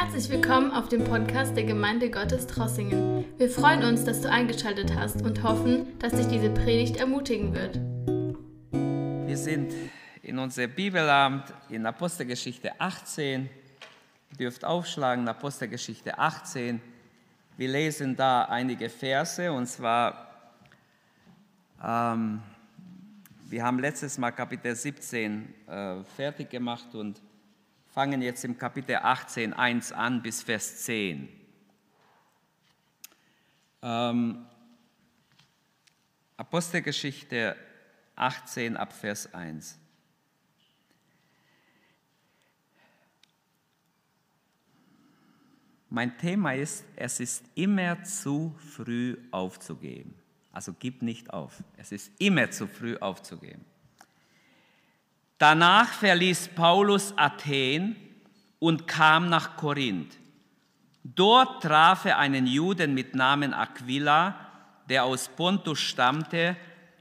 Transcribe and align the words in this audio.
Herzlich 0.00 0.30
willkommen 0.30 0.70
auf 0.70 0.88
dem 0.88 1.02
Podcast 1.02 1.56
der 1.56 1.64
Gemeinde 1.64 2.08
Gottes 2.08 2.46
Trossingen. 2.46 3.24
Wir 3.36 3.50
freuen 3.50 3.82
uns, 3.82 4.04
dass 4.04 4.20
du 4.20 4.30
eingeschaltet 4.30 4.94
hast 4.94 5.22
und 5.22 5.42
hoffen, 5.42 5.98
dass 5.98 6.12
dich 6.12 6.28
diese 6.28 6.50
Predigt 6.50 6.98
ermutigen 6.98 7.52
wird. 7.52 7.80
Wir 9.26 9.36
sind 9.36 9.74
in 10.22 10.38
unserem 10.38 10.70
Bibelabend 10.70 11.52
in 11.68 11.84
Apostelgeschichte 11.84 12.80
18. 12.80 13.50
Ihr 14.30 14.36
dürft 14.38 14.64
aufschlagen, 14.64 15.26
Apostelgeschichte 15.26 16.16
18. 16.16 16.80
Wir 17.56 17.68
lesen 17.68 18.14
da 18.14 18.44
einige 18.44 18.88
Verse 18.90 19.50
und 19.50 19.66
zwar, 19.66 20.28
ähm, 21.84 22.40
wir 23.48 23.64
haben 23.64 23.80
letztes 23.80 24.16
Mal 24.16 24.30
Kapitel 24.30 24.76
17 24.76 25.54
äh, 25.66 26.04
fertig 26.04 26.50
gemacht 26.50 26.94
und 26.94 27.20
fangen 27.92 28.22
jetzt 28.22 28.44
im 28.44 28.58
Kapitel 28.58 28.96
18, 28.96 29.52
1 29.52 29.92
an 29.92 30.22
bis 30.22 30.42
Vers 30.42 30.84
10. 30.84 31.28
Ähm, 33.82 34.46
Apostelgeschichte 36.36 37.56
18 38.16 38.76
ab 38.76 38.92
Vers 38.92 39.32
1. 39.32 39.78
Mein 45.90 46.18
Thema 46.18 46.52
ist, 46.52 46.84
es 46.96 47.18
ist 47.18 47.44
immer 47.54 48.02
zu 48.04 48.54
früh 48.58 49.16
aufzugeben. 49.30 50.14
Also 50.52 50.74
gib 50.78 51.02
nicht 51.02 51.32
auf. 51.32 51.62
Es 51.76 51.92
ist 51.92 52.12
immer 52.18 52.50
zu 52.50 52.66
früh 52.66 52.96
aufzugeben. 52.98 53.64
Danach 55.38 55.92
verließ 55.92 56.48
Paulus 56.56 57.14
Athen 57.16 57.94
und 58.58 58.88
kam 58.88 59.28
nach 59.28 59.56
Korinth. 59.56 60.18
Dort 61.04 61.62
traf 61.62 62.04
er 62.04 62.18
einen 62.18 62.46
Juden 62.46 62.92
mit 62.92 63.14
Namen 63.14 63.54
Aquila, 63.54 64.34
der 64.88 65.04
aus 65.04 65.28
Pontus 65.28 65.78
stammte 65.78 66.56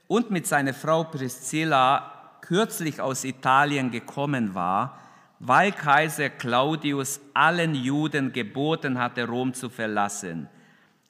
und 0.08 0.30
mit 0.30 0.46
seiner 0.46 0.76
Frau 0.76 1.04
Priscilla 1.04 2.40
kürzlich 2.42 3.02
aus 3.02 3.24
Italien 3.24 3.90
gekommen 3.90 4.54
war, 4.54 5.00
weil 5.40 5.72
Kaiser 5.72 6.30
Claudius 6.30 7.20
allen 7.34 7.74
Juden 7.74 8.32
geboten 8.32 9.00
hatte, 9.00 9.28
Rom 9.28 9.54
zu 9.54 9.70
verlassen. 9.70 10.48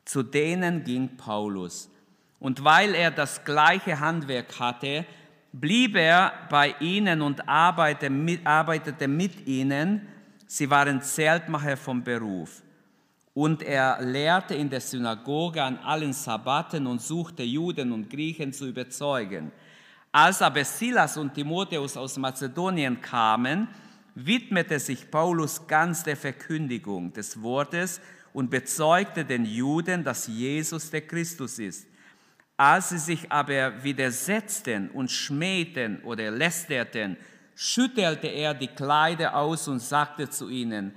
Zu 0.05 0.23
denen 0.23 0.85
ging 0.85 1.17
Paulus. 1.17 1.89
Und 2.39 2.63
weil 2.63 2.95
er 2.95 3.11
das 3.11 3.43
gleiche 3.43 3.99
Handwerk 3.99 4.59
hatte, 4.59 5.05
blieb 5.59 5.95
er 5.95 6.33
bei 6.49 6.75
ihnen 6.79 7.21
und 7.21 7.47
arbeitete 7.47 8.09
mit, 9.07 9.47
ihnen. 9.47 10.07
Sie 10.45 10.69
waren 10.69 11.01
Zeltmacher 11.01 11.77
vom 11.77 12.03
Beruf. 12.03 12.61
Und 13.33 13.61
er 13.61 14.01
lehrte 14.01 14.55
in 14.55 14.69
der 14.69 14.81
Synagoge 14.81 15.61
an 15.61 15.77
allen 15.77 16.13
Sabbaten 16.13 16.87
und 16.87 17.01
suchte 17.01 17.43
Juden 17.43 17.91
und 17.91 18.09
Griechen 18.09 18.51
zu 18.51 18.67
überzeugen. 18.67 19.51
Als 20.11 20.41
aber 20.41 20.63
Silas 20.63 21.17
und 21.17 21.33
Timotheus 21.33 21.95
aus 21.97 22.17
Mazedonien 22.17 22.99
kamen, 22.99 23.67
widmete 24.15 24.79
sich 24.79 25.11
Paulus 25.11 25.67
ganz 25.67 26.03
der 26.03 26.17
Verkündigung 26.17 27.13
des 27.13 27.39
Wortes 27.39 28.01
und 28.33 28.49
bezeugte 28.49 29.23
den 29.23 29.45
Juden, 29.45 30.03
dass 30.03 30.25
Jesus 30.25 30.89
der 30.89 31.01
Christus 31.01 31.59
ist. 31.59 31.87
Als 32.57 32.89
sie 32.89 32.97
sich 32.97 33.31
aber 33.31 33.83
widersetzten 33.83 34.89
und 34.89 35.11
schmähten 35.11 36.01
oder 36.01 36.31
lästerten, 36.31 37.15
schüttelte 37.55 38.27
er 38.27 38.55
die 38.55 38.67
Kleider 38.67 39.35
aus 39.35 39.67
und 39.67 39.79
sagte 39.79 40.27
zu 40.29 40.49
ihnen, 40.49 40.93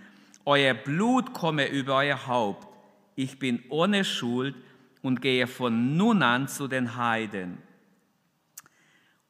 Euer 0.47 0.73
Blut 0.73 1.35
komme 1.35 1.69
über 1.69 1.97
euer 1.97 2.27
Haupt, 2.27 2.67
ich 3.15 3.39
bin 3.39 3.63
ohne 3.69 4.05
Schuld 4.05 4.55
und 5.03 5.21
gehe 5.21 5.47
von 5.47 5.99
nun 5.99 6.23
an 6.23 6.49
zu 6.49 6.67
den 6.67 6.97
Heiden. 6.97 7.59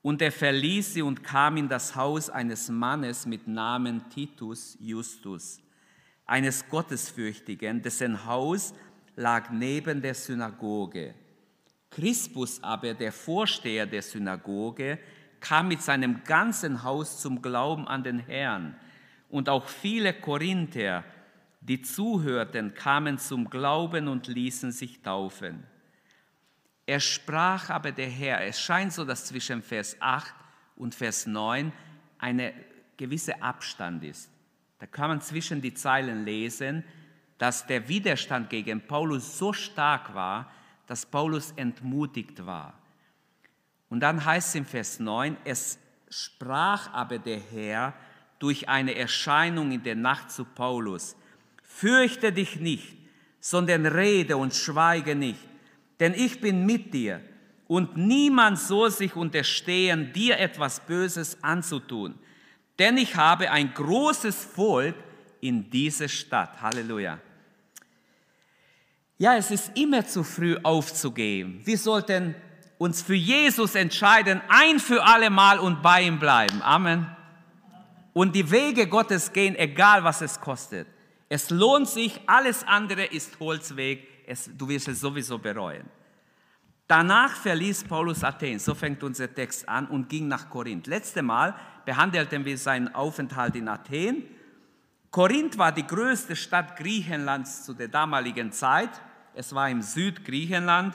Und 0.02 0.22
er 0.22 0.32
verließ 0.32 0.94
sie 0.94 1.02
und 1.02 1.24
kam 1.24 1.56
in 1.56 1.68
das 1.68 1.96
Haus 1.96 2.30
eines 2.30 2.68
Mannes 2.68 3.26
mit 3.26 3.48
Namen 3.48 4.08
Titus 4.08 4.78
Justus, 4.80 5.60
eines 6.26 6.66
Gottesfürchtigen, 6.68 7.82
dessen 7.82 8.24
Haus 8.24 8.72
lag 9.16 9.50
neben 9.50 10.00
der 10.00 10.14
Synagoge. 10.14 11.14
Crispus 11.90 12.62
aber, 12.62 12.94
der 12.94 13.12
Vorsteher 13.12 13.86
der 13.86 14.02
Synagoge, 14.02 14.98
kam 15.40 15.68
mit 15.68 15.82
seinem 15.82 16.22
ganzen 16.24 16.82
Haus 16.82 17.20
zum 17.20 17.42
Glauben 17.42 17.88
an 17.88 18.04
den 18.04 18.20
Herrn. 18.20 18.76
Und 19.28 19.48
auch 19.48 19.68
viele 19.68 20.12
Korinther, 20.12 21.04
die 21.60 21.82
zuhörten, 21.82 22.74
kamen 22.74 23.18
zum 23.18 23.50
Glauben 23.50 24.08
und 24.08 24.28
ließen 24.28 24.72
sich 24.72 25.02
taufen. 25.02 25.64
Er 26.86 27.00
sprach 27.00 27.70
aber 27.70 27.92
der 27.92 28.08
Herr, 28.08 28.44
es 28.44 28.60
scheint 28.60 28.92
so, 28.92 29.04
dass 29.04 29.26
zwischen 29.26 29.62
Vers 29.62 29.96
8 30.00 30.34
und 30.76 30.94
Vers 30.94 31.26
9 31.26 31.72
eine 32.18 32.52
gewisse 32.96 33.40
Abstand 33.42 34.04
ist. 34.04 34.30
Da 34.78 34.86
kann 34.86 35.10
man 35.10 35.20
zwischen 35.20 35.60
die 35.60 35.74
Zeilen 35.74 36.24
lesen, 36.24 36.84
dass 37.38 37.66
der 37.66 37.88
Widerstand 37.88 38.50
gegen 38.50 38.86
Paulus 38.86 39.38
so 39.38 39.52
stark 39.52 40.14
war, 40.14 40.50
dass 40.90 41.06
Paulus 41.06 41.52
entmutigt 41.54 42.44
war. 42.44 42.74
Und 43.90 44.00
dann 44.00 44.24
heißt 44.24 44.48
es 44.48 44.54
im 44.56 44.64
Vers 44.64 44.98
9, 44.98 45.36
es 45.44 45.78
sprach 46.08 46.92
aber 46.92 47.20
der 47.20 47.38
Herr 47.38 47.94
durch 48.40 48.68
eine 48.68 48.96
Erscheinung 48.96 49.70
in 49.70 49.84
der 49.84 49.94
Nacht 49.94 50.32
zu 50.32 50.44
Paulus, 50.44 51.14
fürchte 51.62 52.32
dich 52.32 52.58
nicht, 52.58 52.96
sondern 53.38 53.86
rede 53.86 54.36
und 54.36 54.52
schweige 54.52 55.14
nicht, 55.14 55.38
denn 56.00 56.12
ich 56.12 56.40
bin 56.40 56.66
mit 56.66 56.92
dir 56.92 57.20
und 57.68 57.96
niemand 57.96 58.58
soll 58.58 58.90
sich 58.90 59.14
unterstehen, 59.14 60.12
dir 60.12 60.40
etwas 60.40 60.80
Böses 60.80 61.40
anzutun, 61.40 62.18
denn 62.80 62.96
ich 62.96 63.14
habe 63.14 63.52
ein 63.52 63.72
großes 63.74 64.44
Volk 64.44 64.96
in 65.40 65.70
dieser 65.70 66.08
Stadt. 66.08 66.60
Halleluja. 66.60 67.20
Ja, 69.20 69.36
es 69.36 69.50
ist 69.50 69.76
immer 69.76 70.06
zu 70.06 70.24
früh 70.24 70.56
aufzugeben. 70.62 71.60
Wir 71.64 71.76
sollten 71.76 72.34
uns 72.78 73.02
für 73.02 73.14
Jesus 73.14 73.74
entscheiden, 73.74 74.40
ein 74.48 74.78
für 74.78 75.04
alle 75.04 75.28
Mal 75.28 75.58
und 75.58 75.82
bei 75.82 76.04
ihm 76.04 76.18
bleiben. 76.18 76.62
Amen. 76.62 77.06
Und 78.14 78.34
die 78.34 78.50
Wege 78.50 78.86
Gottes 78.86 79.30
gehen, 79.30 79.56
egal 79.56 80.04
was 80.04 80.22
es 80.22 80.40
kostet. 80.40 80.88
Es 81.28 81.50
lohnt 81.50 81.86
sich, 81.86 82.18
alles 82.26 82.66
andere 82.66 83.04
ist 83.04 83.38
Holzweg. 83.40 84.08
Es, 84.26 84.48
du 84.56 84.66
wirst 84.66 84.88
es 84.88 85.00
sowieso 85.00 85.36
bereuen. 85.36 85.84
Danach 86.86 87.36
verließ 87.36 87.84
Paulus 87.84 88.24
Athen, 88.24 88.58
so 88.58 88.74
fängt 88.74 89.02
unser 89.02 89.34
Text 89.34 89.68
an, 89.68 89.86
und 89.88 90.08
ging 90.08 90.28
nach 90.28 90.48
Korinth. 90.48 90.86
Letzte 90.86 91.20
Mal 91.20 91.54
behandelten 91.84 92.46
wir 92.46 92.56
seinen 92.56 92.94
Aufenthalt 92.94 93.54
in 93.54 93.68
Athen. 93.68 94.24
Korinth 95.10 95.58
war 95.58 95.72
die 95.72 95.86
größte 95.86 96.34
Stadt 96.36 96.76
Griechenlands 96.78 97.66
zu 97.66 97.74
der 97.74 97.88
damaligen 97.88 98.50
Zeit 98.50 98.88
es 99.40 99.54
war 99.54 99.70
im 99.70 99.80
Südgriechenland. 99.80 100.94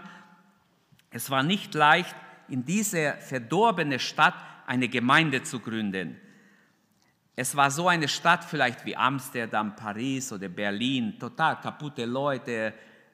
Es 1.09 1.31
war 1.31 1.41
nicht 1.41 1.73
leicht, 1.73 2.15
in 2.47 2.63
diese 2.63 3.15
verdorbene 3.19 3.97
Stadt 3.97 4.35
eine 4.67 4.87
Gemeinde 4.87 5.41
zu 5.41 5.59
gründen. 5.59 6.15
Es 7.35 7.55
war 7.55 7.71
so 7.71 7.87
eine 7.87 8.07
Stadt 8.07 8.45
vielleicht 8.45 8.85
wie 8.85 8.95
Amsterdam, 8.95 9.75
Paris 9.75 10.31
oder 10.31 10.47
Berlin, 10.47 11.17
total 11.19 11.59
kaputte 11.59 12.05
Leute, 12.05 12.73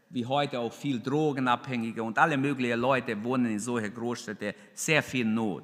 wie 0.09 0.25
heute 0.25 0.59
auch 0.59 0.73
viel 0.73 0.99
Drogenabhängige 0.99 2.03
und 2.03 2.19
alle 2.19 2.37
möglichen 2.37 2.79
Leute 2.79 3.23
wohnen 3.23 3.53
in 3.53 3.59
solchen 3.59 3.93
Großstädten, 3.93 4.53
sehr 4.73 5.01
viel 5.01 5.25
Not. 5.25 5.63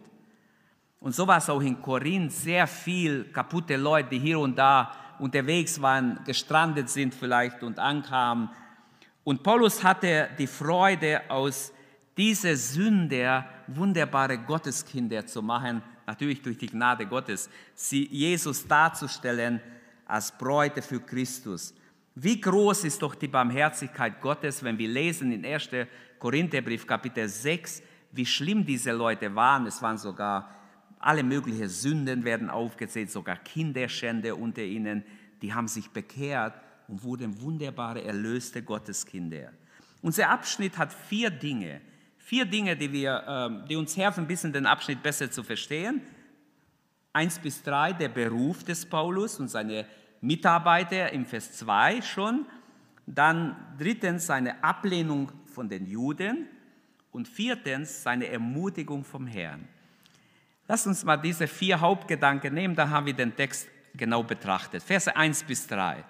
Und 1.02 1.14
so 1.14 1.28
war 1.28 1.40
es 1.40 1.50
auch 1.50 1.62
in 1.62 1.82
Korinth, 1.82 2.32
sehr 2.32 2.66
viel 2.68 3.26
kaputte 3.26 3.76
Leute, 3.76 4.10
die 4.12 4.20
hier 4.20 4.40
und 4.40 4.58
da 4.58 4.94
unterwegs 5.20 5.82
waren, 5.82 6.20
gestrandet 6.26 6.90
sind 6.90 7.14
vielleicht 7.14 7.62
und 7.64 7.78
ankamen 7.80 8.50
und 9.28 9.44
Paulus 9.44 9.84
hatte 9.84 10.30
die 10.38 10.48
Freude, 10.48 11.30
aus 11.30 11.74
dieser 12.16 12.56
Sünde 12.56 13.44
wunderbare 13.68 14.38
Gotteskinder 14.38 15.26
zu 15.26 15.42
machen, 15.42 15.84
natürlich 16.06 16.42
durch 16.42 16.58
die 16.58 16.68
Gnade 16.68 17.06
Gottes, 17.06 17.50
sie 17.76 18.08
Jesus 18.08 18.66
darzustellen 18.66 19.60
als 20.06 20.32
Bräute 20.32 20.82
für 20.82 21.02
Christus. 21.02 21.74
Wie 22.16 22.40
groß 22.40 22.86
ist 22.86 23.02
doch 23.02 23.16
die 23.16 23.28
Barmherzigkeit 23.28 24.22
Gottes, 24.22 24.64
wenn 24.64 24.78
wir 24.78 24.88
lesen 24.88 25.34
in 25.34 25.46
1. 25.46 25.72
Korintherbrief 26.20 26.88
Kapitel 26.88 27.28
6, 27.28 27.84
wie 28.14 28.26
schlimm 28.26 28.66
diese 28.66 28.94
Leute 28.94 29.36
waren. 29.36 29.68
Es 29.68 29.82
waren 29.82 29.98
sogar 29.98 30.56
alle 31.00 31.24
möglichen 31.24 31.68
Sünden 31.68 32.24
werden 32.24 32.50
aufgezählt, 32.50 33.12
sogar 33.12 33.36
Kinderschände 33.36 34.34
unter 34.34 34.64
ihnen, 34.64 35.04
die 35.42 35.54
haben 35.54 35.68
sich 35.68 35.90
bekehrt 35.90 36.54
und 36.88 37.04
wurden 37.04 37.40
wunderbare, 37.42 38.04
erlöste 38.04 38.62
Gotteskinder. 38.64 39.52
Unser 40.02 40.30
Abschnitt 40.30 40.78
hat 40.78 40.94
vier 40.94 41.30
Dinge. 41.30 41.82
Vier 42.18 42.46
Dinge, 42.46 42.76
die, 42.76 42.92
wir, 42.92 43.24
ähm, 43.28 43.64
die 43.70 43.76
uns 43.76 43.96
helfen, 43.96 44.24
ein 44.24 44.28
bisschen 44.28 44.54
den 44.54 44.66
Abschnitt 44.66 45.02
besser 45.02 45.30
zu 45.32 45.44
verstehen. 45.44 46.02
Eins 47.14 47.40
bis 47.40 47.64
drei, 47.64 47.94
der 47.94 48.10
Beruf 48.10 48.64
des 48.64 48.86
Paulus 48.86 49.40
und 49.40 49.48
seine 49.48 49.86
Mitarbeiter 50.22 51.12
im 51.14 51.26
Vers 51.26 51.54
2 51.54 52.02
schon. 52.02 52.46
Dann 53.06 53.56
drittens 53.78 54.28
seine 54.28 54.64
Ablehnung 54.64 55.32
von 55.46 55.70
den 55.70 55.86
Juden 55.88 56.48
und 57.12 57.28
viertens 57.28 58.04
seine 58.04 58.28
Ermutigung 58.28 59.04
vom 59.04 59.26
Herrn. 59.26 59.68
Lass 60.68 60.86
uns 60.86 61.06
mal 61.06 61.18
diese 61.18 61.48
vier 61.48 61.80
Hauptgedanken 61.80 62.54
nehmen, 62.54 62.76
da 62.76 62.90
haben 62.90 63.06
wir 63.06 63.14
den 63.14 63.36
Text 63.36 63.68
genau 63.96 64.22
betrachtet. 64.22 64.84
Verse 64.84 65.16
1 65.16 65.44
bis 65.44 65.66
3. 65.68 66.04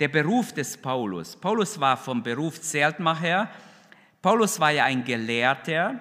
Der 0.00 0.08
Beruf 0.08 0.52
des 0.52 0.76
Paulus. 0.76 1.36
Paulus 1.36 1.78
war 1.78 1.96
vom 1.96 2.20
Beruf 2.20 2.60
Zeltmacher. 2.60 3.48
Paulus 4.20 4.58
war 4.58 4.72
ja 4.72 4.86
ein 4.86 5.04
Gelehrter. 5.04 6.00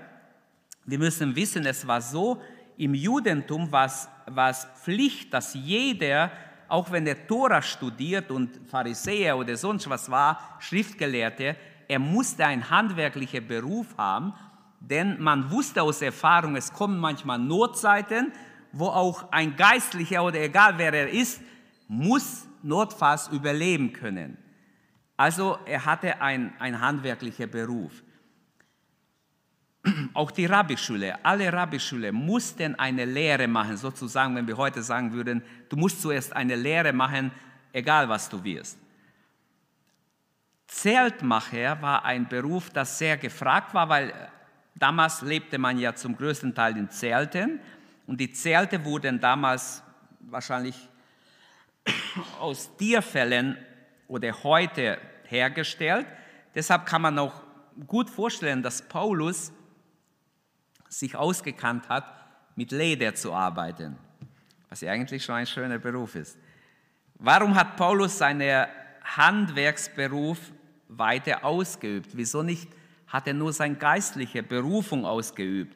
Wir 0.83 0.97
müssen 0.97 1.35
wissen, 1.35 1.63
es 1.67 1.85
war 1.85 2.01
so, 2.01 2.41
im 2.75 2.95
Judentum 2.95 3.71
war 3.71 3.85
es 3.85 4.67
Pflicht, 4.81 5.31
dass 5.31 5.53
jeder, 5.53 6.31
auch 6.67 6.91
wenn 6.91 7.05
er 7.05 7.27
Tora 7.27 7.61
studiert 7.61 8.31
und 8.31 8.59
Pharisäer 8.67 9.37
oder 9.37 9.55
sonst 9.55 9.87
was 9.87 10.09
war, 10.09 10.57
Schriftgelehrte, 10.57 11.55
er 11.87 11.99
musste 11.99 12.47
einen 12.47 12.67
handwerklichen 12.71 13.47
Beruf 13.47 13.95
haben, 13.95 14.33
denn 14.79 15.21
man 15.21 15.51
wusste 15.51 15.83
aus 15.83 16.01
Erfahrung, 16.01 16.55
es 16.55 16.73
kommen 16.73 16.97
manchmal 16.97 17.37
Notzeiten, 17.37 18.33
wo 18.71 18.87
auch 18.87 19.31
ein 19.31 19.55
Geistlicher 19.55 20.23
oder 20.23 20.41
egal 20.41 20.79
wer 20.79 20.93
er 20.93 21.09
ist, 21.09 21.41
muss 21.87 22.47
notfalls 22.63 23.27
überleben 23.27 23.93
können. 23.93 24.37
Also 25.17 25.59
er 25.65 25.85
hatte 25.85 26.21
einen 26.21 26.81
handwerklichen 26.81 27.49
Beruf. 27.49 28.03
Auch 30.13 30.31
die 30.31 30.45
Rabbischule, 30.45 31.23
alle 31.23 31.51
Rabbischule 31.51 32.11
mussten 32.11 32.75
eine 32.75 33.05
Lehre 33.05 33.47
machen, 33.47 33.77
sozusagen, 33.77 34.35
wenn 34.35 34.47
wir 34.47 34.57
heute 34.57 34.81
sagen 34.81 35.13
würden, 35.13 35.43
du 35.69 35.75
musst 35.75 36.01
zuerst 36.01 36.33
eine 36.33 36.55
Lehre 36.55 36.93
machen, 36.93 37.31
egal 37.73 38.07
was 38.07 38.29
du 38.29 38.43
wirst. 38.43 38.77
Zeltmacher 40.67 41.81
war 41.81 42.03
ein 42.05 42.27
Beruf, 42.27 42.69
das 42.69 42.97
sehr 42.97 43.17
gefragt 43.17 43.73
war, 43.73 43.89
weil 43.89 44.13
damals 44.73 45.21
lebte 45.21 45.57
man 45.57 45.77
ja 45.77 45.93
zum 45.93 46.15
größten 46.15 46.55
Teil 46.55 46.77
in 46.77 46.89
Zelten 46.89 47.59
und 48.07 48.19
die 48.19 48.31
Zelte 48.31 48.83
wurden 48.83 49.19
damals 49.19 49.83
wahrscheinlich 50.21 50.89
aus 52.39 52.75
Tierfällen 52.77 53.57
oder 54.07 54.43
heute 54.43 54.97
hergestellt. 55.25 56.05
Deshalb 56.53 56.85
kann 56.85 57.01
man 57.01 57.17
auch 57.19 57.41
gut 57.87 58.09
vorstellen, 58.09 58.61
dass 58.61 58.81
Paulus 58.81 59.51
sich 60.89 61.15
ausgekannt 61.15 61.89
hat, 61.89 62.05
mit 62.55 62.71
Leder 62.71 63.15
zu 63.15 63.33
arbeiten, 63.33 63.97
was 64.69 64.81
ja 64.81 64.91
eigentlich 64.91 65.23
schon 65.23 65.35
ein 65.35 65.47
schöner 65.47 65.79
Beruf 65.79 66.15
ist. 66.15 66.37
Warum 67.15 67.55
hat 67.55 67.75
Paulus 67.77 68.17
seinen 68.17 68.67
Handwerksberuf 69.03 70.37
weiter 70.87 71.43
ausgeübt? 71.43 72.09
Wieso 72.13 72.43
nicht 72.43 72.69
hat 73.07 73.27
er 73.27 73.33
nur 73.33 73.53
seine 73.53 73.75
geistliche 73.75 74.43
Berufung 74.43 75.05
ausgeübt? 75.05 75.75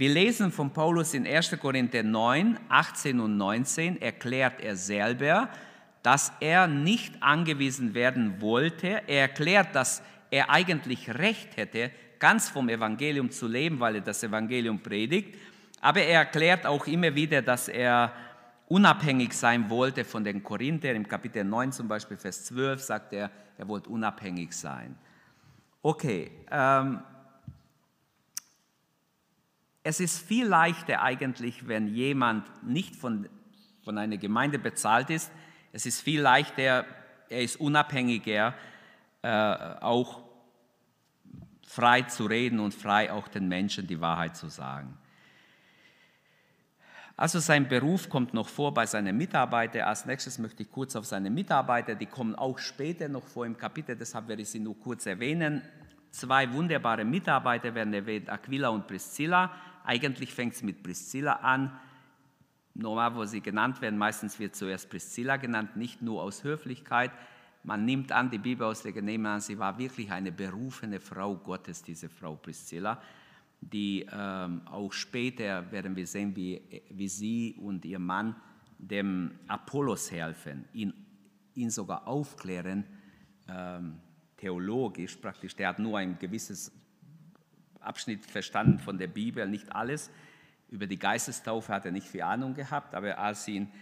Wir 0.00 0.08
lesen 0.08 0.50
von 0.50 0.70
Paulus 0.70 1.12
in 1.12 1.26
1. 1.26 1.58
Korinther 1.60 2.02
9, 2.02 2.58
18 2.70 3.20
und 3.20 3.36
19, 3.36 4.00
erklärt 4.00 4.58
er 4.58 4.74
selber, 4.74 5.50
dass 6.02 6.32
er 6.40 6.66
nicht 6.66 7.22
angewiesen 7.22 7.92
werden 7.92 8.40
wollte. 8.40 9.02
Er 9.06 9.20
erklärt, 9.20 9.74
dass 9.74 10.02
er 10.30 10.48
eigentlich 10.48 11.10
Recht 11.18 11.54
hätte, 11.58 11.90
ganz 12.18 12.48
vom 12.48 12.70
Evangelium 12.70 13.30
zu 13.30 13.46
leben, 13.46 13.78
weil 13.78 13.96
er 13.96 14.00
das 14.00 14.22
Evangelium 14.22 14.78
predigt. 14.78 15.36
Aber 15.82 16.00
er 16.00 16.20
erklärt 16.20 16.64
auch 16.64 16.86
immer 16.86 17.14
wieder, 17.14 17.42
dass 17.42 17.68
er 17.68 18.10
unabhängig 18.68 19.34
sein 19.34 19.68
wollte 19.68 20.06
von 20.06 20.24
den 20.24 20.42
Korinthern. 20.42 20.96
Im 20.96 21.06
Kapitel 21.06 21.44
9 21.44 21.72
zum 21.72 21.88
Beispiel, 21.88 22.16
Vers 22.16 22.46
12 22.46 22.80
sagt 22.80 23.12
er, 23.12 23.30
er 23.58 23.68
wollte 23.68 23.90
unabhängig 23.90 24.54
sein. 24.54 24.96
Okay, 25.82 26.30
ähm, 26.50 27.00
es 29.82 30.00
ist 30.00 30.18
viel 30.18 30.46
leichter 30.46 31.02
eigentlich, 31.02 31.66
wenn 31.66 31.88
jemand 31.88 32.46
nicht 32.62 32.96
von, 32.96 33.28
von 33.82 33.98
einer 33.98 34.18
Gemeinde 34.18 34.58
bezahlt 34.58 35.10
ist. 35.10 35.30
Es 35.72 35.86
ist 35.86 36.00
viel 36.00 36.20
leichter, 36.20 36.84
er 37.28 37.42
ist 37.42 37.58
unabhängiger, 37.60 38.54
äh, 39.22 39.28
auch 39.28 40.22
frei 41.66 42.02
zu 42.02 42.26
reden 42.26 42.58
und 42.58 42.74
frei 42.74 43.12
auch 43.12 43.28
den 43.28 43.48
Menschen 43.48 43.86
die 43.86 44.00
Wahrheit 44.00 44.36
zu 44.36 44.48
sagen. 44.48 44.98
Also 47.16 47.38
sein 47.38 47.68
Beruf 47.68 48.08
kommt 48.08 48.32
noch 48.32 48.48
vor 48.48 48.72
bei 48.72 48.86
seinen 48.86 49.16
Mitarbeitern. 49.16 49.82
Als 49.82 50.06
nächstes 50.06 50.38
möchte 50.38 50.62
ich 50.62 50.70
kurz 50.70 50.96
auf 50.96 51.04
seine 51.04 51.30
Mitarbeiter, 51.30 51.94
die 51.94 52.06
kommen 52.06 52.34
auch 52.34 52.58
später 52.58 53.08
noch 53.08 53.26
vor 53.26 53.46
im 53.46 53.56
Kapitel, 53.56 53.94
deshalb 53.94 54.26
werde 54.26 54.42
ich 54.42 54.48
sie 54.48 54.58
nur 54.58 54.78
kurz 54.80 55.06
erwähnen. 55.06 55.62
Zwei 56.10 56.50
wunderbare 56.52 57.04
Mitarbeiter 57.04 57.74
werden 57.74 57.94
erwähnt, 57.94 58.28
Aquila 58.30 58.70
und 58.70 58.86
Priscilla. 58.86 59.52
Eigentlich 59.90 60.32
fängt 60.32 60.54
es 60.54 60.62
mit 60.62 60.84
Priscilla 60.84 61.32
an. 61.32 61.76
Normal, 62.74 63.16
wo 63.16 63.24
sie 63.24 63.40
genannt 63.40 63.80
werden, 63.80 63.98
meistens 63.98 64.38
wird 64.38 64.54
zuerst 64.54 64.88
Priscilla 64.88 65.36
genannt, 65.36 65.74
nicht 65.74 66.00
nur 66.00 66.22
aus 66.22 66.44
Höflichkeit, 66.44 67.10
man 67.64 67.84
nimmt 67.84 68.12
an, 68.12 68.30
die 68.30 68.38
Bibelausleger 68.38 69.02
nehmen 69.02 69.26
an, 69.26 69.40
sie 69.40 69.58
war 69.58 69.76
wirklich 69.78 70.12
eine 70.12 70.30
berufene 70.30 71.00
Frau 71.00 71.34
Gottes, 71.34 71.82
diese 71.82 72.08
Frau 72.08 72.36
Priscilla, 72.36 73.02
die 73.60 74.06
ähm, 74.12 74.62
auch 74.66 74.92
später 74.92 75.72
werden 75.72 75.96
wir 75.96 76.06
sehen, 76.06 76.36
wie, 76.36 76.62
wie 76.90 77.08
sie 77.08 77.56
und 77.60 77.84
ihr 77.84 77.98
Mann 77.98 78.36
dem 78.78 79.32
Apollos 79.48 80.12
helfen, 80.12 80.66
ihn, 80.72 80.94
ihn 81.56 81.70
sogar 81.70 82.06
aufklären, 82.06 82.84
ähm, 83.48 83.96
theologisch 84.36 85.16
praktisch. 85.16 85.56
Der 85.56 85.70
hat 85.70 85.80
nur 85.80 85.98
ein 85.98 86.16
gewisses 86.16 86.79
Abschnitt 87.80 88.26
verstanden 88.26 88.78
von 88.78 88.98
der 88.98 89.08
Bibel, 89.08 89.46
nicht 89.48 89.74
alles. 89.74 90.10
Über 90.70 90.86
die 90.86 90.98
Geistestaufe 90.98 91.72
hat 91.72 91.84
er 91.84 91.92
nicht 91.92 92.06
viel 92.06 92.22
Ahnung 92.22 92.54
gehabt, 92.54 92.94
aber 92.94 93.18
als 93.18 93.44
sie 93.44 93.56
ihn 93.56 93.72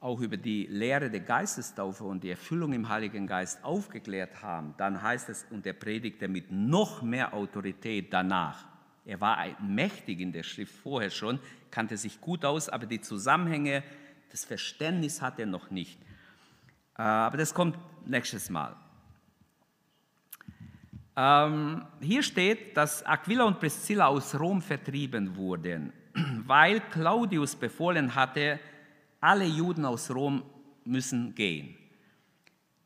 auch 0.00 0.20
über 0.20 0.36
die 0.36 0.66
Lehre 0.66 1.10
der 1.10 1.20
Geistestaufe 1.20 2.04
und 2.04 2.22
die 2.22 2.30
Erfüllung 2.30 2.72
im 2.72 2.88
Heiligen 2.88 3.26
Geist 3.26 3.64
aufgeklärt 3.64 4.42
haben, 4.42 4.74
dann 4.76 5.02
heißt 5.02 5.28
es, 5.28 5.46
und 5.50 5.66
er 5.66 5.72
predigte 5.72 6.28
mit 6.28 6.50
noch 6.50 7.02
mehr 7.02 7.34
Autorität 7.34 8.12
danach. 8.12 8.64
Er 9.04 9.20
war 9.20 9.38
mächtig 9.60 10.20
in 10.20 10.32
der 10.32 10.42
Schrift 10.42 10.74
vorher 10.74 11.10
schon, 11.10 11.38
kannte 11.70 11.96
sich 11.96 12.20
gut 12.20 12.44
aus, 12.44 12.68
aber 12.68 12.86
die 12.86 13.00
Zusammenhänge, 13.00 13.82
das 14.30 14.44
Verständnis 14.44 15.22
hat 15.22 15.38
er 15.38 15.46
noch 15.46 15.70
nicht. 15.70 16.00
Äh, 16.98 17.02
aber 17.02 17.36
das 17.36 17.54
kommt 17.54 17.78
nächstes 18.06 18.50
Mal. 18.50 18.76
Ähm, 21.16 21.82
hier 22.00 22.22
steht, 22.22 22.76
dass 22.76 23.02
Aquila 23.02 23.44
und 23.44 23.58
Priscilla 23.58 24.06
aus 24.06 24.38
Rom 24.38 24.60
vertrieben 24.60 25.34
wurden, 25.34 25.92
weil 26.46 26.80
Claudius 26.80 27.56
befohlen 27.56 28.14
hatte, 28.14 28.60
alle 29.20 29.46
Juden 29.46 29.86
aus 29.86 30.10
Rom 30.10 30.42
müssen 30.84 31.34
gehen. 31.34 31.74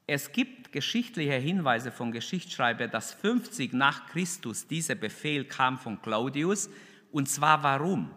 Es 0.06 0.30
gibt 0.32 0.72
geschichtliche 0.72 1.34
Hinweise 1.34 1.90
von 1.90 2.12
Geschichtsschreibern, 2.12 2.90
dass 2.90 3.12
50 3.14 3.72
nach 3.72 4.06
Christus 4.06 4.66
dieser 4.66 4.94
Befehl 4.94 5.44
kam 5.44 5.78
von 5.78 6.00
Claudius. 6.00 6.70
Und 7.12 7.28
zwar 7.28 7.62
warum? 7.62 8.10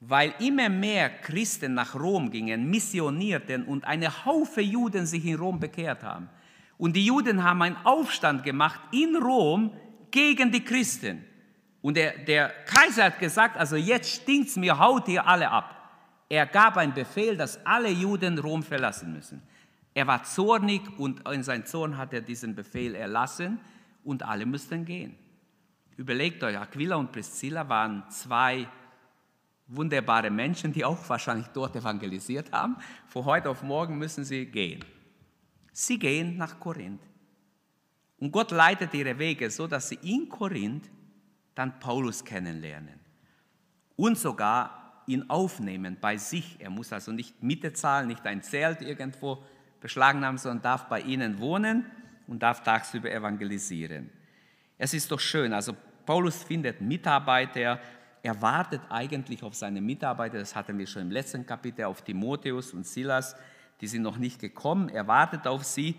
Weil 0.00 0.34
immer 0.40 0.68
mehr 0.68 1.10
Christen 1.10 1.74
nach 1.74 1.94
Rom 1.94 2.30
gingen, 2.30 2.68
missionierten 2.68 3.64
und 3.64 3.84
eine 3.84 4.24
Haufe 4.24 4.60
Juden 4.60 5.06
sich 5.06 5.24
in 5.24 5.36
Rom 5.36 5.60
bekehrt 5.60 6.02
haben. 6.02 6.28
Und 6.82 6.96
die 6.96 7.06
Juden 7.06 7.44
haben 7.44 7.62
einen 7.62 7.76
Aufstand 7.84 8.42
gemacht 8.42 8.80
in 8.90 9.14
Rom 9.14 9.72
gegen 10.10 10.50
die 10.50 10.64
Christen. 10.64 11.24
Und 11.80 11.96
der, 11.96 12.18
der 12.18 12.48
Kaiser 12.66 13.04
hat 13.04 13.20
gesagt, 13.20 13.56
also 13.56 13.76
jetzt 13.76 14.10
stinkt's 14.10 14.56
mir, 14.56 14.76
haut 14.76 15.06
ihr 15.06 15.24
alle 15.24 15.48
ab. 15.48 15.76
Er 16.28 16.44
gab 16.44 16.76
einen 16.76 16.92
Befehl, 16.92 17.36
dass 17.36 17.64
alle 17.64 17.88
Juden 17.88 18.36
Rom 18.36 18.64
verlassen 18.64 19.12
müssen. 19.12 19.44
Er 19.94 20.08
war 20.08 20.24
zornig 20.24 20.82
und 20.98 21.20
in 21.28 21.44
seinem 21.44 21.66
Zorn 21.66 21.96
hat 21.96 22.12
er 22.12 22.20
diesen 22.20 22.56
Befehl 22.56 22.96
erlassen 22.96 23.60
und 24.02 24.24
alle 24.24 24.44
mussten 24.44 24.84
gehen. 24.84 25.14
Überlegt 25.96 26.42
euch, 26.42 26.58
Aquila 26.58 26.96
und 26.96 27.12
Priscilla 27.12 27.68
waren 27.68 28.10
zwei 28.10 28.66
wunderbare 29.68 30.30
Menschen, 30.30 30.72
die 30.72 30.84
auch 30.84 31.08
wahrscheinlich 31.08 31.46
dort 31.54 31.76
evangelisiert 31.76 32.50
haben. 32.50 32.74
Von 33.06 33.24
heute 33.24 33.50
auf 33.50 33.62
morgen 33.62 33.98
müssen 33.98 34.24
sie 34.24 34.46
gehen. 34.46 34.84
Sie 35.72 35.98
gehen 35.98 36.36
nach 36.36 36.60
Korinth. 36.60 37.02
Und 38.18 38.30
Gott 38.30 38.50
leitet 38.50 38.94
ihre 38.94 39.18
Wege 39.18 39.50
so, 39.50 39.66
dass 39.66 39.88
sie 39.88 39.98
in 40.02 40.28
Korinth 40.28 40.88
dann 41.54 41.80
Paulus 41.80 42.24
kennenlernen. 42.24 43.00
Und 43.96 44.16
sogar 44.16 45.02
ihn 45.06 45.28
aufnehmen 45.28 45.96
bei 46.00 46.16
sich. 46.16 46.56
Er 46.60 46.70
muss 46.70 46.92
also 46.92 47.12
nicht 47.12 47.42
Miete 47.42 47.72
zahlen, 47.72 48.08
nicht 48.08 48.24
ein 48.26 48.42
Zelt 48.42 48.82
irgendwo 48.82 49.42
beschlagnahmen, 49.80 50.38
sondern 50.38 50.62
darf 50.62 50.88
bei 50.88 51.00
ihnen 51.00 51.38
wohnen 51.40 51.86
und 52.26 52.42
darf 52.42 52.62
tagsüber 52.62 53.10
evangelisieren. 53.10 54.10
Es 54.78 54.94
ist 54.94 55.10
doch 55.10 55.20
schön, 55.20 55.52
also 55.52 55.74
Paulus 56.06 56.42
findet 56.42 56.80
Mitarbeiter, 56.80 57.80
er 58.22 58.42
wartet 58.42 58.80
eigentlich 58.88 59.42
auf 59.42 59.54
seine 59.54 59.80
Mitarbeiter, 59.80 60.38
das 60.38 60.54
hatten 60.54 60.78
wir 60.78 60.86
schon 60.86 61.02
im 61.02 61.10
letzten 61.10 61.44
Kapitel, 61.44 61.84
auf 61.84 62.02
Timotheus 62.02 62.72
und 62.72 62.86
Silas. 62.86 63.34
Die 63.82 63.88
sind 63.88 64.02
noch 64.02 64.16
nicht 64.16 64.40
gekommen, 64.40 64.88
er 64.88 65.06
wartet 65.08 65.46
auf 65.46 65.64
sie, 65.64 65.96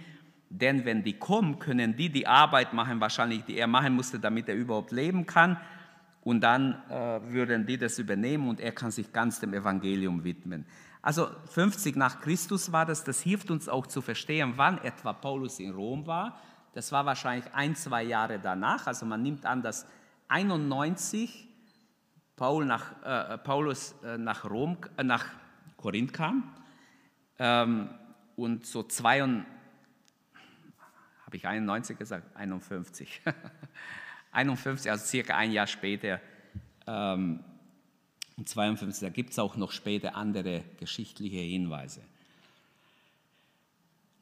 denn 0.50 0.86
wenn 0.86 1.04
die 1.04 1.20
kommen, 1.20 1.60
können 1.60 1.96
die 1.96 2.10
die 2.10 2.26
Arbeit 2.26 2.74
machen, 2.74 3.02
wahrscheinlich 3.02 3.44
die 3.44 3.58
er 3.58 3.68
machen 3.68 3.94
musste, 3.94 4.20
damit 4.20 4.48
er 4.48 4.56
überhaupt 4.56 4.92
leben 4.92 5.26
kann. 5.26 5.58
Und 6.22 6.42
dann 6.42 6.82
äh, 6.90 7.20
würden 7.34 7.66
die 7.66 7.78
das 7.78 8.00
übernehmen 8.00 8.48
und 8.48 8.62
er 8.62 8.72
kann 8.72 8.92
sich 8.92 9.12
ganz 9.12 9.40
dem 9.40 9.54
Evangelium 9.54 10.24
widmen. 10.24 10.66
Also 11.02 11.28
50 11.50 11.98
nach 11.98 12.22
Christus 12.22 12.72
war 12.72 12.86
das. 12.86 13.04
Das 13.04 13.20
hilft 13.20 13.52
uns 13.52 13.68
auch 13.68 13.88
zu 13.88 14.02
verstehen, 14.02 14.54
wann 14.56 14.78
etwa 14.78 15.12
Paulus 15.12 15.60
in 15.60 15.72
Rom 15.72 16.08
war. 16.08 16.40
Das 16.74 16.92
war 16.94 17.06
wahrscheinlich 17.06 17.54
ein, 17.54 17.76
zwei 17.76 18.04
Jahre 18.04 18.40
danach. 18.40 18.88
Also 18.88 19.06
man 19.06 19.22
nimmt 19.22 19.46
an, 19.46 19.62
dass 19.62 19.86
91 20.30 21.50
Paul 22.38 22.66
nach, 22.66 23.04
äh, 23.04 23.38
Paulus 23.40 23.96
äh, 24.04 24.18
nach, 24.18 24.50
Rom, 24.50 24.78
äh, 24.98 25.04
nach 25.04 25.26
Korinth 25.76 26.14
kam. 26.14 26.54
Ähm, 27.40 27.90
und 28.36 28.66
so 28.66 28.84
92, 28.84 29.46
habe 31.26 31.38
ich 31.38 31.48
91 31.48 31.98
gesagt? 31.98 32.36
51. 32.36 33.22
51, 34.32 34.92
also 34.92 35.06
circa 35.06 35.38
ein 35.38 35.52
Jahr 35.52 35.68
später, 35.68 36.20
ähm, 36.88 37.44
52, 38.44 39.02
da 39.02 39.10
gibt 39.10 39.32
es 39.32 39.40
auch 39.40 39.56
noch 39.56 39.72
später 39.72 40.16
andere 40.16 40.64
geschichtliche 40.80 41.38
Hinweise. 41.38 42.02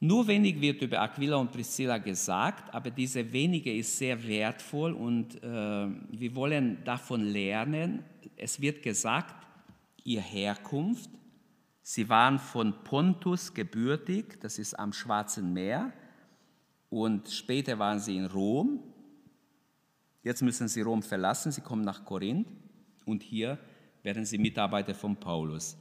Nur 0.04 0.28
wenig 0.28 0.60
wird 0.60 0.82
über 0.82 1.00
Aquila 1.00 1.38
und 1.38 1.52
Priscilla 1.52 2.00
gesagt, 2.00 2.74
aber 2.74 2.90
diese 2.90 3.32
wenige 3.32 3.72
ist 3.72 3.98
sehr 4.00 4.28
wertvoll 4.28 4.94
und 4.94 5.36
äh, 5.44 5.48
wir 5.48 6.34
wollen 6.34 6.84
davon 6.84 7.22
lernen. 7.22 8.04
Es 8.36 8.60
wird 8.60 8.82
gesagt, 8.82 9.36
ihr 10.04 10.22
Herkunft, 10.22 11.10
sie 11.82 12.10
waren 12.10 12.40
von 12.40 12.84
Pontus 12.84 13.54
gebürtig, 13.54 14.40
das 14.42 14.60
ist 14.60 14.78
am 14.78 14.94
Schwarzen 14.94 15.54
Meer, 15.54 15.94
und 16.90 17.30
später 17.30 17.80
waren 17.80 18.00
sie 18.00 18.18
in 18.18 18.26
Rom. 18.26 18.84
Jetzt 20.24 20.42
müssen 20.42 20.68
sie 20.68 20.82
Rom 20.82 21.02
verlassen, 21.02 21.52
sie 21.52 21.62
kommen 21.62 21.84
nach 21.84 22.04
Korinth 22.06 22.48
und 23.06 23.24
hier 23.24 23.58
werden 24.04 24.26
sie 24.26 24.38
Mitarbeiter 24.38 24.94
von 24.94 25.16
Paulus. 25.16 25.78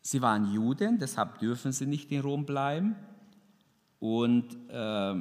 Sie 0.00 0.22
waren 0.22 0.50
Juden, 0.50 0.98
deshalb 0.98 1.38
dürfen 1.38 1.70
sie 1.72 1.86
nicht 1.86 2.10
in 2.10 2.20
Rom 2.20 2.46
bleiben. 2.46 2.96
Und 4.00 4.56
äh, 4.70 5.14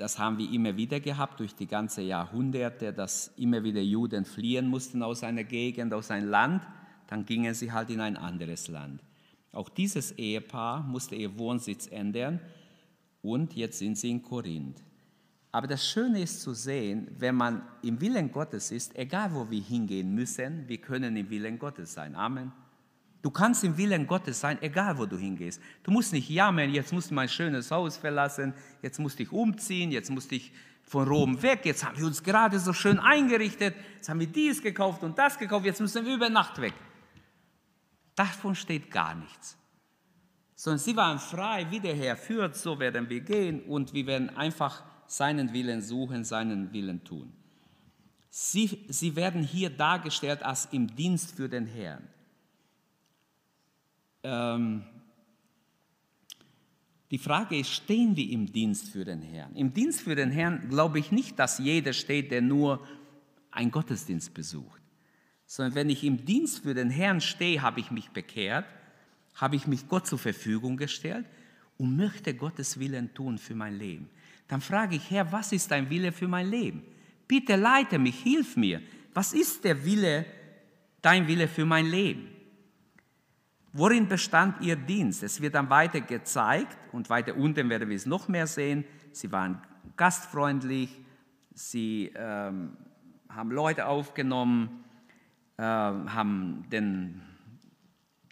das 0.00 0.18
haben 0.18 0.38
wir 0.38 0.50
immer 0.50 0.74
wieder 0.78 0.98
gehabt 0.98 1.40
durch 1.40 1.54
die 1.54 1.66
ganze 1.66 2.00
Jahrhunderte, 2.00 2.90
dass 2.90 3.32
immer 3.36 3.62
wieder 3.62 3.82
Juden 3.82 4.24
fliehen 4.24 4.66
mussten 4.66 5.02
aus 5.02 5.22
einer 5.22 5.44
Gegend, 5.44 5.92
aus 5.92 6.10
einem 6.10 6.30
Land, 6.30 6.66
dann 7.06 7.26
gingen 7.26 7.52
sie 7.52 7.70
halt 7.70 7.90
in 7.90 8.00
ein 8.00 8.16
anderes 8.16 8.68
Land. 8.68 9.02
Auch 9.52 9.68
dieses 9.68 10.12
Ehepaar 10.12 10.82
musste 10.84 11.16
ihr 11.16 11.38
Wohnsitz 11.38 11.86
ändern 11.86 12.40
und 13.20 13.54
jetzt 13.54 13.78
sind 13.78 13.98
sie 13.98 14.10
in 14.10 14.22
Korinth. 14.22 14.82
Aber 15.52 15.66
das 15.66 15.86
Schöne 15.86 16.22
ist 16.22 16.40
zu 16.40 16.54
sehen, 16.54 17.08
wenn 17.18 17.34
man 17.34 17.60
im 17.82 18.00
Willen 18.00 18.32
Gottes 18.32 18.70
ist, 18.70 18.96
egal 18.96 19.34
wo 19.34 19.50
wir 19.50 19.60
hingehen 19.60 20.14
müssen, 20.14 20.66
wir 20.66 20.78
können 20.78 21.14
im 21.14 21.28
Willen 21.28 21.58
Gottes 21.58 21.92
sein. 21.92 22.14
Amen. 22.14 22.52
Du 23.22 23.30
kannst 23.30 23.64
im 23.64 23.76
Willen 23.76 24.06
Gottes 24.06 24.40
sein, 24.40 24.60
egal 24.62 24.96
wo 24.96 25.04
du 25.04 25.18
hingehst. 25.18 25.60
Du 25.82 25.90
musst 25.90 26.12
nicht 26.12 26.30
jammern, 26.30 26.72
jetzt 26.72 26.92
musst 26.92 27.10
du 27.10 27.14
mein 27.14 27.28
schönes 27.28 27.70
Haus 27.70 27.98
verlassen, 27.98 28.54
jetzt 28.82 28.98
musst 28.98 29.18
du 29.18 29.24
dich 29.24 29.32
umziehen, 29.32 29.90
jetzt 29.90 30.10
musst 30.10 30.30
du 30.30 30.36
dich 30.36 30.52
von 30.82 31.06
Rom 31.06 31.40
weg, 31.42 31.60
jetzt 31.64 31.84
haben 31.84 31.98
wir 31.98 32.06
uns 32.06 32.22
gerade 32.22 32.58
so 32.58 32.72
schön 32.72 32.98
eingerichtet, 32.98 33.74
jetzt 33.96 34.08
haben 34.08 34.20
wir 34.20 34.26
dies 34.26 34.62
gekauft 34.62 35.02
und 35.02 35.18
das 35.18 35.38
gekauft, 35.38 35.66
jetzt 35.66 35.80
müssen 35.80 36.04
wir 36.04 36.14
über 36.14 36.30
Nacht 36.30 36.60
weg. 36.60 36.72
Davon 38.16 38.54
steht 38.54 38.90
gar 38.90 39.14
nichts. 39.14 39.56
Sondern 40.54 40.78
sie 40.78 40.96
waren 40.96 41.18
frei, 41.18 41.66
wie 41.70 41.80
der 41.80 41.94
Herr 41.94 42.16
führt, 42.16 42.56
so 42.56 42.78
werden 42.78 43.08
wir 43.08 43.20
gehen 43.20 43.62
und 43.62 43.92
wir 43.92 44.06
werden 44.06 44.30
einfach 44.36 44.82
seinen 45.06 45.52
Willen 45.52 45.82
suchen, 45.82 46.24
seinen 46.24 46.72
Willen 46.72 47.04
tun. 47.04 47.32
Sie, 48.30 48.84
sie 48.88 49.16
werden 49.16 49.42
hier 49.42 49.70
dargestellt 49.70 50.42
als 50.42 50.66
im 50.72 50.94
Dienst 50.94 51.36
für 51.36 51.48
den 51.48 51.66
Herrn. 51.66 52.08
Ähm, 54.22 54.82
die 57.10 57.18
Frage 57.18 57.58
ist, 57.58 57.70
stehen 57.70 58.14
wir 58.16 58.30
im 58.30 58.50
Dienst 58.52 58.90
für 58.90 59.04
den 59.04 59.22
Herrn? 59.22 59.54
Im 59.56 59.72
Dienst 59.72 60.02
für 60.02 60.14
den 60.14 60.30
Herrn 60.30 60.68
glaube 60.68 60.98
ich 60.98 61.10
nicht, 61.10 61.38
dass 61.38 61.58
jeder 61.58 61.92
steht, 61.92 62.30
der 62.30 62.40
nur 62.40 62.86
einen 63.50 63.70
Gottesdienst 63.70 64.32
besucht, 64.32 64.80
sondern 65.46 65.74
wenn 65.74 65.90
ich 65.90 66.04
im 66.04 66.24
Dienst 66.24 66.62
für 66.62 66.74
den 66.74 66.90
Herrn 66.90 67.20
stehe, 67.20 67.62
habe 67.62 67.80
ich 67.80 67.90
mich 67.90 68.10
bekehrt, 68.10 68.66
habe 69.34 69.56
ich 69.56 69.66
mich 69.66 69.88
Gott 69.88 70.06
zur 70.06 70.18
Verfügung 70.18 70.76
gestellt 70.76 71.26
und 71.78 71.96
möchte 71.96 72.34
Gottes 72.34 72.78
Willen 72.78 73.12
tun 73.14 73.38
für 73.38 73.54
mein 73.54 73.76
Leben 73.76 74.08
dann 74.50 74.60
frage 74.60 74.96
ich, 74.96 75.10
Herr, 75.12 75.30
was 75.30 75.52
ist 75.52 75.70
dein 75.70 75.88
Wille 75.90 76.10
für 76.10 76.26
mein 76.26 76.50
Leben? 76.50 76.82
Bitte 77.28 77.54
leite 77.54 78.00
mich, 78.00 78.18
hilf 78.20 78.56
mir. 78.56 78.82
Was 79.14 79.32
ist 79.32 79.62
der 79.62 79.84
Wille, 79.84 80.26
dein 81.00 81.28
Wille 81.28 81.46
für 81.46 81.64
mein 81.64 81.86
Leben? 81.86 82.26
Worin 83.72 84.08
bestand 84.08 84.60
ihr 84.62 84.74
Dienst? 84.74 85.22
Es 85.22 85.40
wird 85.40 85.54
dann 85.54 85.70
weiter 85.70 86.00
gezeigt 86.00 86.76
und 86.92 87.08
weiter 87.08 87.36
unten 87.36 87.70
werden 87.70 87.88
wir 87.88 87.96
es 87.96 88.06
noch 88.06 88.26
mehr 88.26 88.46
sehen. 88.46 88.84
Sie 89.12 89.30
waren 89.30 89.62
gastfreundlich, 89.96 90.90
sie 91.54 92.12
ähm, 92.16 92.76
haben 93.28 93.50
Leute 93.50 93.86
aufgenommen, 93.86 94.84
äh, 95.56 95.62
haben 95.62 96.64
den 96.70 97.22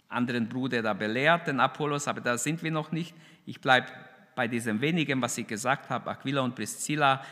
anderen 0.09 0.49
Bruder 0.49 0.81
da 0.81 0.93
belehrt, 0.93 1.47
den 1.47 1.59
Apollos, 1.59 2.07
aber 2.07 2.19
da 2.19 2.37
sind 2.37 2.61
wir 2.63 2.71
noch 2.71 2.91
nicht. 2.91 3.15
Ich 3.45 3.61
bleibe 3.61 3.87
bei 4.35 4.47
diesem 4.47 4.81
wenigen, 4.81 5.21
was 5.21 5.37
ich 5.37 5.47
gesagt 5.47 5.89
habe, 5.89 6.09
Aquila 6.09 6.41
und 6.41 6.55
Priscilla 6.55 7.23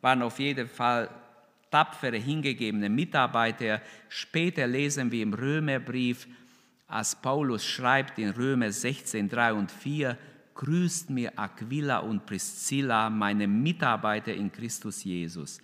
waren 0.00 0.22
auf 0.22 0.38
jeden 0.38 0.68
Fall 0.68 1.08
tapfere, 1.70 2.16
hingegebene 2.16 2.88
Mitarbeiter. 2.88 3.80
Später 4.08 4.66
lesen 4.66 5.10
wir 5.10 5.22
im 5.22 5.34
Römerbrief, 5.34 6.28
als 6.88 7.14
Paulus 7.14 7.64
schreibt 7.64 8.18
in 8.18 8.30
Römer 8.30 8.72
16, 8.72 9.28
3 9.28 9.52
und 9.52 9.70
4, 9.70 10.16
grüßt 10.54 11.10
mir 11.10 11.38
Aquila 11.38 11.98
und 11.98 12.26
Priscilla, 12.26 13.10
meine 13.10 13.46
Mitarbeiter 13.46 14.34
in 14.34 14.50
Christus 14.50 15.04
Jesus. 15.04 15.60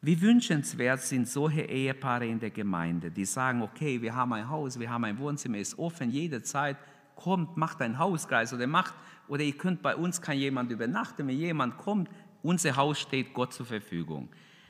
Wie 0.00 0.20
wünschenswert 0.20 1.02
sind 1.02 1.28
solche 1.28 1.62
Ehepaare 1.62 2.26
in 2.26 2.38
der 2.38 2.50
Gemeinde, 2.50 3.10
die 3.10 3.24
sagen, 3.24 3.60
okay, 3.60 4.00
wir 4.00 4.14
haben 4.14 4.32
ein 4.32 4.48
Haus, 4.48 4.78
wir 4.78 4.88
haben 4.88 5.04
ein 5.04 5.18
Wohnzimmer, 5.18 5.58
ist 5.58 5.78
offen 5.78 6.10
jederzeit, 6.10 6.76
kommt, 7.16 7.56
macht 7.56 7.82
einen 7.82 7.98
Hauskreis 7.98 8.54
oder 8.54 8.68
macht 8.68 8.94
oder 9.26 9.42
ihr 9.42 9.56
könnt 9.56 9.82
bei 9.82 9.96
uns 9.96 10.22
kann 10.22 10.38
jemand 10.38 10.70
übernachten, 10.70 11.26
wenn 11.26 11.36
jemand 11.36 11.76
kommt, 11.76 12.08
unser 12.42 12.76
Haus 12.76 13.00
steht 13.00 13.34
Gott 13.34 13.52
zur 13.52 13.66
Verfügung. 13.66 14.28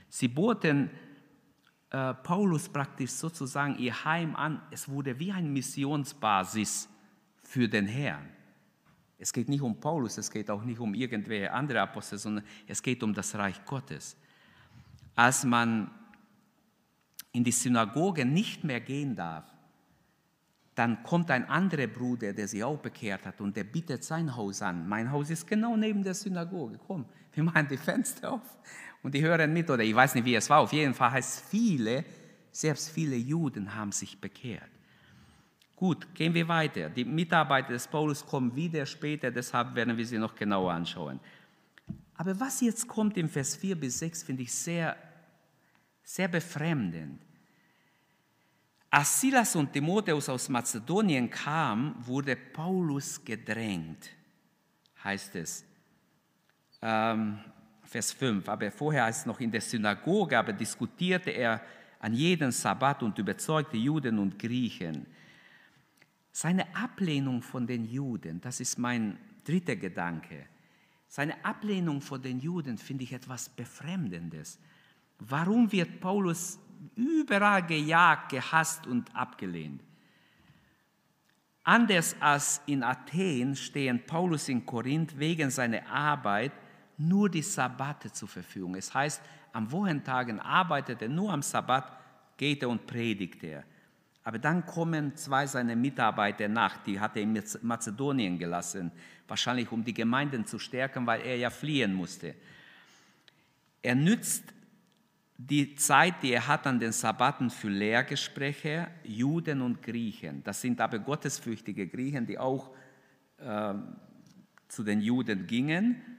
Sie 0.09 0.29
boten 0.29 0.91
äh, 1.91 2.15
Paulus 2.15 2.69
praktisch 2.69 3.11
sozusagen 3.11 3.79
ihr 3.79 4.05
Heim 4.05 4.35
an. 4.35 4.61
Es 4.71 4.89
wurde 4.89 5.19
wie 5.19 5.33
eine 5.33 5.49
Missionsbasis 5.49 6.89
für 7.43 7.69
den 7.69 7.87
Herrn. 7.87 8.29
Es 9.19 9.33
geht 9.33 9.49
nicht 9.49 9.63
um 9.63 9.79
Paulus, 9.81 10.19
es 10.19 10.31
geht 10.31 10.51
auch 10.51 10.63
nicht 10.63 10.79
um 10.79 10.93
irgendwelche 10.95 11.51
andere 11.51 11.81
Apostel, 11.81 12.19
sondern 12.19 12.45
es 12.67 12.83
geht 12.83 13.03
um 13.03 13.15
das 13.15 13.35
Reich 13.35 13.65
Gottes. 13.65 14.17
Als 15.15 15.45
man 15.45 15.91
in 17.33 17.45
die 17.45 17.53
Synagoge 17.53 18.25
nicht 18.25 18.65
mehr 18.65 18.81
gehen 18.81 19.17
darf, 19.17 19.45
dann 20.75 21.03
kommt 21.03 21.31
ein 21.31 21.49
anderer 21.49 21.87
Bruder, 21.87 22.35
der 22.35 22.47
sich 22.47 22.63
auch 22.63 22.79
bekehrt 22.79 23.25
hat 23.25 23.41
und 23.41 23.57
der 23.57 23.65
bietet 23.65 24.05
sein 24.05 24.37
Haus 24.37 24.61
an. 24.61 24.87
Mein 24.87 25.11
Haus 25.11 25.31
ist 25.31 25.47
genau 25.47 25.75
neben 25.75 26.05
der 26.05 26.13
Synagoge. 26.13 26.79
Komm, 26.87 27.07
wir 27.33 27.43
machen 27.43 27.67
die 27.71 27.79
Fenster 27.79 28.33
auf 28.33 28.59
und 29.07 29.15
die 29.15 29.23
hören 29.23 29.53
mit. 29.53 29.71
Oder 29.71 29.85
ich 29.85 29.95
weiß 29.95 30.17
nicht, 30.17 30.25
wie 30.25 30.35
es 30.35 30.51
war. 30.51 30.59
Auf 30.59 30.73
jeden 30.73 30.93
Fall 30.93 31.13
heißt 31.13 31.45
viele, 31.49 32.05
selbst 32.51 32.91
viele 32.91 33.15
Juden 33.15 33.73
haben 33.73 33.93
sich 33.93 34.21
bekehrt. 34.21 34.69
Gut, 35.77 36.13
gehen 36.13 36.35
wir 36.35 36.49
weiter. 36.49 36.89
Die 36.91 37.05
Mitarbeiter 37.05 37.69
des 37.69 37.87
Paulus 37.87 38.27
kommen 38.27 38.57
wieder 38.57 38.85
später, 38.85 39.31
deshalb 39.31 39.77
werden 39.77 39.97
wir 39.97 40.05
sie 40.05 40.19
noch 40.19 40.35
genauer 40.35 40.73
anschauen. 40.73 41.21
Aber 42.17 42.41
was 42.41 42.61
jetzt 42.61 42.89
kommt 42.89 43.17
im 43.17 43.29
Vers 43.29 43.55
4 43.55 43.77
bis 43.77 44.01
6, 44.01 44.25
finde 44.25 44.43
ich 44.43 44.53
sehr, 44.53 44.97
sehr 46.03 46.27
befremdend. 46.27 47.21
Als 48.91 49.21
Silas 49.21 49.55
und 49.55 49.73
Timotheus 49.73 50.29
aus 50.29 50.49
Mazedonien 50.49 51.31
kamen, 51.31 51.95
wurde 52.05 52.35
Paulus 52.35 53.25
gedrängt, 53.25 54.11
heißt 55.05 55.37
es. 55.37 55.65
Ähm, 56.83 57.39
Vers 57.87 58.13
5. 58.13 58.49
Aber 58.49 58.71
vorher 58.71 59.05
heißt 59.05 59.21
es 59.21 59.27
noch 59.27 59.41
in 59.41 59.51
der 59.51 59.61
Synagoge, 59.61 60.39
aber 60.39 60.53
diskutierte 60.53 61.31
er 61.31 61.63
an 62.01 62.13
jeden 62.13 62.53
Sabbat 62.53 63.03
und 63.03 63.19
überzeugte 63.19 63.77
Juden 63.77 64.19
und 64.19 64.39
Griechen. 64.39 65.07
Seine 66.33 66.75
Ablehnung 66.77 67.41
von 67.41 67.67
den 67.67 67.87
Juden, 67.87 68.41
das 68.41 68.61
ist 68.61 68.79
mein 68.79 69.19
dritter 69.45 69.77
Gedanke. 69.77 70.47
Seine 71.09 71.43
Ablehnung 71.45 72.01
von 72.01 72.21
den 72.21 72.41
Juden 72.41 72.77
finde 72.77 73.05
ich 73.05 73.13
etwas 73.13 73.49
Befremdendes. 73.49 74.59
Warum 75.19 75.73
wird 75.73 76.01
Paulus 76.01 76.59
überall 76.95 77.65
gejagt, 77.67 78.31
gehasst 78.31 78.87
und 78.87 79.15
abgelehnt. 79.15 79.83
Anders 81.65 82.15
als 82.21 82.61
in 82.67 82.83
Athen 82.83 83.57
stehen 83.57 84.05
Paulus 84.07 84.49
in 84.49 84.65
Korinth 84.65 85.19
wegen 85.19 85.51
seiner 85.51 85.87
Arbeit 85.89 86.53
nur 86.99 87.29
die 87.29 87.43
Sabbate 87.43 88.13
zur 88.13 88.29
Verfügung. 88.29 88.75
Es 88.77 88.93
heißt, 88.93 89.23
am 89.53 89.71
Wochentagen 89.71 90.41
arbeitet 90.41 91.03
er, 91.03 91.09
nur 91.09 91.33
am 91.33 91.43
Sabbat 91.43 91.91
geht 92.37 92.63
er 92.63 92.69
und 92.69 92.87
predigt 92.87 93.43
er. 93.45 93.65
Aber 94.25 94.39
dann 94.39 94.67
kommen 94.67 95.15
zwei 95.17 95.47
seiner 95.47 95.77
Mitarbeiter 95.77 96.49
nach, 96.49 96.79
die 96.79 96.99
hat 96.99 97.17
er 97.17 97.23
in 97.23 97.41
Mazedonien 97.63 98.39
gelassen, 98.39 98.91
wahrscheinlich 99.29 99.71
um 99.71 99.85
die 99.85 99.95
Gemeinden 99.95 100.45
zu 100.45 100.59
stärken, 100.59 101.07
weil 101.07 101.21
er 101.21 101.37
ja 101.37 101.51
fliehen 101.51 101.95
musste. 101.95 102.35
Er 103.83 103.95
nützt 103.95 104.53
die 105.39 105.75
Zeit, 105.77 106.23
die 106.23 106.33
er 106.33 106.49
hat 106.49 106.67
an 106.67 106.81
den 106.81 106.93
Sabbaten 106.93 107.51
für 107.51 107.69
Lehrgespräche, 107.69 108.89
Juden 109.05 109.61
und 109.61 109.83
Griechen. 109.83 110.43
Das 110.43 110.61
sind 110.61 110.81
aber 110.81 110.99
gottesfürchtige 110.99 111.87
Griechen, 111.87 112.27
die 112.27 112.39
auch 112.39 112.75
äh, 113.39 113.75
zu 114.67 114.83
den 114.83 115.01
Juden 115.01 115.47
gingen. 115.47 116.16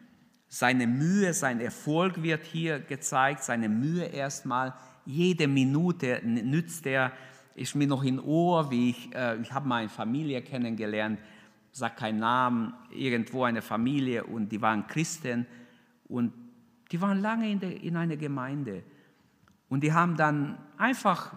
Seine 0.50 0.88
Mühe, 0.88 1.34
sein 1.34 1.60
Erfolg 1.60 2.22
wird 2.24 2.46
hier 2.46 2.80
gezeigt, 2.80 3.44
seine 3.44 3.68
Mühe 3.68 4.06
erstmal. 4.06 4.74
Jede 5.06 5.48
Minute 5.48 6.22
nützt 6.24 6.86
er, 6.86 7.12
ist 7.56 7.75
mir 7.75 7.88
noch 7.88 8.04
in 8.04 8.20
Ohr, 8.20 8.70
wie 8.72 8.92
ich, 8.92 9.16
äh, 9.16 9.42
ich 9.42 9.51
habe 9.51 9.68
mal 9.68 9.77
eine 9.77 9.89
Familie 9.89 10.42
kennengelernt, 10.42 11.20
sag 11.72 11.98
keinen 11.98 12.20
Namen, 12.20 12.74
irgendwo 12.92 13.44
eine 13.44 13.62
Familie 13.62 14.24
und 14.24 14.51
die 14.51 14.62
waren 14.62 14.88
Christen 14.88 15.46
und 16.08 16.34
die 16.92 17.01
waren 17.01 17.22
lange 17.22 17.51
in, 17.51 17.60
der, 17.60 17.84
in 17.84 17.98
einer 17.98 18.16
Gemeinde. 18.16 18.84
Und 19.70 19.84
die 19.84 19.92
haben 19.92 20.16
dann 20.16 20.58
einfach, 20.77 21.36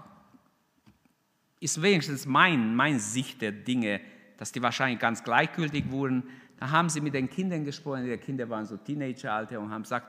ist 1.59 1.83
wenigstens 1.83 2.26
mein, 2.26 2.76
mein 2.76 3.00
Sicht 3.00 3.43
der 3.43 3.52
Dinge, 3.52 4.00
dass 4.37 4.52
die 4.52 4.62
wahrscheinlich 4.62 5.00
ganz 5.00 5.25
gleichgültig 5.25 5.90
wurden. 5.90 6.23
Da 6.61 6.71
haben 6.71 6.90
sie 6.90 7.00
mit 7.00 7.14
den 7.14 7.29
Kindern 7.29 7.64
gesprochen, 7.64 8.05
die 8.05 8.17
Kinder 8.19 8.49
waren 8.50 8.67
so 8.67 8.76
Teenageralter 8.76 9.59
und 9.59 9.71
haben 9.71 9.83
gesagt, 9.83 10.07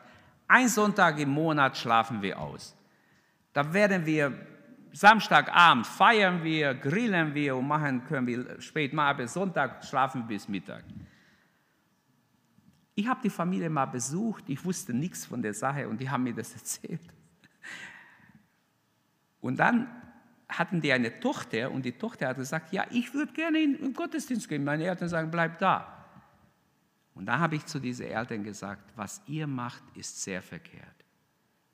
ein 0.50 0.67
Sonntag 0.67 1.17
im 1.17 1.29
Monat 1.29 1.77
schlafen 1.77 2.22
wir 2.22 2.38
aus. 2.38 2.75
Da 3.53 3.74
werden 3.74 4.05
wir 4.05 4.34
Samstagabend 4.91 5.88
feiern 5.88 6.43
wir, 6.43 6.74
grillen 6.74 7.34
wir 7.34 7.55
und 7.55 7.65
machen 7.65 8.03
können 8.03 8.27
wir 8.27 8.62
spät 8.62 8.91
mal, 8.91 9.10
aber 9.10 9.25
Sonntag 9.29 9.86
schlafen 9.86 10.27
bis 10.27 10.50
Mittag. 10.50 10.84
Ich 12.96 13.08
habe 13.08 13.22
die 13.24 13.29
Familie 13.29 13.70
mal 13.70 13.86
besucht, 13.86 14.43
ich 14.50 14.65
wusste 14.65 14.93
nichts 14.93 15.25
von 15.25 15.41
der 15.41 15.53
Sache 15.53 15.88
und 15.88 16.01
die 16.01 16.10
haben 16.10 16.24
mir 16.24 16.34
das 16.34 16.53
erzählt. 16.53 17.01
Und 19.39 19.58
dann 19.58 19.88
hatten 20.50 20.81
die 20.81 20.91
eine 20.91 21.17
Tochter 21.22 21.72
und 21.72 21.86
die 21.86 21.93
Tochter 21.93 22.27
hat 22.27 22.36
gesagt, 22.36 22.74
ja, 22.74 22.84
ich 22.89 23.13
würde 23.13 23.31
gerne 23.31 23.60
in 23.62 23.77
den 23.77 23.93
Gottesdienst 23.93 24.50
gehen. 24.50 24.65
Meine 24.65 24.84
Eltern 24.84 25.08
sagen, 25.08 25.31
bleib 25.31 25.58
da. 25.60 26.00
Und 27.13 27.25
da 27.25 27.39
habe 27.39 27.55
ich 27.55 27.65
zu 27.65 27.79
diesen 27.79 28.07
Eltern 28.07 28.43
gesagt, 28.43 28.91
was 28.95 29.21
ihr 29.27 29.47
macht, 29.47 29.83
ist 29.95 30.21
sehr 30.21 30.41
verkehrt. 30.41 30.87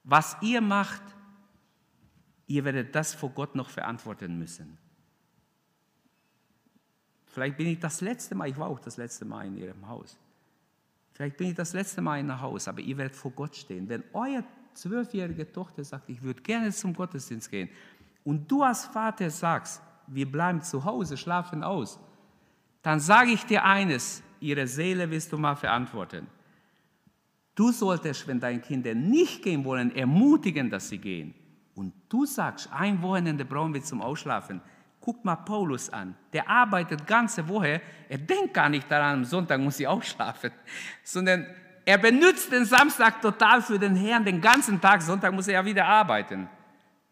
Was 0.03 0.37
ihr 0.41 0.61
macht, 0.61 1.03
ihr 2.47 2.63
werdet 2.63 2.95
das 2.95 3.13
vor 3.13 3.29
Gott 3.29 3.55
noch 3.55 3.69
verantworten 3.69 4.37
müssen. 4.37 4.77
Vielleicht 7.25 7.57
bin 7.57 7.67
ich 7.67 7.79
das 7.79 8.01
letzte 8.01 8.33
Mal, 8.33 8.49
ich 8.49 8.57
war 8.57 8.67
auch 8.67 8.79
das 8.79 8.97
letzte 8.97 9.25
Mal 9.25 9.45
in 9.45 9.57
ihrem 9.57 9.87
Haus. 9.87 10.17
Vielleicht 11.13 11.37
bin 11.37 11.49
ich 11.49 11.55
das 11.55 11.73
letzte 11.73 12.01
Mal 12.01 12.19
in 12.19 12.31
einem 12.31 12.41
Haus, 12.41 12.67
aber 12.67 12.79
ihr 12.79 12.97
werdet 12.97 13.15
vor 13.15 13.31
Gott 13.31 13.55
stehen. 13.55 13.87
Wenn 13.89 14.03
euer 14.13 14.43
zwölfjährige 14.73 15.51
Tochter 15.51 15.83
sagt, 15.83 16.09
ich 16.09 16.21
würde 16.21 16.41
gerne 16.41 16.71
zum 16.71 16.93
Gottesdienst 16.93 17.51
gehen, 17.51 17.69
und 18.23 18.51
du 18.51 18.61
als 18.61 18.85
Vater 18.85 19.29
sagst, 19.29 19.81
wir 20.07 20.29
bleiben 20.29 20.61
zu 20.61 20.83
Hause, 20.83 21.15
schlafen 21.15 21.63
aus, 21.63 21.99
dann 22.81 22.99
sage 22.99 23.31
ich 23.31 23.45
dir 23.45 23.63
eines, 23.63 24.21
ihre 24.39 24.67
Seele 24.67 25.09
wirst 25.09 25.31
du 25.31 25.37
mal 25.37 25.55
verantworten. 25.55 26.27
Du 27.55 27.71
solltest, 27.71 28.27
wenn 28.27 28.39
deine 28.39 28.59
Kinder 28.59 28.93
nicht 28.93 29.41
gehen 29.41 29.65
wollen, 29.65 29.95
ermutigen, 29.95 30.69
dass 30.69 30.89
sie 30.89 30.99
gehen. 30.99 31.33
Und 31.73 31.93
du 32.09 32.25
sagst, 32.25 32.69
ein 32.71 33.01
Wochenende 33.01 33.45
brauchen 33.45 33.73
wir 33.73 33.83
zum 33.83 34.01
Ausschlafen. 34.01 34.61
Guck 34.99 35.23
mal 35.23 35.35
Paulus 35.37 35.89
an. 35.89 36.15
Der 36.33 36.49
arbeitet 36.49 37.07
ganze 37.07 37.47
Woche. 37.47 37.81
Er 38.09 38.17
denkt 38.17 38.53
gar 38.53 38.69
nicht 38.69 38.89
daran, 38.91 39.19
am 39.19 39.25
Sonntag 39.25 39.61
muss 39.61 39.79
ich 39.79 39.87
ausschlafen, 39.87 40.51
sondern 41.03 41.45
er 41.85 41.97
benutzt 41.97 42.51
den 42.51 42.65
Samstag 42.65 43.21
total 43.21 43.61
für 43.61 43.79
den 43.79 43.95
Herrn, 43.95 44.25
den 44.25 44.41
ganzen 44.41 44.81
Tag. 44.81 45.01
Sonntag 45.01 45.33
muss 45.33 45.47
er 45.47 45.53
ja 45.53 45.65
wieder 45.65 45.85
arbeiten. 45.85 46.49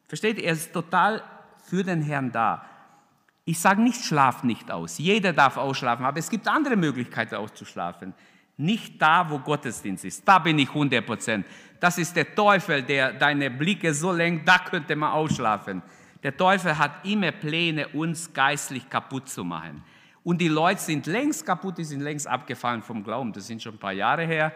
Versteht 0.07 0.37
ihr? 0.37 0.45
Er 0.45 0.53
ist 0.53 0.73
total 0.73 1.23
für 1.63 1.83
den 1.83 2.01
Herrn 2.01 2.31
da. 2.31 2.65
Ich 3.45 3.59
sage 3.59 3.81
nicht, 3.81 4.03
schlaf 4.03 4.43
nicht 4.43 4.71
aus. 4.71 4.97
Jeder 4.97 5.31
darf 5.31 5.57
ausschlafen, 5.57 6.03
aber 6.03 6.17
es 6.17 6.29
gibt 6.29 6.47
andere 6.47 6.75
Möglichkeiten 6.75 7.35
auszuschlafen. 7.35 8.13
Nicht 8.57 8.99
da, 8.99 9.29
wo 9.29 9.37
Gottesdienst 9.37 10.03
ist. 10.05 10.27
Da 10.27 10.39
bin 10.39 10.57
ich 10.57 10.69
100 10.69 11.05
Prozent. 11.05 11.45
Das 11.79 11.97
ist 11.99 12.15
der 12.15 12.33
Teufel, 12.33 12.81
der 12.81 13.13
deine 13.13 13.51
Blicke 13.51 13.93
so 13.93 14.11
lenkt, 14.11 14.47
da 14.47 14.57
könnte 14.59 14.95
man 14.95 15.11
ausschlafen. 15.11 15.83
Der 16.23 16.35
Teufel 16.35 16.75
hat 16.75 17.05
immer 17.05 17.31
Pläne, 17.31 17.87
uns 17.89 18.33
geistlich 18.33 18.89
kaputt 18.89 19.29
zu 19.29 19.43
machen. 19.43 19.83
Und 20.23 20.39
die 20.41 20.47
Leute 20.47 20.81
sind 20.81 21.05
längst 21.05 21.45
kaputt, 21.45 21.77
die 21.77 21.83
sind 21.83 22.01
längst 22.01 22.25
abgefallen 22.25 22.81
vom 22.81 23.03
Glauben. 23.03 23.31
Das 23.31 23.45
sind 23.45 23.61
schon 23.61 23.75
ein 23.75 23.79
paar 23.79 23.93
Jahre 23.93 24.25
her. 24.25 24.51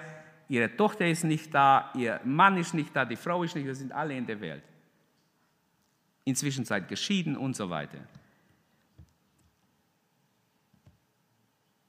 Ihre 0.47 0.75
Tochter 0.75 1.05
ist 1.05 1.23
nicht 1.23 1.53
da, 1.53 1.91
ihr 1.93 2.19
Mann 2.23 2.57
ist 2.57 2.73
nicht 2.73 2.95
da, 2.95 3.05
die 3.05 3.15
Frau 3.15 3.43
ist 3.43 3.55
nicht 3.55 3.67
da, 3.67 3.75
sind 3.75 3.91
alle 3.91 4.17
in 4.17 4.25
der 4.25 4.41
Welt. 4.41 4.63
Inzwischen 6.23 6.65
seid 6.65 6.87
geschieden 6.87 7.37
und 7.37 7.55
so 7.55 7.69
weiter. 7.69 7.99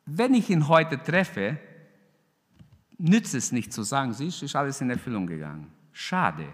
Wenn 0.06 0.34
ich 0.34 0.50
ihn 0.50 0.68
heute 0.68 1.02
treffe, 1.02 1.58
nützt 2.98 3.34
es 3.34 3.52
nicht 3.52 3.72
zu 3.72 3.82
sagen, 3.82 4.12
siehst 4.12 4.42
ist 4.42 4.56
alles 4.56 4.80
in 4.80 4.90
Erfüllung 4.90 5.26
gegangen. 5.26 5.72
Schade. 5.92 6.46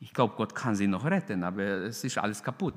Ich 0.00 0.12
glaube, 0.12 0.34
Gott 0.36 0.54
kann 0.54 0.76
sie 0.76 0.86
noch 0.86 1.04
retten, 1.04 1.42
aber 1.42 1.62
es 1.62 2.04
ist 2.04 2.18
alles 2.18 2.42
kaputt. 2.42 2.74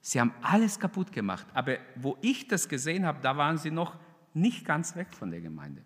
Sie 0.00 0.20
haben 0.20 0.32
alles 0.42 0.78
kaputt 0.78 1.12
gemacht. 1.12 1.46
Aber 1.54 1.76
wo 1.94 2.16
ich 2.20 2.48
das 2.48 2.68
gesehen 2.68 3.04
habe, 3.06 3.18
da 3.22 3.36
waren 3.36 3.58
sie 3.58 3.70
noch 3.70 3.96
nicht 4.34 4.64
ganz 4.64 4.96
weg 4.96 5.08
von 5.12 5.30
der 5.30 5.40
Gemeinde. 5.40 5.82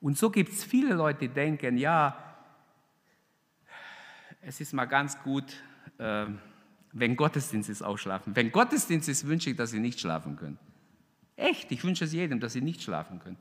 Und 0.00 0.18
so 0.18 0.30
gibt 0.30 0.52
es 0.52 0.64
viele 0.64 0.94
Leute, 0.94 1.20
die 1.20 1.28
denken, 1.28 1.76
ja, 1.76 2.16
es 4.40 4.60
ist 4.60 4.72
mal 4.72 4.86
ganz 4.86 5.22
gut, 5.22 5.62
äh, 5.98 6.26
wenn 6.92 7.16
Gottesdienst 7.16 7.70
ist, 7.70 7.82
ausschlafen. 7.82 8.34
Wenn 8.34 8.50
Gottesdienst 8.50 9.08
ist, 9.08 9.26
wünsche 9.26 9.50
ich, 9.50 9.56
dass 9.56 9.70
sie 9.70 9.78
nicht 9.78 10.00
schlafen 10.00 10.36
können. 10.36 10.58
Echt, 11.36 11.70
ich 11.72 11.82
wünsche 11.84 12.04
es 12.04 12.12
jedem, 12.12 12.40
dass 12.40 12.52
sie 12.52 12.60
nicht 12.60 12.82
schlafen 12.82 13.18
können. 13.18 13.38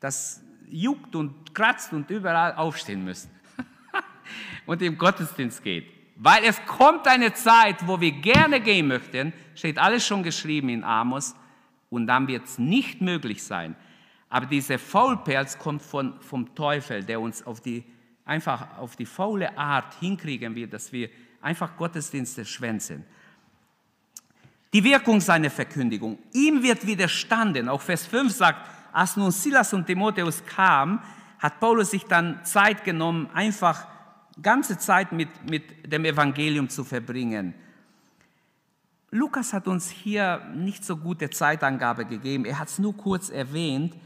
Das 0.00 0.42
juckt 0.68 1.14
und 1.14 1.54
kratzt 1.54 1.92
und 1.92 2.10
überall 2.10 2.54
aufstehen 2.54 3.04
müssen 3.04 3.30
und 4.66 4.82
im 4.82 4.98
Gottesdienst 4.98 5.62
geht. 5.62 5.88
Weil 6.16 6.44
es 6.44 6.64
kommt 6.66 7.06
eine 7.06 7.34
Zeit, 7.34 7.86
wo 7.86 8.00
wir 8.00 8.12
gerne 8.12 8.60
gehen 8.60 8.88
möchten, 8.88 9.32
steht 9.54 9.78
alles 9.78 10.06
schon 10.06 10.22
geschrieben 10.22 10.68
in 10.68 10.82
Amos, 10.82 11.34
und 11.88 12.06
dann 12.06 12.28
wird 12.28 12.44
es 12.44 12.58
nicht 12.58 13.00
möglich 13.00 13.42
sein. 13.42 13.76
Aber 14.28 14.46
dieser 14.46 14.78
Faulpelz 14.78 15.58
kommt 15.58 15.82
von, 15.82 16.20
vom 16.20 16.54
Teufel, 16.54 17.04
der 17.04 17.20
uns 17.20 17.46
auf 17.46 17.60
die, 17.60 17.84
einfach 18.24 18.78
auf 18.78 18.96
die 18.96 19.06
faule 19.06 19.56
Art 19.56 19.94
hinkriegen 20.00 20.54
wird, 20.54 20.72
dass 20.72 20.92
wir 20.92 21.08
einfach 21.40 21.76
Gottesdienste 21.76 22.44
schwänzen. 22.44 23.04
Die 24.76 24.84
Wirkung 24.84 25.22
seiner 25.22 25.48
Verkündigung. 25.48 26.18
Ihm 26.34 26.62
wird 26.62 26.86
widerstanden. 26.86 27.66
Auch 27.70 27.80
Vers 27.80 28.04
5 28.04 28.30
sagt, 28.30 28.68
als 28.92 29.16
nun 29.16 29.30
Silas 29.30 29.72
und 29.72 29.86
Timotheus 29.86 30.44
kamen, 30.44 30.98
hat 31.38 31.60
Paulus 31.60 31.92
sich 31.92 32.04
dann 32.04 32.44
Zeit 32.44 32.84
genommen, 32.84 33.30
einfach 33.32 33.86
ganze 34.42 34.76
Zeit 34.76 35.12
mit, 35.12 35.30
mit 35.48 35.90
dem 35.90 36.04
Evangelium 36.04 36.68
zu 36.68 36.84
verbringen. 36.84 37.54
Lukas 39.10 39.54
hat 39.54 39.66
uns 39.66 39.88
hier 39.88 40.42
nicht 40.54 40.84
so 40.84 40.98
gute 40.98 41.30
Zeitangabe 41.30 42.04
gegeben. 42.04 42.44
Er 42.44 42.58
hat 42.58 42.68
es 42.68 42.78
nur 42.78 42.94
kurz 42.94 43.30
erwähnt. 43.30 43.96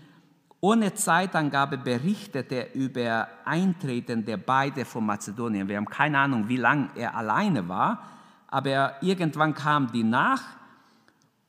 Ohne 0.60 0.94
Zeitangabe 0.94 1.78
berichtet 1.78 2.52
er 2.52 2.76
über 2.76 3.26
Eintreten 3.44 4.24
der 4.24 4.36
beiden 4.36 4.84
von 4.84 5.04
Mazedonien. 5.04 5.66
Wir 5.66 5.78
haben 5.78 5.86
keine 5.86 6.16
Ahnung, 6.20 6.46
wie 6.46 6.58
lange 6.58 6.90
er 6.94 7.16
alleine 7.16 7.68
war, 7.68 8.04
aber 8.46 9.02
irgendwann 9.02 9.52
kamen 9.52 9.90
die 9.90 10.04
nach 10.04 10.59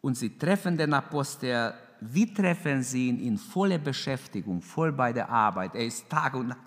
und 0.01 0.15
sie 0.15 0.37
treffen 0.37 0.77
den 0.77 0.93
Apostel. 0.93 1.73
Wie 2.01 2.33
treffen 2.33 2.81
sie 2.81 3.09
ihn 3.09 3.19
in 3.19 3.37
voller 3.37 3.77
Beschäftigung, 3.77 4.61
voll 4.61 4.91
bei 4.91 5.13
der 5.13 5.29
Arbeit? 5.29 5.75
Er 5.75 5.85
ist 5.85 6.09
Tag 6.09 6.33
und 6.33 6.47
Nacht 6.47 6.59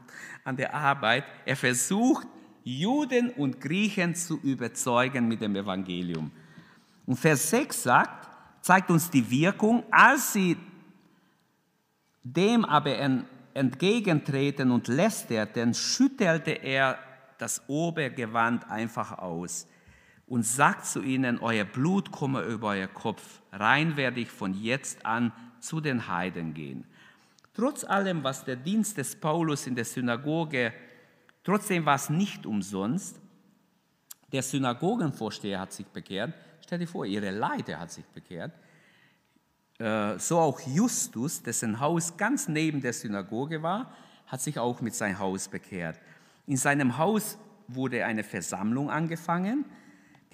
an 0.44 0.56
der 0.56 0.72
Arbeit. 0.72 1.24
Er 1.44 1.56
versucht, 1.56 2.26
Juden 2.62 3.30
und 3.30 3.60
Griechen 3.60 4.14
zu 4.14 4.38
überzeugen 4.40 5.28
mit 5.28 5.40
dem 5.40 5.54
Evangelium. 5.56 6.30
Und 7.04 7.16
Vers 7.16 7.50
6 7.50 7.82
sagt, 7.82 8.28
zeigt 8.62 8.90
uns 8.90 9.10
die 9.10 9.28
Wirkung, 9.28 9.82
als 9.90 10.32
sie 10.32 10.56
dem 12.22 12.64
aber 12.64 12.96
entgegentreten 13.52 14.70
und 14.70 14.88
lästerten, 14.88 15.74
schüttelte 15.74 16.52
er 16.52 16.98
das 17.36 17.68
Obergewand 17.68 18.70
einfach 18.70 19.18
aus. 19.18 19.66
Und 20.34 20.42
sagt 20.42 20.84
zu 20.84 21.00
ihnen, 21.00 21.38
euer 21.38 21.64
Blut 21.64 22.10
komme 22.10 22.42
über 22.42 22.70
euer 22.70 22.88
Kopf, 22.88 23.40
rein 23.52 23.96
werde 23.96 24.18
ich 24.18 24.32
von 24.32 24.52
jetzt 24.52 25.06
an 25.06 25.30
zu 25.60 25.80
den 25.80 26.08
Heiden 26.08 26.54
gehen. 26.54 26.84
Trotz 27.54 27.84
allem, 27.84 28.24
was 28.24 28.44
der 28.44 28.56
Dienst 28.56 28.98
des 28.98 29.14
Paulus 29.14 29.68
in 29.68 29.76
der 29.76 29.84
Synagoge, 29.84 30.72
trotzdem 31.44 31.86
war 31.86 31.94
es 31.94 32.10
nicht 32.10 32.46
umsonst. 32.46 33.20
Der 34.32 34.42
Synagogenvorsteher 34.42 35.60
hat 35.60 35.72
sich 35.72 35.86
bekehrt. 35.86 36.34
Stell 36.64 36.80
dir 36.80 36.88
vor, 36.88 37.06
ihre 37.06 37.30
Leiter 37.30 37.78
hat 37.78 37.92
sich 37.92 38.06
bekehrt. 38.06 38.50
Äh, 39.78 40.18
so 40.18 40.40
auch 40.40 40.58
Justus, 40.66 41.44
dessen 41.44 41.78
Haus 41.78 42.16
ganz 42.16 42.48
neben 42.48 42.80
der 42.80 42.92
Synagoge 42.92 43.62
war, 43.62 43.94
hat 44.26 44.40
sich 44.40 44.58
auch 44.58 44.80
mit 44.80 44.96
seinem 44.96 45.20
Haus 45.20 45.46
bekehrt. 45.46 46.00
In 46.48 46.56
seinem 46.56 46.98
Haus 46.98 47.38
wurde 47.68 48.04
eine 48.04 48.24
Versammlung 48.24 48.90
angefangen. 48.90 49.64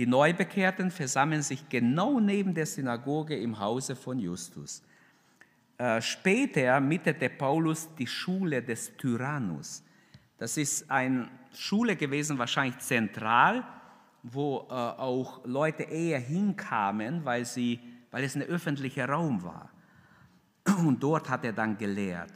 Die 0.01 0.07
Neubekehrten 0.07 0.91
versammeln 0.91 1.43
sich 1.43 1.69
genau 1.69 2.21
neben 2.21 2.55
der 2.55 2.65
Synagoge 2.65 3.37
im 3.37 3.59
Hause 3.59 3.95
von 3.95 4.19
Justus. 4.19 4.83
Äh, 5.77 6.01
später 6.01 6.81
mietete 6.81 7.29
Paulus 7.29 7.87
die 7.97 8.07
Schule 8.07 8.63
des 8.63 8.97
Tyrannus. 8.97 9.85
Das 10.39 10.57
ist 10.57 10.91
eine 10.91 11.29
Schule 11.53 11.97
gewesen, 11.97 12.39
wahrscheinlich 12.39 12.79
zentral, 12.79 13.63
wo 14.23 14.67
äh, 14.71 14.73
auch 14.73 15.45
Leute 15.45 15.83
eher 15.83 16.19
hinkamen, 16.19 17.23
weil, 17.27 17.45
sie, 17.45 17.79
weil 18.11 18.25
es 18.25 18.35
ein 18.35 18.43
öffentlicher 18.45 19.07
Raum 19.07 19.43
war. 19.43 19.69
Und 20.79 21.03
dort 21.03 21.29
hat 21.29 21.45
er 21.45 21.53
dann 21.53 21.77
gelehrt. 21.77 22.33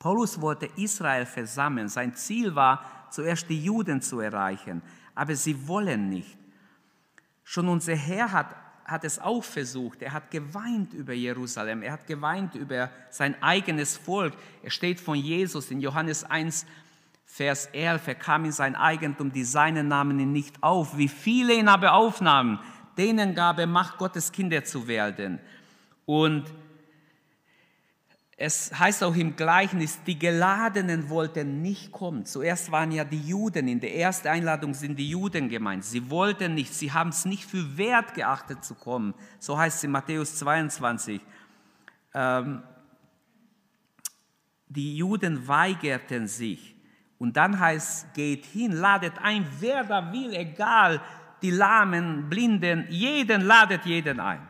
Paulus 0.00 0.40
wollte 0.40 0.68
Israel 0.74 1.24
versammeln. 1.24 1.88
Sein 1.88 2.16
Ziel 2.16 2.52
war, 2.56 2.84
zuerst 3.12 3.48
die 3.48 3.62
Juden 3.62 4.00
zu 4.00 4.18
erreichen, 4.18 4.82
aber 5.14 5.34
sie 5.36 5.66
wollen 5.68 6.08
nicht. 6.08 6.38
Schon 7.44 7.68
unser 7.68 7.94
Herr 7.94 8.32
hat, 8.32 8.54
hat 8.84 9.04
es 9.04 9.18
auch 9.18 9.42
versucht. 9.44 10.02
Er 10.02 10.12
hat 10.12 10.30
geweint 10.30 10.94
über 10.94 11.12
Jerusalem. 11.12 11.82
Er 11.82 11.92
hat 11.92 12.06
geweint 12.06 12.54
über 12.54 12.90
sein 13.10 13.40
eigenes 13.42 13.96
Volk. 13.96 14.34
Er 14.62 14.70
steht 14.70 15.00
von 15.00 15.16
Jesus 15.16 15.70
in 15.70 15.80
Johannes 15.80 16.24
1, 16.24 16.66
Vers 17.24 17.66
11. 17.72 18.08
Er 18.08 18.14
kam 18.14 18.44
in 18.44 18.52
sein 18.52 18.76
Eigentum, 18.76 19.32
die 19.32 19.44
Seinen 19.44 19.88
nahmen 19.88 20.20
ihn 20.20 20.32
nicht 20.32 20.62
auf. 20.62 20.96
Wie 20.96 21.08
viele 21.08 21.54
ihn 21.54 21.68
aber 21.68 21.94
aufnahmen, 21.94 22.58
denen 22.98 23.34
gab 23.34 23.58
er 23.58 23.66
Macht, 23.66 23.98
Gottes 23.98 24.32
Kinder 24.32 24.64
zu 24.64 24.86
werden. 24.86 25.38
Und 26.04 26.44
es 28.44 28.76
heißt 28.76 29.04
auch 29.04 29.14
im 29.14 29.36
Gleichnis, 29.36 30.02
die 30.04 30.18
Geladenen 30.18 31.08
wollten 31.08 31.62
nicht 31.62 31.92
kommen. 31.92 32.26
Zuerst 32.26 32.72
waren 32.72 32.90
ja 32.90 33.04
die 33.04 33.24
Juden, 33.24 33.68
in 33.68 33.78
der 33.78 33.94
ersten 33.94 34.26
Einladung 34.26 34.74
sind 34.74 34.98
die 34.98 35.10
Juden 35.10 35.48
gemeint. 35.48 35.84
Sie 35.84 36.10
wollten 36.10 36.54
nicht, 36.54 36.74
sie 36.74 36.90
haben 36.90 37.10
es 37.10 37.24
nicht 37.24 37.44
für 37.44 37.78
wert 37.78 38.14
geachtet 38.14 38.64
zu 38.64 38.74
kommen. 38.74 39.14
So 39.38 39.56
heißt 39.56 39.76
es 39.76 39.84
in 39.84 39.92
Matthäus 39.92 40.34
22. 40.40 41.20
Ähm, 42.14 42.64
die 44.66 44.96
Juden 44.96 45.46
weigerten 45.46 46.26
sich. 46.26 46.74
Und 47.18 47.36
dann 47.36 47.60
heißt 47.60 48.06
es, 48.08 48.12
geht 48.12 48.44
hin, 48.46 48.72
ladet 48.72 49.20
ein, 49.22 49.46
wer 49.60 49.84
da 49.84 50.12
will, 50.12 50.34
egal, 50.34 51.00
die 51.42 51.52
Lahmen, 51.52 52.28
Blinden, 52.28 52.86
jeden 52.90 53.42
ladet 53.42 53.84
jeden 53.84 54.18
ein, 54.18 54.40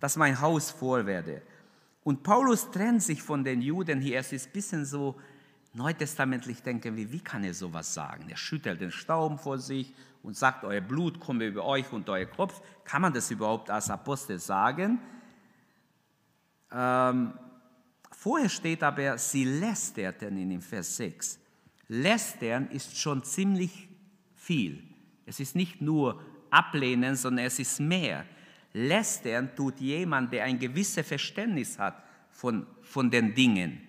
dass 0.00 0.16
mein 0.16 0.40
Haus 0.40 0.72
voll 0.72 1.06
werde. 1.06 1.42
Und 2.08 2.22
Paulus 2.22 2.70
trennt 2.70 3.02
sich 3.02 3.22
von 3.22 3.44
den 3.44 3.60
Juden 3.60 4.00
hier. 4.00 4.20
Es 4.20 4.32
ist 4.32 4.46
ein 4.46 4.52
bisschen 4.52 4.86
so 4.86 5.20
neutestamentlich 5.74 6.62
denken 6.62 6.96
wir, 6.96 7.12
wie 7.12 7.20
kann 7.20 7.44
er 7.44 7.52
sowas 7.52 7.92
sagen? 7.92 8.30
Er 8.30 8.36
schüttelt 8.38 8.80
den 8.80 8.90
Staub 8.90 9.38
vor 9.38 9.58
sich 9.58 9.92
und 10.22 10.34
sagt, 10.34 10.64
euer 10.64 10.80
Blut 10.80 11.20
komme 11.20 11.44
über 11.44 11.66
euch 11.66 11.92
und 11.92 12.08
euer 12.08 12.24
Kopf. 12.24 12.62
Kann 12.82 13.02
man 13.02 13.12
das 13.12 13.30
überhaupt 13.30 13.68
als 13.68 13.90
Apostel 13.90 14.38
sagen? 14.38 14.98
Ähm, 16.72 17.34
vorher 18.10 18.48
steht 18.48 18.82
aber, 18.82 19.18
sie 19.18 19.44
lästerten 19.44 20.38
in 20.38 20.48
dem 20.48 20.62
Vers 20.62 20.96
6. 20.96 21.38
Lästern 21.88 22.70
ist 22.70 22.96
schon 22.96 23.22
ziemlich 23.22 23.86
viel. 24.34 24.82
Es 25.26 25.40
ist 25.40 25.54
nicht 25.54 25.82
nur 25.82 26.24
ablehnen, 26.48 27.16
sondern 27.16 27.44
es 27.44 27.58
ist 27.58 27.80
mehr. 27.80 28.24
Lästern 28.86 29.54
tut 29.56 29.80
jemand, 29.80 30.32
der 30.32 30.44
ein 30.44 30.58
gewisses 30.58 31.06
Verständnis 31.06 31.78
hat 31.78 32.02
von, 32.30 32.66
von 32.82 33.10
den 33.10 33.34
Dingen. 33.34 33.80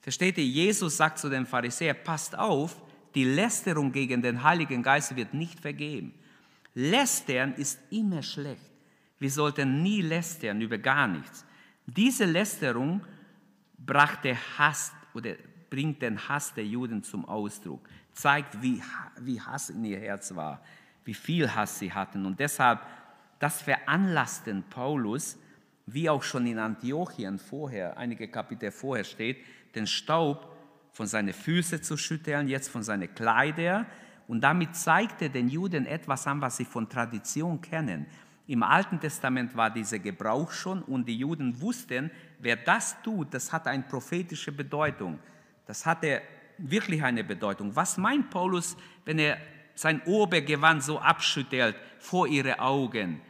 Versteht 0.00 0.38
ihr, 0.38 0.44
Jesus 0.44 0.96
sagt 0.96 1.18
zu 1.18 1.28
dem 1.28 1.46
Pharisäer, 1.46 1.94
passt 1.94 2.36
auf, 2.36 2.80
die 3.14 3.24
Lästerung 3.24 3.92
gegen 3.92 4.22
den 4.22 4.42
Heiligen 4.42 4.82
Geist 4.82 5.14
wird 5.14 5.34
nicht 5.34 5.60
vergeben. 5.60 6.14
Lästern 6.74 7.54
ist 7.54 7.78
immer 7.90 8.22
schlecht. 8.22 8.70
Wir 9.18 9.30
sollten 9.30 9.82
nie 9.82 10.02
lästern 10.02 10.60
über 10.60 10.78
gar 10.78 11.08
nichts. 11.08 11.44
Diese 11.86 12.24
Lästerung 12.24 13.00
brachte 13.78 14.36
Hass 14.58 14.92
oder 15.14 15.34
bringt 15.70 16.02
den 16.02 16.28
Hass 16.28 16.54
der 16.54 16.64
Juden 16.66 17.02
zum 17.02 17.24
Ausdruck, 17.24 17.88
zeigt, 18.12 18.62
wie, 18.62 18.82
wie 19.20 19.40
Hass 19.40 19.70
in 19.70 19.84
ihr 19.84 19.98
Herz 19.98 20.34
war, 20.34 20.62
wie 21.04 21.14
viel 21.14 21.52
Hass 21.52 21.78
sie 21.78 21.92
hatten. 21.92 22.26
Und 22.26 22.38
deshalb 22.38 22.80
das 23.38 23.62
veranlassten 23.62 24.64
Paulus, 24.70 25.38
wie 25.86 26.10
auch 26.10 26.22
schon 26.22 26.46
in 26.46 26.58
Antiochien 26.58 27.38
vorher, 27.38 27.96
einige 27.96 28.28
Kapitel 28.28 28.70
vorher 28.70 29.04
steht, 29.04 29.38
den 29.74 29.86
Staub 29.86 30.54
von 30.92 31.06
seinen 31.06 31.32
Füßen 31.32 31.82
zu 31.82 31.96
schütteln, 31.96 32.48
jetzt 32.48 32.68
von 32.68 32.82
seinen 32.82 33.14
Kleidern. 33.14 33.86
Und 34.26 34.42
damit 34.42 34.76
zeigte 34.76 35.30
den 35.30 35.48
Juden 35.48 35.86
etwas 35.86 36.26
an, 36.26 36.40
was 36.40 36.58
sie 36.58 36.64
von 36.64 36.88
Tradition 36.88 37.60
kennen. 37.60 38.06
Im 38.46 38.62
Alten 38.62 38.98
Testament 38.98 39.54
war 39.56 39.70
dieser 39.70 39.98
Gebrauch 39.98 40.50
schon 40.50 40.82
und 40.82 41.06
die 41.06 41.18
Juden 41.18 41.60
wussten, 41.60 42.10
wer 42.38 42.56
das 42.56 43.00
tut, 43.02 43.32
das 43.32 43.52
hat 43.52 43.66
eine 43.66 43.82
prophetische 43.82 44.52
Bedeutung. 44.52 45.18
Das 45.66 45.84
hatte 45.84 46.22
wirklich 46.58 47.02
eine 47.02 47.24
Bedeutung. 47.24 47.74
Was 47.76 47.96
meint 47.96 48.30
Paulus, 48.30 48.76
wenn 49.04 49.18
er 49.18 49.38
sein 49.74 50.02
Obergewand 50.06 50.82
so 50.82 50.98
abschüttelt 50.98 51.76
vor 51.98 52.26
ihre 52.26 52.58
Augen? 52.58 53.20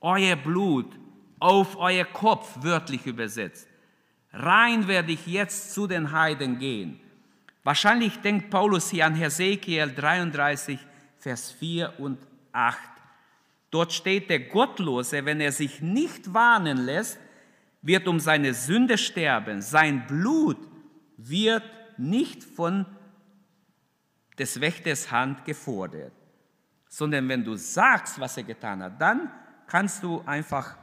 Euer 0.00 0.36
Blut 0.36 0.98
auf 1.38 1.76
euer 1.76 2.04
Kopf, 2.04 2.62
wörtlich 2.62 3.06
übersetzt. 3.06 3.68
Rein 4.32 4.86
werde 4.88 5.12
ich 5.12 5.26
jetzt 5.26 5.72
zu 5.72 5.86
den 5.86 6.12
Heiden 6.12 6.58
gehen. 6.58 7.00
Wahrscheinlich 7.64 8.20
denkt 8.20 8.50
Paulus 8.50 8.90
hier 8.90 9.06
an 9.06 9.14
Hesekiel 9.14 9.92
33, 9.94 10.78
Vers 11.18 11.52
4 11.52 11.98
und 11.98 12.18
8. 12.52 12.78
Dort 13.70 13.92
steht, 13.92 14.30
der 14.30 14.40
Gottlose, 14.40 15.24
wenn 15.24 15.40
er 15.40 15.52
sich 15.52 15.82
nicht 15.82 16.32
warnen 16.32 16.78
lässt, 16.78 17.18
wird 17.82 18.08
um 18.08 18.18
seine 18.20 18.54
Sünde 18.54 18.96
sterben. 18.96 19.60
Sein 19.60 20.06
Blut 20.06 20.58
wird 21.16 21.64
nicht 21.98 22.42
von 22.42 22.86
des 24.38 24.60
Wächters 24.60 25.10
Hand 25.10 25.44
gefordert, 25.44 26.12
sondern 26.88 27.28
wenn 27.28 27.44
du 27.44 27.56
sagst, 27.56 28.18
was 28.20 28.36
er 28.36 28.44
getan 28.44 28.82
hat, 28.82 29.00
dann 29.00 29.30
kannst 29.68 30.02
du 30.02 30.22
einfach 30.26 30.76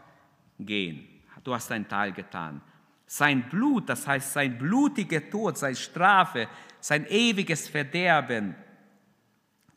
gehen. 0.59 1.05
Du 1.43 1.53
hast 1.53 1.69
deinen 1.69 1.87
Teil 1.87 2.13
getan. 2.13 2.61
Sein 3.05 3.49
Blut, 3.49 3.89
das 3.89 4.07
heißt 4.07 4.33
sein 4.33 4.57
blutiger 4.57 5.29
Tod, 5.29 5.57
seine 5.57 5.75
Strafe, 5.75 6.47
sein 6.79 7.05
ewiges 7.07 7.67
Verderben 7.67 8.55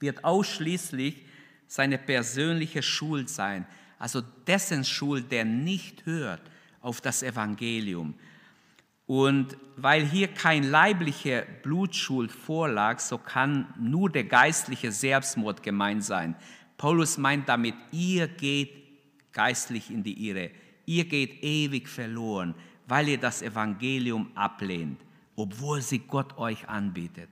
wird 0.00 0.24
ausschließlich 0.24 1.24
seine 1.66 1.98
persönliche 1.98 2.82
Schuld 2.82 3.28
sein. 3.28 3.66
Also 3.98 4.22
dessen 4.46 4.84
Schuld, 4.84 5.30
der 5.30 5.44
nicht 5.44 6.06
hört 6.06 6.40
auf 6.80 7.00
das 7.00 7.22
Evangelium. 7.22 8.14
Und 9.06 9.56
weil 9.76 10.04
hier 10.04 10.28
kein 10.28 10.64
leiblicher 10.64 11.42
Blutschuld 11.62 12.30
vorlag, 12.30 13.00
so 13.00 13.18
kann 13.18 13.72
nur 13.78 14.10
der 14.10 14.24
geistliche 14.24 14.92
Selbstmord 14.92 15.62
gemeint 15.62 16.04
sein. 16.04 16.36
Paulus 16.76 17.18
meint 17.18 17.48
damit, 17.48 17.74
ihr 17.90 18.28
geht 18.28 18.87
geistlich 19.32 19.90
in 19.90 20.02
die 20.02 20.28
Irre. 20.28 20.50
Ihr 20.86 21.04
geht 21.04 21.42
ewig 21.42 21.88
verloren, 21.88 22.54
weil 22.86 23.08
ihr 23.08 23.18
das 23.18 23.42
Evangelium 23.42 24.30
ablehnt, 24.34 25.00
obwohl 25.36 25.82
sie 25.82 26.00
Gott 26.00 26.36
euch 26.38 26.68
anbietet. 26.68 27.28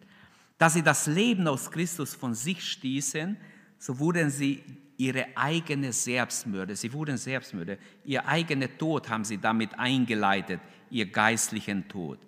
Da 0.59 0.71
sie 0.71 0.83
das 0.83 1.07
Leben 1.07 1.47
aus 1.49 1.71
Christus 1.71 2.15
von 2.15 2.35
sich 2.35 2.63
stießen, 2.63 3.37
so 3.79 3.99
wurden 3.99 4.31
sie 4.31 4.63
ihre 4.97 5.27
eigene 5.37 5.93
Selbstmörder, 5.93 6.75
sie 6.75 6.93
wurden 6.93 7.17
Selbstmörder, 7.17 7.77
ihr 8.05 8.27
eigener 8.27 8.69
Tod 8.79 9.09
haben 9.11 9.25
sie 9.25 9.39
damit 9.39 9.79
eingeleitet, 9.79 10.61
ihr 10.91 11.07
geistlichen 11.07 11.87
Tod. 11.89 12.19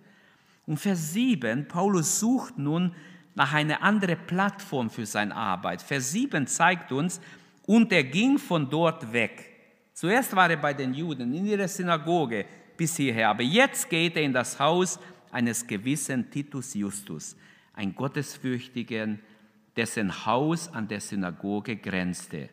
Und 0.67 0.79
Vers 0.79 1.15
7, 1.15 1.67
Paulus 1.67 2.21
sucht 2.21 2.59
nun 2.59 2.95
nach 3.35 3.55
einer 3.55 3.83
anderen 3.83 4.19
Plattform 4.27 4.91
für 4.91 5.07
seine 5.07 5.35
Arbeit. 5.35 5.81
Vers 5.81 6.13
7 6.13 6.47
zeigt 6.47 6.93
uns, 6.93 7.21
und 7.65 7.93
er 7.93 8.05
ging 8.05 8.39
von 8.39 8.71
dort 8.71 9.13
weg. 9.13 9.58
Zuerst 9.99 10.37
war 10.37 10.49
er 10.49 10.59
bei 10.59 10.73
den 10.73 10.95
Juden 10.95 11.35
in 11.35 11.45
ihrer 11.45 11.67
Synagoge 11.67 12.47
bis 12.77 12.97
hierher, 12.97 13.31
aber 13.31 13.43
jetzt 13.43 13.91
geht 13.91 14.15
er 14.15 14.23
in 14.23 14.33
das 14.33 14.57
Haus 14.61 15.01
eines 15.33 15.67
gewissen 15.67 16.31
Titus 16.31 16.75
Justus, 16.75 17.35
ein 17.75 17.93
Gottesfürchtigen, 17.97 19.19
dessen 19.77 20.25
Haus 20.25 20.73
an 20.73 20.87
der 20.87 21.01
Synagoge 21.01 21.75
grenzte. 21.75 22.49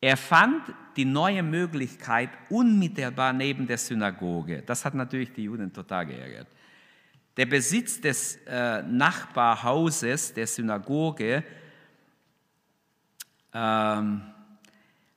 Er 0.00 0.16
fand 0.16 0.62
die 0.96 1.04
neue 1.04 1.42
Möglichkeit 1.42 2.30
unmittelbar 2.48 3.34
neben 3.34 3.66
der 3.66 3.76
Synagoge. 3.76 4.62
Das 4.62 4.86
hat 4.86 4.94
natürlich 4.94 5.34
die 5.34 5.42
Juden 5.42 5.70
total 5.70 6.06
geärgert. 6.06 6.48
Der 7.36 7.44
Besitz 7.44 8.00
des 8.00 8.36
äh, 8.46 8.82
Nachbarhauses 8.84 10.32
der 10.32 10.46
Synagoge 10.46 11.44
ähm, 13.52 14.22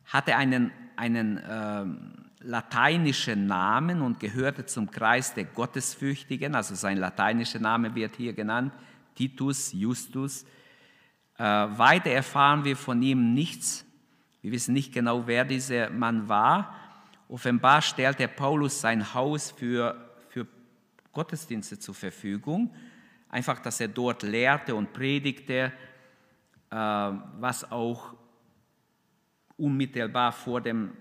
hatte 0.08 0.36
einen, 0.36 0.74
einen 1.02 1.42
ähm, 1.50 2.12
lateinischen 2.40 3.48
Namen 3.48 4.02
und 4.02 4.20
gehörte 4.20 4.66
zum 4.66 4.90
Kreis 4.90 5.34
der 5.34 5.46
Gottesfürchtigen. 5.46 6.56
Also 6.56 6.76
sein 6.76 6.98
lateinischer 6.98 7.60
Name 7.60 7.94
wird 7.96 8.16
hier 8.16 8.34
genannt, 8.34 8.74
Titus 9.16 9.74
Justus. 9.74 10.44
Äh, 11.38 11.44
weiter 11.44 12.12
erfahren 12.12 12.64
wir 12.64 12.78
von 12.78 13.02
ihm 13.02 13.34
nichts 13.34 13.86
wir 14.42 14.52
wissen 14.52 14.74
nicht 14.74 14.92
genau, 14.92 15.28
wer 15.28 15.46
dieser 15.46 15.92
Mann 15.92 16.28
war. 16.28 16.76
Offenbar 17.30 17.82
stellte 17.82 18.28
Paulus 18.28 18.82
sein 18.82 19.14
Haus 19.14 19.52
für, 19.52 19.96
für 20.30 20.48
Gottesdienste 21.14 21.78
zur 21.78 21.94
Verfügung. 21.94 22.74
Einfach, 23.30 23.60
dass 23.60 23.80
er 23.80 23.88
dort 23.88 24.24
lehrte 24.24 24.74
und 24.74 24.94
predigte, 24.94 25.72
äh, 26.72 26.76
was 26.76 27.72
auch 27.72 28.16
unmittelbar 29.62 30.32
vor, 30.32 30.62
dem, 30.62 30.91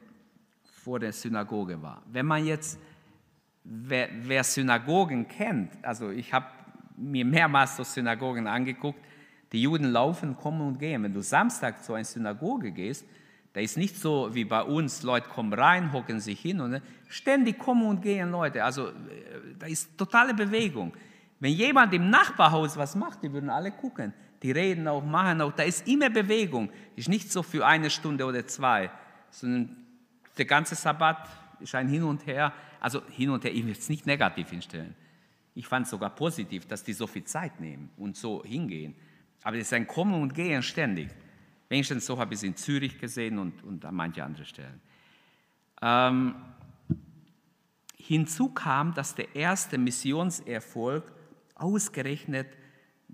vor 0.64 0.98
der 1.00 1.12
Synagoge 1.12 1.80
war. 1.80 2.02
Wenn 2.10 2.26
man 2.26 2.44
jetzt, 2.44 2.78
wer, 3.64 4.08
wer 4.22 4.44
Synagogen 4.44 5.26
kennt, 5.26 5.72
also 5.82 6.10
ich 6.10 6.32
habe 6.32 6.46
mir 6.96 7.24
mehrmals 7.24 7.76
so 7.76 7.84
Synagogen 7.84 8.46
angeguckt, 8.46 9.00
die 9.52 9.62
Juden 9.62 9.90
laufen, 9.90 10.36
kommen 10.36 10.60
und 10.60 10.78
gehen. 10.78 11.02
Wenn 11.02 11.14
du 11.14 11.22
Samstag 11.22 11.82
zu 11.82 11.94
einer 11.94 12.04
Synagoge 12.04 12.70
gehst, 12.70 13.04
da 13.52 13.60
ist 13.60 13.76
nicht 13.76 13.96
so 13.96 14.32
wie 14.32 14.44
bei 14.44 14.62
uns, 14.62 15.02
Leute 15.02 15.28
kommen 15.28 15.52
rein, 15.52 15.92
hocken 15.92 16.20
sich 16.20 16.40
hin 16.40 16.60
und 16.60 16.80
ständig 17.08 17.58
kommen 17.58 17.84
und 17.84 18.00
gehen 18.00 18.30
Leute. 18.30 18.62
Also 18.62 18.88
äh, 18.88 18.92
da 19.58 19.66
ist 19.66 19.98
totale 19.98 20.34
Bewegung. 20.34 20.92
Wenn 21.40 21.52
jemand 21.52 21.92
im 21.94 22.10
Nachbarhaus 22.10 22.76
was 22.76 22.94
macht, 22.94 23.22
die 23.22 23.32
würden 23.32 23.50
alle 23.50 23.72
gucken. 23.72 24.12
Die 24.42 24.52
reden 24.52 24.88
auch, 24.88 25.04
machen 25.04 25.40
auch. 25.42 25.52
Da 25.52 25.64
ist 25.64 25.86
immer 25.86 26.10
Bewegung. 26.10 26.70
Ist 26.96 27.08
nicht 27.08 27.30
so 27.30 27.42
für 27.42 27.66
eine 27.66 27.90
Stunde 27.90 28.24
oder 28.24 28.46
zwei, 28.46 28.90
sondern 29.30 29.76
der 30.38 30.46
ganze 30.46 30.74
Sabbat 30.74 31.28
ist 31.60 31.74
ein 31.74 31.88
Hin 31.88 32.02
und 32.02 32.26
Her. 32.26 32.52
Also 32.80 33.02
hin 33.08 33.28
und 33.28 33.44
her, 33.44 33.52
ich 33.52 33.64
will 33.64 33.72
es 33.72 33.90
nicht 33.90 34.06
negativ 34.06 34.48
hinstellen. 34.48 34.94
Ich 35.54 35.66
fand 35.66 35.84
es 35.84 35.90
sogar 35.90 36.10
positiv, 36.10 36.66
dass 36.66 36.82
die 36.82 36.94
so 36.94 37.06
viel 37.06 37.24
Zeit 37.24 37.60
nehmen 37.60 37.90
und 37.98 38.16
so 38.16 38.42
hingehen. 38.42 38.94
Aber 39.42 39.56
es 39.56 39.66
ist 39.66 39.72
ein 39.74 39.86
Kommen 39.86 40.14
und 40.14 40.34
Gehen 40.34 40.62
ständig. 40.62 41.10
Wenigstens 41.68 42.06
so 42.06 42.18
habe 42.18 42.34
ich 42.34 42.40
es 42.40 42.42
in 42.44 42.56
Zürich 42.56 42.98
gesehen 42.98 43.38
und, 43.38 43.62
und 43.62 43.84
an 43.84 43.94
manche 43.94 44.24
andere 44.24 44.46
Stellen. 44.46 44.80
Ähm, 45.82 46.34
hinzu 47.96 48.48
kam, 48.48 48.94
dass 48.94 49.14
der 49.14 49.34
erste 49.36 49.78
Missionserfolg 49.78 51.04
ausgerechnet 51.54 52.48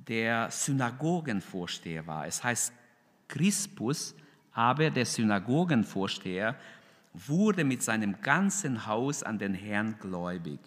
der 0.09 0.51
Synagogenvorsteher 0.51 2.07
war. 2.07 2.27
Es 2.27 2.43
heißt 2.43 2.73
Crispus, 3.29 4.15
aber 4.53 4.91
der 4.91 5.05
Synagogenvorsteher 5.05 6.57
wurde 7.13 7.65
mit 7.65 7.83
seinem 7.83 8.21
ganzen 8.21 8.87
Haus 8.87 9.23
an 9.23 9.39
den 9.39 9.55
Herrn 9.55 9.99
gläubig. 9.99 10.61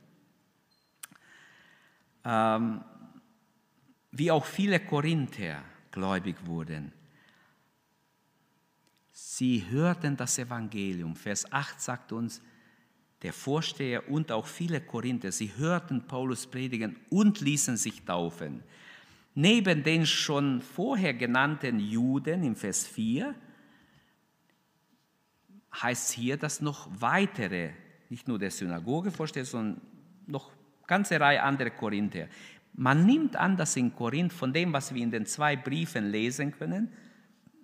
Ähm, 2.25 2.83
wie 4.11 4.31
auch 4.31 4.45
viele 4.45 4.79
Korinther 4.79 5.63
gläubig 5.91 6.35
wurden. 6.45 6.91
Sie 9.11 9.65
hörten 9.69 10.17
das 10.17 10.37
Evangelium. 10.37 11.15
Vers 11.15 11.51
8 11.51 11.79
sagt 11.79 12.11
uns, 12.11 12.41
der 13.21 13.33
Vorsteher 13.33 14.09
und 14.09 14.31
auch 14.31 14.47
viele 14.47 14.81
Korinther, 14.81 15.31
sie 15.31 15.51
hörten 15.57 16.07
Paulus 16.07 16.47
predigen 16.47 16.95
und 17.09 17.41
ließen 17.41 17.77
sich 17.77 18.03
taufen. 18.03 18.63
Neben 19.41 19.83
den 19.83 20.05
schon 20.05 20.59
vorher 20.59 21.13
genannten 21.13 21.79
Juden 21.79 22.43
im 22.43 22.57
Vers 22.57 22.85
4 22.85 23.33
heißt 25.81 26.11
hier, 26.11 26.35
dass 26.35 26.59
noch 26.59 26.89
weitere, 26.99 27.69
nicht 28.09 28.27
nur 28.27 28.37
der 28.37 28.51
Synagogevorsteher, 28.51 29.45
sondern 29.45 29.79
noch 30.27 30.51
ganze 30.85 31.17
Reihe 31.21 31.41
andere 31.41 31.71
Korinther. 31.71 32.27
Man 32.73 33.05
nimmt 33.05 33.37
an, 33.37 33.55
dass 33.55 33.77
in 33.77 33.95
Korinth, 33.95 34.33
von 34.33 34.51
dem, 34.51 34.73
was 34.73 34.93
wir 34.93 35.01
in 35.01 35.11
den 35.11 35.25
zwei 35.25 35.55
Briefen 35.55 36.11
lesen 36.11 36.51
können, 36.51 36.91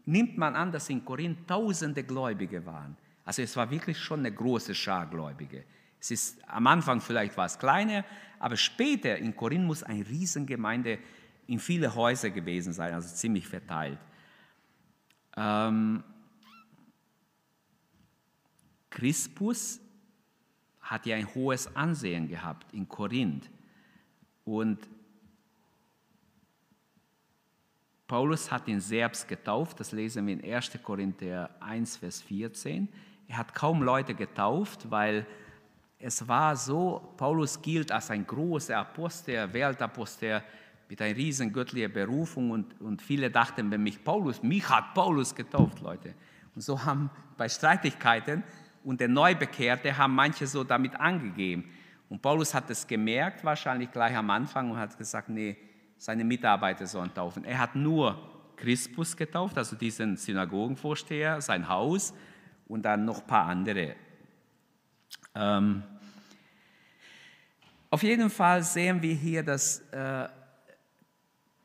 nimmt 0.06 0.38
man 0.38 0.56
an, 0.56 0.72
dass 0.72 0.90
in 0.90 1.04
Korinth 1.04 1.46
tausende 1.46 2.06
Gläubige 2.06 2.66
waren. 2.66 2.96
Also 3.26 3.42
es 3.42 3.54
war 3.58 3.70
wirklich 3.70 3.98
schon 3.98 4.20
eine 4.20 4.32
große 4.32 4.74
Schar 4.74 5.08
Gläubige. 5.08 5.66
Es 6.00 6.10
ist 6.10 6.48
am 6.48 6.68
Anfang 6.68 7.02
vielleicht 7.02 7.36
war 7.36 7.48
es 7.48 7.60
kleiner, 7.60 8.06
aber 8.40 8.56
später 8.56 9.18
in 9.18 9.36
Korinth 9.36 9.66
muss 9.66 9.84
eine 9.84 10.08
Riesengemeinde 10.08 11.00
in 11.48 11.60
viele 11.60 11.94
Häuser 11.96 12.30
gewesen 12.30 12.74
sein, 12.74 12.94
also 12.94 13.14
ziemlich 13.14 13.48
verteilt. 13.48 14.00
Ähm, 15.38 16.04
Crispus 18.90 19.80
hat 20.82 21.06
ja 21.06 21.16
ein 21.16 21.34
hohes 21.34 21.76
Ansehen 21.76 22.28
gehabt 22.28 22.74
in 22.74 22.88
Korinth 22.88 23.50
und 24.46 24.88
Paulus 28.08 28.52
hat 28.52 28.68
ihn 28.68 28.80
selbst 28.80 29.28
getauft, 29.28 29.80
das 29.80 29.92
lesen 29.92 30.28
wir 30.28 30.36
in 30.36 30.54
1. 30.54 30.78
Korinther 30.84 31.50
1, 31.60 31.98
Vers 31.98 32.22
14. 32.22 32.88
Er 33.28 33.38
hat 33.38 33.56
kaum 33.56 33.82
Leute 33.82 34.14
getauft, 34.14 34.92
weil 34.92 35.26
es 35.98 36.28
war 36.28 36.56
so, 36.56 37.14
Paulus 37.18 37.60
gilt 37.60 37.92
als 37.92 38.12
ein 38.12 38.28
großer 38.28 38.78
Apostel, 38.78 39.52
Weltapostel 39.52 40.44
mit 40.88 41.02
einer 41.02 41.16
riesen 41.16 41.52
göttlichen 41.52 41.92
Berufung 41.92 42.52
und, 42.52 42.80
und 42.82 43.02
viele 43.02 43.32
dachten, 43.32 43.72
wenn 43.72 43.84
mich 43.84 44.04
Paulus, 44.04 44.44
mich 44.44 44.70
hat 44.70 44.94
Paulus 44.94 45.34
getauft, 45.34 45.82
Leute. 45.82 46.14
Und 46.54 46.62
so 46.62 46.86
haben 46.86 47.10
bei 47.38 47.50
Streitigkeiten 47.50 48.44
und 48.84 49.00
der 49.00 49.08
Neubekehrte 49.08 49.98
haben 49.98 50.14
manche 50.14 50.48
so 50.48 50.64
damit 50.64 50.96
angegeben. 51.00 51.66
Und 52.08 52.22
Paulus 52.22 52.54
hat 52.54 52.70
es 52.70 52.86
gemerkt, 52.86 53.44
wahrscheinlich 53.44 53.92
gleich 53.92 54.16
am 54.16 54.30
Anfang 54.30 54.72
und 54.72 54.78
hat 54.78 54.98
gesagt, 54.98 55.28
nee, 55.30 55.58
seine 55.98 56.24
Mitarbeiter 56.24 56.86
sollen 56.86 57.14
taufen. 57.14 57.44
Er 57.46 57.58
hat 57.60 57.76
nur 57.76 58.18
Crispus 58.56 59.18
getauft, 59.18 59.58
also 59.58 59.76
diesen 59.76 60.18
Synagogenvorsteher, 60.18 61.42
sein 61.42 61.68
Haus 61.68 62.14
und 62.68 62.84
dann 62.84 63.06
noch 63.06 63.22
ein 63.22 63.28
paar 63.28 63.48
andere. 63.48 63.96
Ähm, 65.34 65.84
auf 67.90 68.04
jeden 68.04 68.30
Fall 68.30 68.64
sehen 68.64 69.02
wir 69.02 69.14
hier, 69.14 69.44
dass 69.44 69.80
äh, 69.92 70.28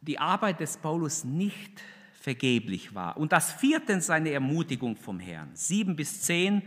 die 0.03 0.19
Arbeit 0.19 0.61
des 0.61 0.77
Paulus 0.77 1.25
nicht 1.25 1.83
vergeblich 2.15 2.95
war. 2.95 3.17
Und 3.17 3.33
das 3.33 3.53
viertens 3.53 4.07
seine 4.07 4.31
Ermutigung 4.31 4.97
vom 4.97 5.19
Herrn. 5.19 5.51
Sieben 5.55 5.97
bis 5.97 6.23
zehn, 6.23 6.63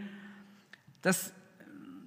das 1.02 1.34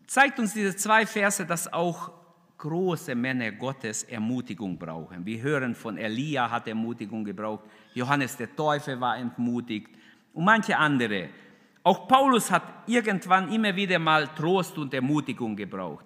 zeigt 0.07 0.39
uns 0.39 0.55
diese 0.55 0.75
zwei 0.77 1.07
Verse, 1.07 1.45
dass 1.47 1.73
auch 1.73 2.11
große 2.59 3.15
Männer 3.15 3.53
Gottes 3.53 4.05
Ermutigung 4.05 4.79
brauchen. 4.79 5.25
Wir 5.27 5.43
hören 5.43 5.75
von 5.75 5.99
Elia 5.99 6.51
hat 6.51 6.67
Ermutigung 6.67 7.25
gebraucht, 7.25 7.65
Johannes 7.95 8.37
der 8.37 8.55
Täufer 8.55 8.99
war 9.01 9.19
entmutigt 9.19 9.91
und 10.33 10.45
manche 10.45 10.77
andere. 10.77 11.29
Auch 11.83 12.09
Paulus 12.09 12.51
hat 12.51 12.63
irgendwann 12.87 13.53
immer 13.53 13.75
wieder 13.77 13.99
mal 13.99 14.27
Trost 14.29 14.77
und 14.79 14.93
Ermutigung 14.93 15.55
gebraucht. 15.55 16.06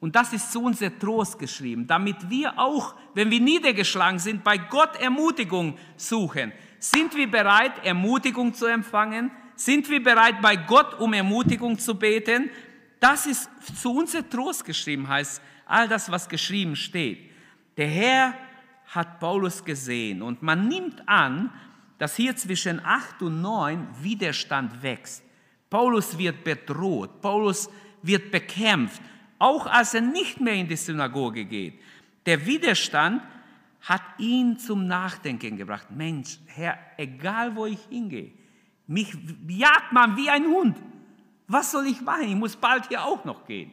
Und 0.00 0.16
das 0.16 0.32
ist 0.32 0.50
zu 0.50 0.62
unser 0.62 0.98
Trost 0.98 1.38
geschrieben, 1.38 1.86
damit 1.86 2.30
wir 2.30 2.58
auch, 2.58 2.94
wenn 3.14 3.30
wir 3.30 3.40
niedergeschlagen 3.40 4.18
sind, 4.18 4.42
bei 4.42 4.56
Gott 4.56 4.96
Ermutigung 4.96 5.76
suchen. 5.96 6.52
Sind 6.78 7.14
wir 7.14 7.30
bereit, 7.30 7.84
Ermutigung 7.84 8.54
zu 8.54 8.64
empfangen? 8.64 9.30
Sind 9.54 9.90
wir 9.90 10.02
bereit, 10.02 10.40
bei 10.40 10.56
Gott 10.56 10.98
um 10.98 11.12
Ermutigung 11.12 11.78
zu 11.78 11.94
beten? 11.98 12.48
Das 12.98 13.26
ist 13.26 13.50
zu 13.80 13.94
unser 13.94 14.28
Trost 14.28 14.64
geschrieben, 14.64 15.06
heißt 15.06 15.42
all 15.66 15.86
das, 15.86 16.10
was 16.10 16.28
geschrieben 16.28 16.76
steht. 16.76 17.30
Der 17.76 17.88
Herr 17.88 18.34
hat 18.86 19.20
Paulus 19.20 19.62
gesehen 19.62 20.22
und 20.22 20.42
man 20.42 20.66
nimmt 20.66 21.06
an, 21.06 21.52
dass 21.98 22.16
hier 22.16 22.34
zwischen 22.34 22.80
8 22.82 23.20
und 23.22 23.42
9 23.42 23.86
Widerstand 24.00 24.82
wächst. 24.82 25.22
Paulus 25.68 26.16
wird 26.16 26.42
bedroht, 26.42 27.20
Paulus 27.20 27.68
wird 28.02 28.30
bekämpft, 28.30 29.00
auch 29.40 29.66
als 29.66 29.94
er 29.94 30.02
nicht 30.02 30.40
mehr 30.40 30.54
in 30.54 30.68
die 30.68 30.76
Synagoge 30.76 31.44
geht. 31.44 31.80
Der 32.26 32.46
Widerstand 32.46 33.22
hat 33.80 34.02
ihn 34.18 34.58
zum 34.58 34.86
Nachdenken 34.86 35.56
gebracht. 35.56 35.90
Mensch, 35.90 36.38
Herr, 36.46 36.78
egal 36.98 37.56
wo 37.56 37.64
ich 37.66 37.80
hingehe, 37.88 38.30
mich 38.86 39.16
jagt 39.48 39.92
man 39.92 40.16
wie 40.16 40.28
ein 40.28 40.44
Hund. 40.44 40.76
Was 41.48 41.72
soll 41.72 41.86
ich 41.86 42.00
machen? 42.02 42.28
Ich 42.28 42.34
muss 42.34 42.54
bald 42.54 42.88
hier 42.88 43.02
auch 43.02 43.24
noch 43.24 43.46
gehen. 43.46 43.72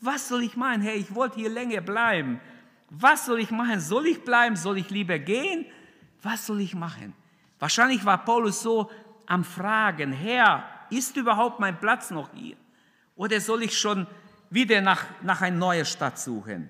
Was 0.00 0.28
soll 0.28 0.42
ich 0.42 0.56
machen? 0.56 0.82
Hey, 0.82 0.98
ich 0.98 1.14
wollte 1.14 1.40
hier 1.40 1.48
länger 1.48 1.80
bleiben. 1.80 2.38
Was 2.90 3.26
soll 3.26 3.40
ich 3.40 3.50
machen? 3.50 3.80
Soll 3.80 4.06
ich 4.06 4.22
bleiben? 4.22 4.56
Soll 4.56 4.78
ich 4.78 4.90
lieber 4.90 5.18
gehen? 5.18 5.64
Was 6.22 6.46
soll 6.46 6.60
ich 6.60 6.74
machen? 6.74 7.14
Wahrscheinlich 7.58 8.04
war 8.04 8.24
Paulus 8.24 8.62
so 8.62 8.90
am 9.26 9.42
Fragen, 9.42 10.12
Herr, 10.12 10.64
ist 10.90 11.16
überhaupt 11.16 11.60
mein 11.60 11.80
Platz 11.80 12.10
noch 12.10 12.30
hier? 12.34 12.56
Oder 13.16 13.40
soll 13.40 13.62
ich 13.62 13.76
schon 13.76 14.06
wieder 14.50 14.80
nach, 14.80 15.04
nach 15.22 15.42
einer 15.42 15.56
neuen 15.56 15.84
Stadt 15.84 16.18
suchen? 16.18 16.68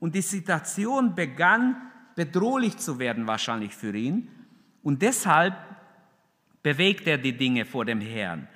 Und 0.00 0.14
die 0.14 0.22
Situation 0.22 1.14
begann 1.14 1.76
bedrohlich 2.14 2.76
zu 2.76 2.98
werden 2.98 3.26
wahrscheinlich 3.26 3.74
für 3.74 3.94
ihn. 3.94 4.28
Und 4.82 5.02
deshalb 5.02 5.54
bewegt 6.62 7.06
er 7.06 7.18
die 7.18 7.36
Dinge 7.36 7.64
vor 7.64 7.84
dem 7.84 8.00
Herrn. 8.00 8.48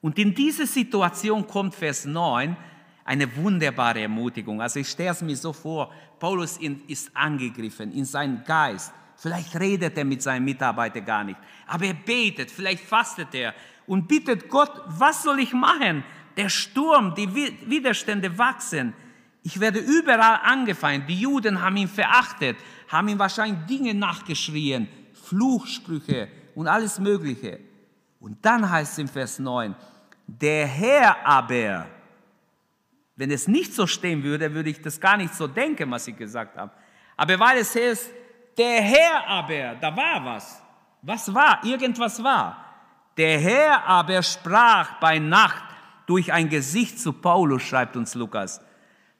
Und 0.00 0.18
in 0.18 0.34
diese 0.34 0.66
Situation 0.66 1.46
kommt 1.46 1.74
Vers 1.74 2.04
9 2.04 2.56
eine 3.04 3.36
wunderbare 3.36 4.02
Ermutigung. 4.02 4.60
Also 4.60 4.80
ich 4.80 4.88
stelle 4.88 5.10
es 5.10 5.22
mir 5.22 5.36
so 5.36 5.52
vor, 5.52 5.92
Paulus 6.18 6.58
ist 6.86 7.10
angegriffen 7.14 7.92
in 7.92 8.04
seinen 8.04 8.44
Geist. 8.44 8.92
Vielleicht 9.16 9.58
redet 9.58 9.96
er 9.96 10.04
mit 10.04 10.22
seinen 10.22 10.44
Mitarbeitern 10.44 11.04
gar 11.04 11.24
nicht, 11.24 11.38
aber 11.66 11.86
er 11.86 11.94
betet, 11.94 12.50
vielleicht 12.52 12.84
fastet 12.84 13.34
er 13.34 13.52
und 13.86 14.06
bittet 14.06 14.48
Gott, 14.48 14.70
was 14.86 15.24
soll 15.24 15.40
ich 15.40 15.52
machen? 15.52 16.04
Der 16.38 16.48
Sturm, 16.48 17.16
die 17.16 17.34
Widerstände 17.34 18.38
wachsen. 18.38 18.94
Ich 19.42 19.58
werde 19.58 19.80
überall 19.80 20.38
angefeindet. 20.44 21.08
Die 21.10 21.20
Juden 21.20 21.60
haben 21.60 21.76
ihn 21.76 21.88
verachtet, 21.88 22.56
haben 22.88 23.08
ihm 23.08 23.18
wahrscheinlich 23.18 23.66
Dinge 23.66 23.92
nachgeschrien, 23.92 24.88
Fluchsprüche 25.24 26.28
und 26.54 26.68
alles 26.68 27.00
Mögliche. 27.00 27.58
Und 28.20 28.38
dann 28.44 28.70
heißt 28.70 28.92
es 28.92 28.98
im 28.98 29.08
Vers 29.08 29.40
9, 29.40 29.74
der 30.28 30.66
Herr 30.66 31.26
aber, 31.26 31.86
wenn 33.16 33.30
es 33.32 33.48
nicht 33.48 33.74
so 33.74 33.86
stehen 33.86 34.22
würde, 34.22 34.54
würde 34.54 34.70
ich 34.70 34.80
das 34.80 35.00
gar 35.00 35.16
nicht 35.16 35.34
so 35.34 35.48
denken, 35.48 35.90
was 35.90 36.06
ich 36.06 36.16
gesagt 36.16 36.56
habe. 36.56 36.70
Aber 37.16 37.40
weil 37.40 37.58
es 37.58 37.74
heißt, 37.74 38.10
der 38.56 38.80
Herr 38.80 39.26
aber, 39.26 39.74
da 39.80 39.96
war 39.96 40.24
was. 40.24 40.62
Was 41.02 41.34
war? 41.34 41.64
Irgendwas 41.64 42.22
war. 42.22 42.64
Der 43.16 43.40
Herr 43.40 43.84
aber 43.84 44.22
sprach 44.22 45.00
bei 45.00 45.18
Nacht 45.18 45.67
durch 46.08 46.32
ein 46.32 46.48
Gesicht 46.48 46.98
zu 46.98 47.12
Paulus, 47.12 47.62
schreibt 47.62 47.94
uns 47.94 48.14
Lukas. 48.14 48.62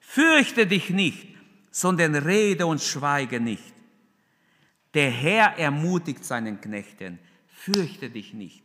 Fürchte 0.01 0.66
dich 0.66 0.88
nicht, 0.88 1.29
sondern 1.70 2.14
rede 2.14 2.66
und 2.66 2.81
schweige 2.81 3.40
nicht. 3.40 3.74
Der 4.94 5.11
Herr 5.11 5.59
ermutigt 5.59 6.24
seinen 6.24 6.62
Knechten. 6.62 7.18
Fürchte 7.46 8.09
dich 8.09 8.33
nicht. 8.33 8.62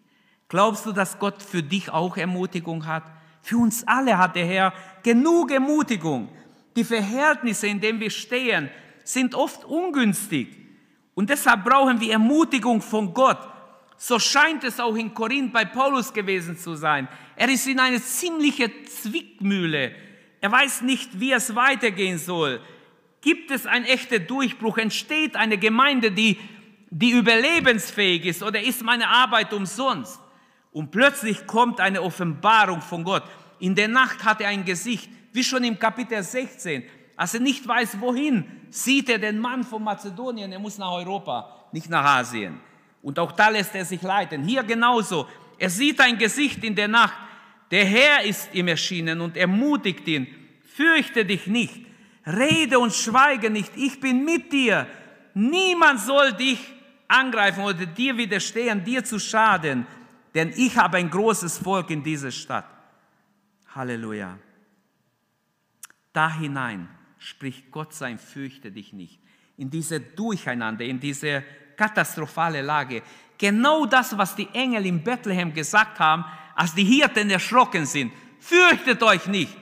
Glaubst 0.48 0.86
du, 0.86 0.94
dass 0.94 1.20
Gott 1.20 1.44
für 1.44 1.62
dich 1.62 1.90
auch 1.90 2.16
Ermutigung 2.16 2.86
hat? 2.86 3.04
Für 3.42 3.58
uns 3.58 3.86
alle 3.86 4.18
hat 4.18 4.38
der 4.38 4.46
Herr 4.46 4.74
genug 5.04 5.52
Ermutigung. 5.52 6.30
Die 6.78 6.86
Verhältnisse, 6.86 7.68
in 7.68 7.82
denen 7.82 8.00
wir 8.00 8.10
stehen, 8.10 8.70
sind 9.04 9.36
oft 9.36 9.66
ungünstig. 9.66 10.48
Und 11.14 11.30
deshalb 11.30 11.66
brauchen 11.66 12.00
wir 12.00 12.14
Ermutigung 12.14 12.82
von 12.82 13.14
Gott. 13.14 13.53
So 14.06 14.20
scheint 14.20 14.66
es 14.66 14.82
auch 14.82 14.96
in 14.98 15.13
Korinth 15.13 15.54
bei 15.54 15.63
Paulus 15.63 16.12
gewesen 16.12 16.58
zu 16.58 16.76
sein. 16.76 17.08
Er 17.38 17.48
ist 17.48 17.66
in 17.68 17.80
eine 17.80 18.04
ziemliche 18.04 18.70
Zwickmühle. 18.84 19.96
Er 20.42 20.52
weiß 20.52 20.82
nicht, 20.82 21.22
wie 21.22 21.32
es 21.32 21.56
weitergehen 21.56 22.18
soll. 22.18 22.60
Gibt 23.22 23.50
es 23.50 23.66
einen 23.66 23.86
echten 23.86 24.28
Durchbruch? 24.28 24.78
Entsteht 24.78 25.38
eine 25.38 25.58
Gemeinde, 25.58 26.12
die, 26.12 26.38
die 26.89 27.12
überlebensfähig 27.12 28.26
ist? 28.26 28.44
Oder 28.44 28.62
ist 28.62 28.84
meine 28.84 29.08
Arbeit 29.08 29.54
umsonst? 29.54 30.20
Und 30.74 30.92
plötzlich 30.92 31.48
kommt 31.48 31.80
eine 31.80 32.02
Offenbarung 32.02 32.82
von 32.82 33.06
Gott. 33.06 33.24
In 33.60 33.74
der 33.74 33.88
Nacht 33.88 34.26
hat 34.26 34.42
er 34.42 34.50
ein 34.50 34.66
Gesicht, 34.66 35.10
wie 35.32 35.46
schon 35.46 35.63
im 35.63 35.80
Kapitel 35.80 36.22
16. 36.22 36.84
Als 37.16 37.36
er 37.36 37.39
nicht 37.39 37.66
weiß, 37.66 38.02
wohin, 38.02 38.44
sieht 38.70 39.08
er 39.08 39.20
den 39.20 39.39
Mann 39.39 39.63
von 39.63 39.82
Mazedonien, 39.82 40.52
er 40.52 40.60
muss 40.60 40.78
nach 40.78 40.92
Europa, 40.92 41.68
nicht 41.72 41.89
nach 41.89 42.04
Asien. 42.04 42.60
Und 43.04 43.20
auch 43.20 43.34
da 43.34 43.50
lässt 43.50 43.76
er 43.76 43.86
sich 43.86 44.02
leiten. 44.02 44.44
Hier 44.44 44.63
genauso. 44.63 45.28
Er 45.60 45.70
sieht 45.70 46.00
ein 46.00 46.18
Gesicht 46.18 46.63
in 46.63 46.74
der 46.74 46.88
Nacht. 46.88 47.13
Der 47.70 47.86
Herr 47.86 48.24
ist 48.24 48.52
ihm 48.56 48.68
erschienen 48.68 49.22
und 49.22 49.38
ermutigt 49.38 50.08
ihn. 50.08 50.26
Fürchte 50.76 51.24
dich 51.24 51.46
nicht. 51.46 51.86
Rede 52.26 52.80
und 52.80 52.94
schweige 52.94 53.52
nicht. 53.52 53.72
Ich 53.76 54.00
bin 54.00 54.26
mit 54.26 54.52
dir. 54.52 54.88
Niemand 55.36 56.00
soll 56.00 56.34
dich 56.34 56.60
angreifen 57.08 57.63
oder 57.63 57.86
dir 57.86 58.18
widerstehen, 58.18 58.84
dir 58.84 59.04
zu 59.04 59.20
schaden 59.20 59.86
denn 60.34 60.52
ich 60.56 60.78
habe 60.78 60.98
ein 60.98 61.10
großes 61.10 61.60
Volk 61.60 61.89
in 61.92 62.04
dieser 62.04 62.32
Stadt. 62.32 62.66
Halleluja. 63.76 64.38
Da 66.12 66.34
hinein 66.36 66.89
spricht 67.18 67.72
Gott 67.72 67.94
sein, 67.94 68.18
fürchte 68.18 68.72
dich 68.72 68.94
nicht. 68.94 69.20
In 69.58 69.70
diese 69.70 70.00
Durcheinander, 70.00 70.86
in 70.86 71.00
diese 71.00 71.44
katastrophale 71.76 72.62
Lage. 72.62 73.02
Genau 73.38 73.86
das, 73.86 74.18
was 74.18 74.36
die 74.36 74.48
Engel 74.54 74.86
in 74.86 75.04
Bethlehem 75.04 75.54
gesagt 75.54 76.00
haben, 76.00 76.26
als 76.56 76.74
die 76.74 76.84
Hirten 76.84 77.30
erschrocken 77.30 77.86
sind. 77.86 78.12
Fürchtet 78.40 79.02
euch 79.04 79.26
nicht. 79.28 79.56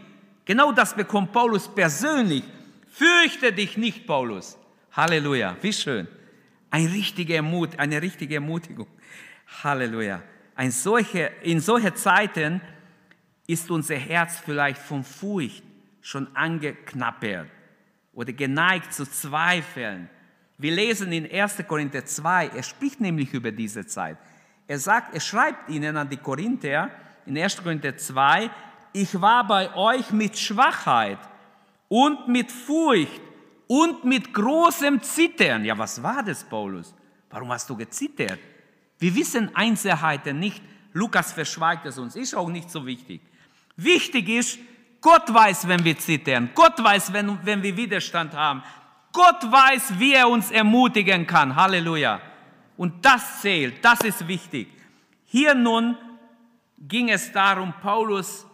Genau 0.45 0.71
das 0.71 0.93
bekommt 0.93 1.31
Paulus 1.31 1.67
persönlich. 1.73 2.43
Fürchte 2.89 3.53
dich 3.53 3.77
nicht, 3.77 4.05
Paulus. 4.05 4.57
Halleluja. 4.91 5.55
Wie 5.61 5.73
schön. 5.73 6.07
Eine 6.69 6.91
richtige, 6.91 7.35
Ermut 7.35 7.77
eine 7.79 8.01
richtige 8.01 8.35
Ermutigung. 8.35 8.87
Halleluja. 9.63 10.21
Ein 10.55 10.71
solche, 10.71 11.31
in 11.43 11.59
solchen 11.59 11.95
Zeiten 11.95 12.61
ist 13.47 13.69
unser 13.71 13.95
Herz 13.95 14.39
vielleicht 14.43 14.81
von 14.81 15.03
Furcht 15.03 15.63
schon 16.01 16.35
angeknappert 16.35 17.47
oder 18.13 18.33
geneigt 18.33 18.93
zu 18.93 19.05
zweifeln. 19.05 20.09
Wir 20.61 20.75
lesen 20.75 21.11
in 21.11 21.29
1. 21.29 21.63
Korinther 21.67 22.05
2, 22.05 22.51
er 22.55 22.61
spricht 22.61 23.01
nämlich 23.01 23.33
über 23.33 23.51
diese 23.51 23.83
Zeit. 23.83 24.15
Er 24.67 24.77
sagt, 24.77 25.15
er 25.15 25.19
schreibt 25.19 25.67
ihnen 25.71 25.97
an 25.97 26.07
die 26.07 26.17
Korinther 26.17 26.91
in 27.25 27.35
1. 27.35 27.63
Korinther 27.63 27.97
2, 27.97 28.47
ich 28.93 29.19
war 29.19 29.47
bei 29.47 29.75
euch 29.75 30.11
mit 30.11 30.37
Schwachheit 30.37 31.17
und 31.87 32.27
mit 32.27 32.51
Furcht 32.51 33.21
und 33.65 34.03
mit 34.05 34.31
großem 34.31 35.01
Zittern. 35.01 35.65
Ja, 35.65 35.75
was 35.75 36.03
war 36.03 36.21
das, 36.21 36.43
Paulus? 36.43 36.93
Warum 37.31 37.51
hast 37.51 37.67
du 37.67 37.75
gezittert? 37.75 38.37
Wir 38.99 39.15
wissen 39.15 39.49
Einzelheiten 39.55 40.37
nicht. 40.37 40.61
Lukas 40.93 41.33
verschweigt 41.33 41.87
es 41.87 41.97
uns. 41.97 42.15
Ist 42.15 42.35
auch 42.35 42.49
nicht 42.49 42.69
so 42.69 42.85
wichtig. 42.85 43.21
Wichtig 43.77 44.29
ist, 44.29 44.59
Gott 45.01 45.33
weiß, 45.33 45.67
wenn 45.67 45.83
wir 45.83 45.97
zittern. 45.97 46.51
Gott 46.53 46.81
weiß, 46.83 47.11
wenn, 47.13 47.39
wenn 47.43 47.63
wir 47.63 47.75
Widerstand 47.75 48.33
haben. 48.35 48.61
Gott 49.11 49.51
weiß, 49.51 49.99
wie 49.99 50.13
er 50.13 50.27
uns 50.27 50.51
ermutigen 50.51 51.27
kann. 51.27 51.55
Halleluja. 51.55 52.21
Und 52.77 53.05
das 53.05 53.41
zählt. 53.41 53.83
Das 53.83 54.01
ist 54.01 54.27
wichtig. 54.27 54.67
Hier 55.25 55.53
nun 55.53 55.97
ging 56.77 57.09
es 57.09 57.31
darum, 57.31 57.73
Paulus 57.81 58.45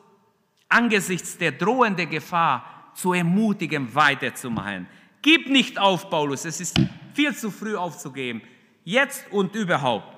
angesichts 0.69 1.37
der 1.37 1.53
drohenden 1.53 2.09
Gefahr 2.09 2.91
zu 2.93 3.13
ermutigen, 3.13 3.93
weiterzumachen. 3.93 4.87
Gib 5.21 5.49
nicht 5.49 5.79
auf, 5.79 6.09
Paulus. 6.09 6.45
Es 6.45 6.59
ist 6.59 6.79
viel 7.13 7.35
zu 7.35 7.51
früh 7.51 7.75
aufzugeben. 7.75 8.41
Jetzt 8.83 9.31
und 9.31 9.55
überhaupt. 9.55 10.15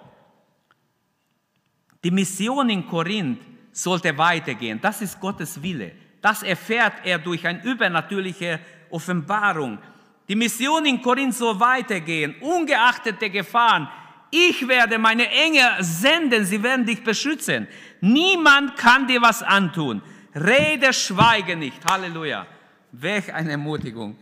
Die 2.03 2.11
Mission 2.11 2.69
in 2.69 2.87
Korinth 2.87 3.41
sollte 3.71 4.17
weitergehen. 4.17 4.79
Das 4.81 5.01
ist 5.01 5.19
Gottes 5.19 5.61
Wille. 5.61 5.91
Das 6.21 6.43
erfährt 6.43 6.93
er 7.03 7.19
durch 7.19 7.45
eine 7.45 7.63
übernatürliche 7.63 8.59
Offenbarung. 8.89 9.79
Die 10.29 10.35
Mission 10.35 10.85
in 10.85 11.01
Korinth 11.01 11.33
soll 11.33 11.59
weitergehen, 11.59 12.35
ungeachtet 12.39 13.19
der 13.19 13.31
Gefahren. 13.31 13.89
Ich 14.29 14.67
werde 14.67 14.99
meine 14.99 15.27
Engel 15.27 15.67
senden, 15.79 16.45
sie 16.45 16.61
werden 16.61 16.85
dich 16.85 17.03
beschützen. 17.03 17.67
Niemand 17.99 18.77
kann 18.77 19.07
dir 19.07 19.23
was 19.23 19.41
antun. 19.41 20.03
Rede, 20.35 20.93
schweige 20.93 21.55
nicht. 21.55 21.83
Halleluja. 21.83 22.45
Welch 22.91 23.33
eine 23.33 23.51
Ermutigung. 23.51 24.17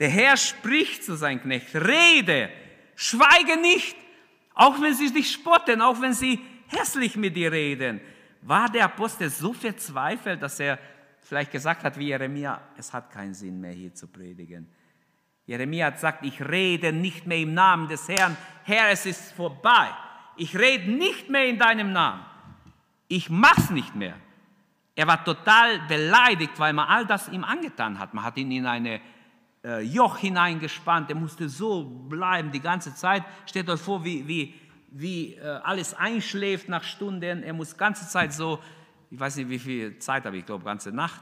Der 0.00 0.08
Herr 0.08 0.36
spricht 0.36 1.04
zu 1.04 1.16
seinem 1.16 1.40
Knecht. 1.40 1.72
Rede, 1.76 2.50
schweige 2.96 3.56
nicht. 3.60 3.96
Auch 4.52 4.80
wenn 4.80 4.94
sie 4.94 5.12
dich 5.12 5.30
spotten, 5.30 5.80
auch 5.80 6.00
wenn 6.00 6.12
sie 6.12 6.40
hässlich 6.66 7.14
mit 7.14 7.36
dir 7.36 7.52
reden. 7.52 8.00
War 8.42 8.68
der 8.68 8.86
Apostel 8.86 9.30
so 9.30 9.52
verzweifelt, 9.52 10.42
dass 10.42 10.58
er 10.58 10.78
vielleicht 11.20 11.52
gesagt 11.52 11.84
hat 11.84 11.96
wie 11.98 12.08
Jeremia, 12.08 12.60
es 12.76 12.92
hat 12.92 13.10
keinen 13.12 13.34
Sinn 13.34 13.60
mehr 13.60 13.72
hier 13.72 13.94
zu 13.94 14.08
predigen. 14.08 14.68
Jeremia 15.46 15.86
hat 15.86 15.94
gesagt, 15.94 16.24
ich 16.24 16.40
rede 16.40 16.92
nicht 16.92 17.26
mehr 17.26 17.38
im 17.38 17.54
Namen 17.54 17.88
des 17.88 18.08
Herrn. 18.08 18.36
Herr, 18.64 18.90
es 18.90 19.06
ist 19.06 19.32
vorbei. 19.32 19.88
Ich 20.36 20.58
rede 20.58 20.90
nicht 20.90 21.30
mehr 21.30 21.46
in 21.46 21.58
deinem 21.58 21.92
Namen. 21.92 22.24
Ich 23.08 23.30
mach's 23.30 23.70
nicht 23.70 23.94
mehr. 23.94 24.14
Er 24.94 25.06
war 25.06 25.24
total 25.24 25.80
beleidigt, 25.86 26.58
weil 26.58 26.72
man 26.72 26.88
all 26.88 27.06
das 27.06 27.28
ihm 27.28 27.44
angetan 27.44 27.98
hat. 27.98 28.12
Man 28.12 28.24
hat 28.24 28.36
ihn 28.36 28.50
in 28.50 28.66
eine 28.66 29.00
äh, 29.62 29.82
Joch 29.82 30.18
hineingespannt. 30.18 31.10
Er 31.10 31.16
musste 31.16 31.48
so 31.48 31.84
bleiben 31.84 32.50
die 32.50 32.60
ganze 32.60 32.94
Zeit. 32.94 33.22
Stellt 33.46 33.68
euch 33.70 33.80
vor, 33.80 34.04
wie, 34.04 34.26
wie 34.26 34.54
wie 34.98 35.34
äh, 35.34 35.60
alles 35.62 35.94
einschläft 35.94 36.68
nach 36.68 36.82
Stunden. 36.82 37.42
Er 37.42 37.52
muss 37.52 37.76
ganze 37.76 38.08
Zeit 38.08 38.32
so, 38.32 38.58
ich 39.10 39.18
weiß 39.18 39.36
nicht, 39.36 39.48
wie 39.48 39.58
viel 39.58 39.98
Zeit 39.98 40.24
habe 40.24 40.36
ich, 40.36 40.40
ich 40.40 40.46
glaube, 40.46 40.64
ganze 40.64 40.90
Nacht. 40.90 41.20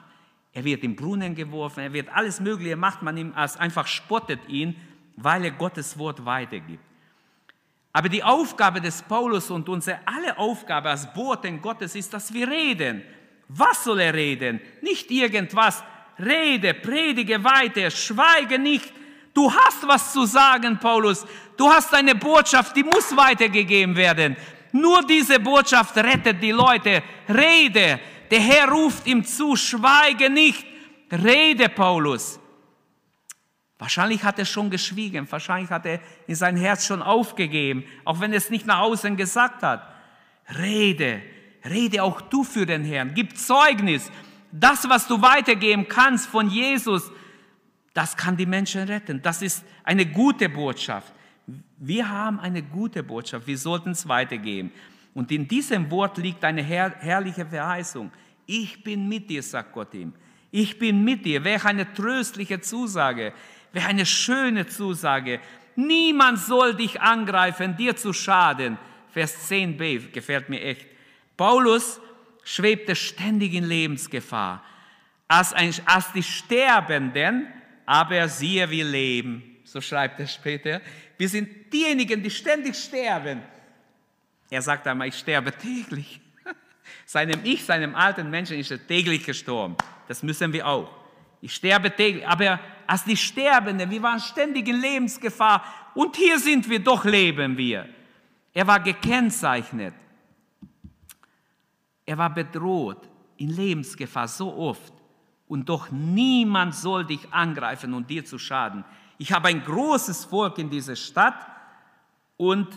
Er 0.55 0.65
wird 0.65 0.85
im 0.85 0.95
Brunnen 0.95 1.35
geworfen, 1.35 1.81
er 1.81 1.93
wird 1.93 2.09
alles 2.15 2.39
Mögliche 2.39 2.77
macht 2.77 3.03
man 3.03 3.17
ihm, 3.17 3.33
als 3.35 3.57
einfach 3.57 3.89
spottet 3.89 4.49
ihn, 4.49 4.77
weil 5.17 5.45
er 5.45 5.51
Gottes 5.51 5.99
Wort 5.99 6.25
weitergibt. 6.25 6.83
Aber 7.93 8.09
die 8.09 8.23
Aufgabe 8.23 8.81
des 8.81 9.03
Paulus 9.03 9.51
und 9.51 9.69
unsere 9.69 9.99
alle 10.05 10.39
Aufgabe 10.39 10.91
als 10.91 11.13
Boten 11.13 11.61
Gottes 11.61 11.95
ist, 11.95 12.13
dass 12.13 12.33
wir 12.33 12.49
reden. 12.49 13.03
Was 13.49 13.85
soll 13.85 14.01
er 14.01 14.15
reden? 14.15 14.61
Nicht 14.81 15.11
irgendwas. 15.11 15.83
Rede, 16.19 16.75
predige 16.75 17.43
weiter, 17.43 17.91
schweige 17.91 18.59
nicht. 18.59 18.93
Du 19.33 19.53
hast 19.53 19.87
was 19.87 20.13
zu 20.13 20.25
sagen, 20.25 20.79
Paulus. 20.79 21.27
Du 21.57 21.69
hast 21.69 21.93
eine 21.95 22.15
Botschaft, 22.15 22.77
die 22.77 22.85
muss 22.85 23.17
weitergegeben 23.17 23.97
werden. 23.97 24.37
Nur 24.73 25.05
diese 25.07 25.39
Botschaft 25.39 25.97
rettet 25.97 26.43
die 26.43 26.53
Leute. 26.53 27.03
Rede. 27.29 28.01
Der 28.35 28.43
Herr 28.43 28.68
ruft 28.68 29.07
ihm 29.07 29.24
zu, 29.24 29.55
schweige 29.55 30.28
nicht. 30.28 30.66
Rede, 31.12 31.68
Paulus. 31.68 32.41
Wahrscheinlich 33.78 34.24
hat 34.24 34.41
er 34.41 34.45
schon 34.45 34.70
geschwiegen, 34.70 35.30
wahrscheinlich 35.30 35.70
hat 35.70 35.87
er 35.87 36.01
in 36.26 36.35
sein 36.35 36.57
Herz 36.57 36.85
schon 36.85 37.01
aufgegeben, 37.01 37.85
auch 38.05 38.18
wenn 38.18 38.32
er 38.32 38.39
es 38.39 38.51
nicht 38.51 38.66
nach 38.66 38.80
außen 38.80 39.16
gesagt 39.16 39.62
hat. 39.62 39.89
Rede, 40.59 41.22
rede 41.64 42.03
auch 42.03 42.22
du 42.22 42.43
für 42.43 42.66
den 42.66 42.82
Herrn, 42.82 43.14
gib 43.14 43.39
Zeugnis. 43.39 44.11
Das, 44.51 44.89
was 44.89 45.07
du 45.07 45.22
weitergeben 45.22 45.87
kannst 45.87 46.26
von 46.26 46.51
Jesus, 46.51 47.12
das 47.93 48.16
kann 48.16 48.37
die 48.37 48.47
Menschen 48.47 48.82
retten. 48.82 49.22
Das 49.22 49.43
ist 49.43 49.64
eine 49.85 50.07
gute 50.07 50.49
Botschaft. 50.49 51.12
Wir 51.78 52.09
haben 52.09 52.41
eine 52.41 52.64
gute 52.64 53.05
Botschaft, 53.05 53.47
wir 53.47 53.59
sollten 53.59 53.93
es 53.93 54.09
weitergeben. 54.09 54.72
Und 55.15 55.31
in 55.31 55.47
diesem 55.47 55.91
Wort 55.91 56.19
liegt 56.19 56.45
eine 56.45 56.62
herr 56.62 56.95
herrliche 56.99 57.47
Verheißung. 57.47 58.11
Ich 58.47 58.83
bin 58.83 59.09
mit 59.09 59.31
dir, 59.31 59.43
sagt 59.43 59.73
Gott 59.73 59.95
ihm. 59.95 60.12
Ich 60.51 60.79
bin 60.79 61.03
mit 61.03 61.25
dir. 61.25 61.43
Welch 61.45 61.65
eine 61.65 61.93
tröstliche 61.93 62.61
Zusage. 62.61 63.33
Wäre 63.73 63.89
eine 63.89 64.07
schöne 64.07 64.67
Zusage. 64.67 65.41
Niemand 65.77 66.39
soll 66.39 66.75
dich 66.75 67.01
angreifen, 67.01 67.77
dir 67.77 67.97
zu 67.97 68.12
schaden. 68.12 68.79
Vers 69.11 69.51
10b 69.51 70.11
gefällt 70.11 70.49
mir 70.49 70.61
echt. 70.61 70.87
Paulus 71.37 72.01
schwebte 72.45 72.95
ständig 72.95 73.55
in 73.55 73.65
Lebensgefahr. 73.65 74.62
Als, 75.27 75.53
ein, 75.53 75.75
als 75.87 76.12
die 76.12 76.23
Sterbenden, 76.23 77.47
aber 77.87 78.29
siehe, 78.29 78.69
wir 78.71 78.85
leben. 78.85 79.57
So 79.65 79.81
schreibt 79.81 80.21
er 80.21 80.27
später. 80.27 80.81
Wir 81.17 81.29
sind 81.29 81.73
diejenigen, 81.73 82.23
die 82.23 82.31
ständig 82.31 82.77
sterben. 82.77 83.43
Er 84.55 84.63
sagt 84.63 84.87
einmal, 84.87 85.09
ich 85.09 85.17
sterbe 85.17 85.51
täglich. 85.51 86.21
Seinem 87.07 87.41
Ich, 87.43 87.65
seinem 87.65 87.97
alten 87.97 88.31
Menschen 88.31 88.57
ist 88.57 88.71
er 88.71 88.87
täglich 88.87 89.27
gestorben. 89.27 89.77
Das 90.07 90.23
müssen 90.23 90.53
wir 90.53 90.65
auch. 90.65 90.89
Ich 91.41 91.57
sterbe 91.57 91.91
täglich. 91.91 92.25
Aber 92.25 92.61
als 92.87 93.03
die 93.03 93.17
Sterbenden, 93.17 93.91
wir 93.91 94.01
waren 94.01 94.21
ständig 94.21 94.69
in 94.69 94.81
Lebensgefahr 94.81 95.65
und 95.97 96.15
hier 96.15 96.39
sind 96.39 96.71
wir, 96.71 96.79
doch 96.79 97.05
leben 97.05 97.57
wir. 97.57 97.89
Er 98.53 98.65
war 98.65 98.79
gekennzeichnet. 98.79 99.93
Er 102.07 102.17
war 102.17 102.33
bedroht, 102.33 103.09
in 103.39 103.51
Lebensgefahr 103.51 104.29
so 104.29 104.55
oft. 104.55 104.93
Und 105.49 105.69
doch 105.69 105.91
niemand 105.91 106.77
soll 106.77 107.05
dich 107.05 107.27
angreifen 107.33 107.93
und 107.93 108.09
dir 108.09 108.25
zu 108.25 108.39
schaden. 108.39 108.85
Ich 109.19 109.33
habe 109.33 109.49
ein 109.49 109.65
großes 109.65 110.27
Volk 110.27 110.59
in 110.59 110.71
dieser 110.71 110.95
Stadt 110.95 111.45
und 112.37 112.69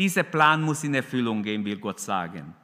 dieser 0.00 0.22
Plan 0.22 0.62
muss 0.62 0.82
in 0.82 0.94
Erfüllung 0.94 1.42
gehen, 1.42 1.62
will 1.62 1.76
Gott 1.76 2.00
sagen. 2.00 2.54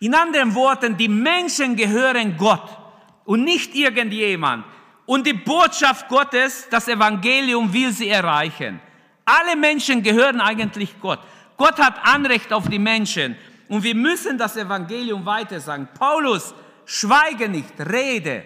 In 0.00 0.14
anderen 0.14 0.54
Worten, 0.54 0.94
die 0.94 1.08
Menschen 1.08 1.74
gehören 1.74 2.36
Gott 2.36 2.76
und 3.24 3.42
nicht 3.42 3.74
irgendjemand. 3.74 4.66
Und 5.06 5.26
die 5.26 5.32
Botschaft 5.32 6.08
Gottes, 6.10 6.68
das 6.70 6.88
Evangelium 6.88 7.72
will 7.72 7.90
sie 7.90 8.10
erreichen. 8.10 8.80
Alle 9.24 9.56
Menschen 9.56 10.02
gehören 10.02 10.42
eigentlich 10.42 11.00
Gott. 11.00 11.20
Gott 11.56 11.78
hat 11.78 11.98
Anrecht 12.02 12.52
auf 12.52 12.68
die 12.68 12.78
Menschen. 12.78 13.34
Und 13.68 13.82
wir 13.82 13.94
müssen 13.94 14.36
das 14.36 14.58
Evangelium 14.58 15.24
weiter 15.24 15.58
sagen. 15.58 15.88
Paulus, 15.98 16.54
schweige 16.84 17.48
nicht, 17.48 17.72
rede. 17.80 18.44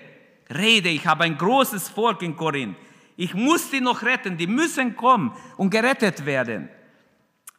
Rede, 0.49 0.91
ich 0.91 1.05
habe 1.09 1.25
ein 1.25 1.37
großes 1.37 1.89
Volk 1.89 2.23
in 2.23 2.37
Korinth. 2.37 2.77
Ich 3.17 3.35
muss 3.35 3.69
die 3.69 3.81
noch 3.81 4.03
retten. 4.03 4.37
Die 4.37 4.47
müssen 4.47 4.95
kommen 4.95 5.33
und 5.57 5.71
gerettet 5.71 6.25
werden. 6.25 6.69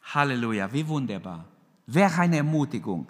Halleluja, 0.02 0.72
wie 0.72 0.86
wunderbar. 0.86 1.46
Welch 1.86 2.18
eine 2.18 2.38
Ermutigung. 2.38 3.06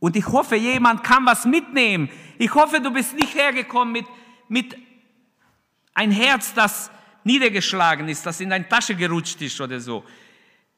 Und 0.00 0.16
ich 0.16 0.26
hoffe, 0.26 0.56
jemand 0.56 1.02
kann 1.02 1.26
was 1.26 1.44
mitnehmen. 1.44 2.08
Ich 2.38 2.54
hoffe, 2.54 2.80
du 2.80 2.92
bist 2.92 3.14
nicht 3.14 3.34
hergekommen 3.34 3.92
mit, 3.92 4.06
mit 4.48 4.76
ein 5.94 6.10
Herz, 6.10 6.54
das 6.54 6.90
niedergeschlagen 7.24 8.08
ist, 8.08 8.24
das 8.24 8.40
in 8.40 8.50
deine 8.50 8.68
Tasche 8.68 8.94
gerutscht 8.94 9.40
ist 9.42 9.60
oder 9.60 9.80
so. 9.80 10.04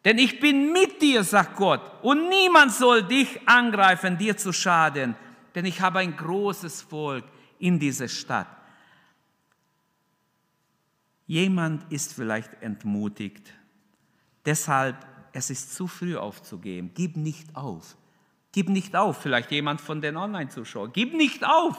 Denn 0.04 0.18
ich 0.18 0.40
bin 0.40 0.72
mit 0.72 1.02
dir, 1.02 1.22
sagt 1.22 1.56
Gott, 1.56 1.82
und 2.02 2.28
niemand 2.30 2.72
soll 2.72 3.02
dich 3.02 3.46
angreifen, 3.46 4.16
dir 4.16 4.36
zu 4.36 4.52
schaden, 4.52 5.14
denn 5.54 5.66
ich 5.66 5.80
habe 5.80 5.98
ein 5.98 6.16
großes 6.16 6.82
Volk 6.82 7.24
in 7.58 7.78
dieser 7.78 8.08
Stadt. 8.08 8.48
Jemand 11.26 11.92
ist 11.92 12.14
vielleicht 12.14 12.50
entmutigt. 12.62 13.52
Deshalb, 14.44 14.96
es 15.33 15.51
ist 15.51 15.74
zu 15.74 15.87
früh 15.87 16.16
aufzugeben. 16.16 16.91
Gib 16.95 17.16
nicht 17.16 17.55
auf. 17.57 17.97
Gib 18.53 18.68
nicht 18.68 18.97
auf, 18.97 19.22
vielleicht 19.22 19.51
jemand 19.53 19.81
von 19.81 20.01
den 20.01 20.16
Online-Zuschauern. 20.16 20.91
Gib 20.93 21.14
nicht 21.14 21.45
auf, 21.45 21.76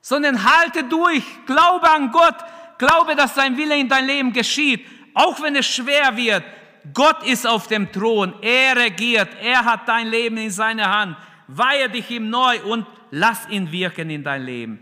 sondern 0.00 0.44
halte 0.44 0.84
durch. 0.84 1.24
Glaube 1.46 1.90
an 1.90 2.10
Gott. 2.12 2.36
Glaube, 2.78 3.16
dass 3.16 3.34
sein 3.34 3.56
Wille 3.56 3.78
in 3.78 3.88
dein 3.88 4.06
Leben 4.06 4.32
geschieht. 4.32 4.86
Auch 5.14 5.40
wenn 5.40 5.56
es 5.56 5.66
schwer 5.66 6.16
wird. 6.16 6.44
Gott 6.92 7.22
ist 7.26 7.46
auf 7.46 7.68
dem 7.68 7.90
Thron. 7.90 8.34
Er 8.42 8.76
regiert. 8.76 9.28
Er 9.40 9.64
hat 9.64 9.88
dein 9.88 10.08
Leben 10.08 10.36
in 10.36 10.50
seiner 10.50 10.90
Hand. 10.90 11.16
Weihe 11.46 11.88
dich 11.88 12.10
ihm 12.10 12.28
neu 12.28 12.62
und 12.64 12.86
lass 13.10 13.48
ihn 13.48 13.70
wirken 13.72 14.10
in 14.10 14.22
dein 14.22 14.44
Leben. 14.44 14.80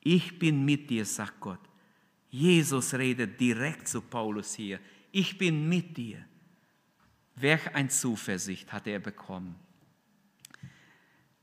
Ich 0.00 0.38
bin 0.38 0.64
mit 0.64 0.88
dir, 0.90 1.04
sagt 1.04 1.40
Gott. 1.40 1.60
Jesus 2.28 2.94
redet 2.94 3.40
direkt 3.40 3.88
zu 3.88 4.02
Paulus 4.02 4.54
hier. 4.54 4.78
Ich 5.10 5.38
bin 5.38 5.68
mit 5.68 5.96
dir. 5.96 6.24
Welch 7.36 7.74
ein 7.74 7.90
Zuversicht 7.90 8.72
hat 8.72 8.86
er 8.86 9.00
bekommen. 9.00 9.56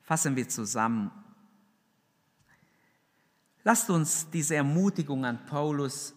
Fassen 0.01 0.35
wir 0.35 0.47
zusammen. 0.47 1.11
Lasst 3.63 3.89
uns 3.89 4.29
diese 4.29 4.55
Ermutigung 4.55 5.25
an 5.25 5.45
Paulus 5.45 6.13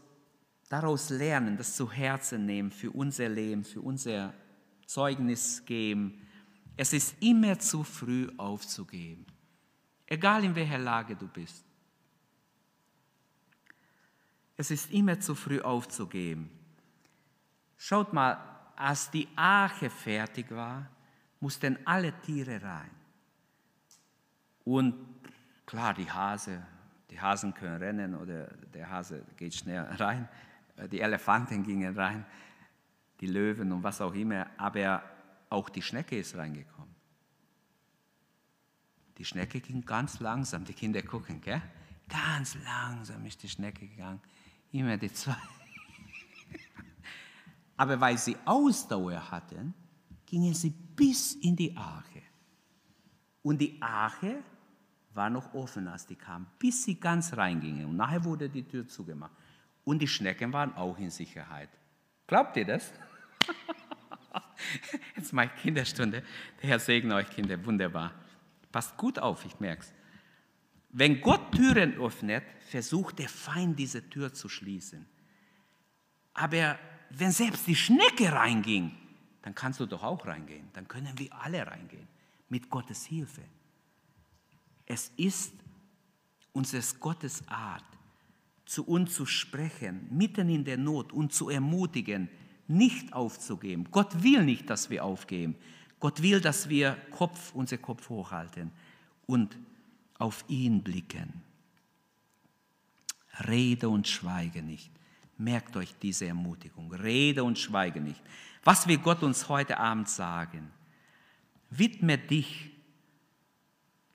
daraus 0.69 1.11
lernen, 1.11 1.57
das 1.57 1.77
zu 1.77 1.91
Herzen 1.91 2.47
nehmen 2.47 2.71
für 2.71 2.91
unser 2.91 3.29
Leben, 3.29 3.65
für 3.65 3.81
unser 3.81 4.33
Zeugnis 4.87 5.65
geben. 5.65 6.21
Es 6.77 6.93
ist 6.93 7.17
immer 7.21 7.59
zu 7.59 7.85
früh 7.85 8.29
aufzugeben, 8.37 9.27
egal 10.07 10.45
in 10.45 10.55
welcher 10.55 10.79
Lage 10.79 11.15
du 11.15 11.29
bist. 11.29 11.65
Es 14.57 14.71
ist 14.71 14.93
immer 14.93 15.21
zu 15.21 15.35
früh 15.35 15.61
aufzugeben. 15.61 16.51
Schaut 17.77 18.13
mal, 18.13 18.54
als 18.77 19.11
die 19.11 19.29
Arche 19.37 19.91
fertig 19.91 20.51
war, 20.51 20.89
mussten 21.41 21.79
alle 21.85 22.13
Tiere 22.21 22.63
rein. 22.63 22.91
Und 24.65 24.95
klar, 25.67 25.95
die 25.95 26.11
Hase, 26.11 26.67
die 27.11 27.21
Hasen 27.21 27.53
können 27.55 27.77
rennen 27.77 28.15
oder 28.15 28.47
der 28.47 28.89
Hase 28.89 29.25
geht 29.37 29.55
schnell 29.55 29.81
rein. 29.99 30.29
Die 30.91 31.01
Elefanten 31.01 31.63
gingen 31.63 31.97
rein, 31.97 32.25
die 33.21 33.27
Löwen 33.27 33.71
und 33.73 33.83
was 33.83 34.01
auch 34.01 34.15
immer. 34.15 34.47
Aber 34.57 35.03
auch 35.51 35.69
die 35.69 35.83
Schnecke 35.83 36.19
ist 36.19 36.35
reingekommen. 36.35 36.95
Die 39.19 39.25
Schnecke 39.25 39.61
ging 39.61 39.85
ganz 39.85 40.19
langsam. 40.19 40.65
Die 40.65 40.75
Kinder 40.75 41.03
gucken, 41.03 41.41
gell? 41.41 41.63
Ganz 42.09 42.57
langsam 42.65 43.25
ist 43.25 43.43
die 43.43 43.49
Schnecke 43.49 43.87
gegangen. 43.87 44.21
Immer 44.73 44.97
die 44.97 45.13
zwei. 45.13 45.37
Aber 47.77 48.01
weil 48.01 48.19
sie 48.19 48.37
Ausdauer 48.45 49.31
hatten, 49.31 49.75
gingen 50.27 50.55
sie 50.55 50.71
bis 50.71 51.35
in 51.35 51.57
die 51.57 51.77
Arche. 51.77 52.23
Und 53.43 53.59
die 53.59 53.81
Arche 53.81 54.43
war 55.13 55.31
noch 55.31 55.53
offen, 55.55 55.87
als 55.89 56.07
die 56.07 56.17
kamen, 56.17 56.47
bis 56.59 56.85
sie 56.85 56.99
ganz 56.99 57.37
reingingen. 57.37 57.87
Und 57.87 57.97
nachher 57.97 58.25
wurde 58.25 58.49
die 58.49 58.67
Tür 58.67 58.87
zugemacht. 58.87 59.33
Und 59.85 60.01
die 60.01 60.09
Schnecken 60.09 60.53
waren 60.53 60.75
auch 60.75 60.99
in 60.99 61.11
Sicherheit. 61.11 61.69
Glaubt 62.27 62.57
ihr 62.57 62.65
das? 62.65 62.93
Jetzt 65.17 65.33
ich 65.33 65.57
Kinderstunde. 65.57 66.23
Der 66.63 66.71
Herr 66.71 66.79
segne 66.79 67.15
euch, 67.15 67.29
Kinder. 67.31 67.63
Wunderbar. 67.65 68.13
Passt 68.73 68.97
gut 68.97 69.19
auf, 69.19 69.45
ich 69.45 69.61
merke 69.61 69.83
es. 69.83 69.93
Wenn 70.91 71.21
Gott 71.21 71.53
Türen 71.53 71.95
öffnet, 71.95 72.45
versucht 72.61 73.19
der 73.19 73.29
Feind, 73.29 73.79
diese 73.79 74.09
Tür 74.09 74.33
zu 74.33 74.49
schließen. 74.49 75.07
Aber 76.33 76.79
wenn 77.19 77.33
selbst 77.33 77.67
die 77.67 77.77
Schnecke 77.77 78.33
reinging, 78.33 78.93
dann 79.43 79.55
kannst 79.55 79.81
du 79.81 79.87
doch 79.87 80.03
auch 80.03 80.27
reingehen. 80.27 80.69
Dann 80.73 80.89
können 80.89 81.19
wir 81.19 81.29
alle 81.35 81.67
reingehen. 81.67 82.09
Mit 82.49 82.71
Gottes 82.71 83.05
Hilfe. 83.05 83.43
Es 84.87 85.13
ist 85.17 85.53
unseres 86.53 86.99
Gottes 86.99 87.47
Art, 87.49 87.85
zu 88.65 88.85
uns 88.87 89.15
zu 89.15 89.27
sprechen, 89.27 90.07
mitten 90.11 90.49
in 90.49 90.65
der 90.65 90.79
Not 90.79 91.13
und 91.13 91.33
zu 91.33 91.51
ermutigen, 91.51 92.29
nicht 92.67 93.13
aufzugeben. 93.13 93.87
Gott 93.91 94.23
will 94.23 94.43
nicht, 94.43 94.71
dass 94.71 94.89
wir 94.89 95.05
aufgeben. 95.05 95.57
Gott 96.01 96.23
will, 96.23 96.41
dass 96.41 96.69
wir 96.69 96.97
Kopf, 97.11 97.55
unser 97.55 97.79
Kopf 97.79 98.09
hochhalten 98.09 98.71
und 99.27 99.57
auf 100.19 100.45
ihn 100.49 100.83
blicken. 100.83 101.43
Rede 103.47 103.89
und 103.89 104.09
schweige 104.09 104.63
nicht. 104.63 104.91
Merkt 105.37 105.77
euch 105.77 105.95
diese 106.01 106.27
Ermutigung. 106.27 106.93
Rede 106.93 107.43
und 107.43 107.59
schweige 107.59 108.01
nicht. 108.01 108.23
Was 108.63 108.87
will 108.87 108.99
Gott 108.99 109.23
uns 109.23 109.49
heute 109.49 109.79
Abend 109.79 110.09
sagen? 110.09 110.71
Widme 111.71 112.19
dich, 112.19 112.71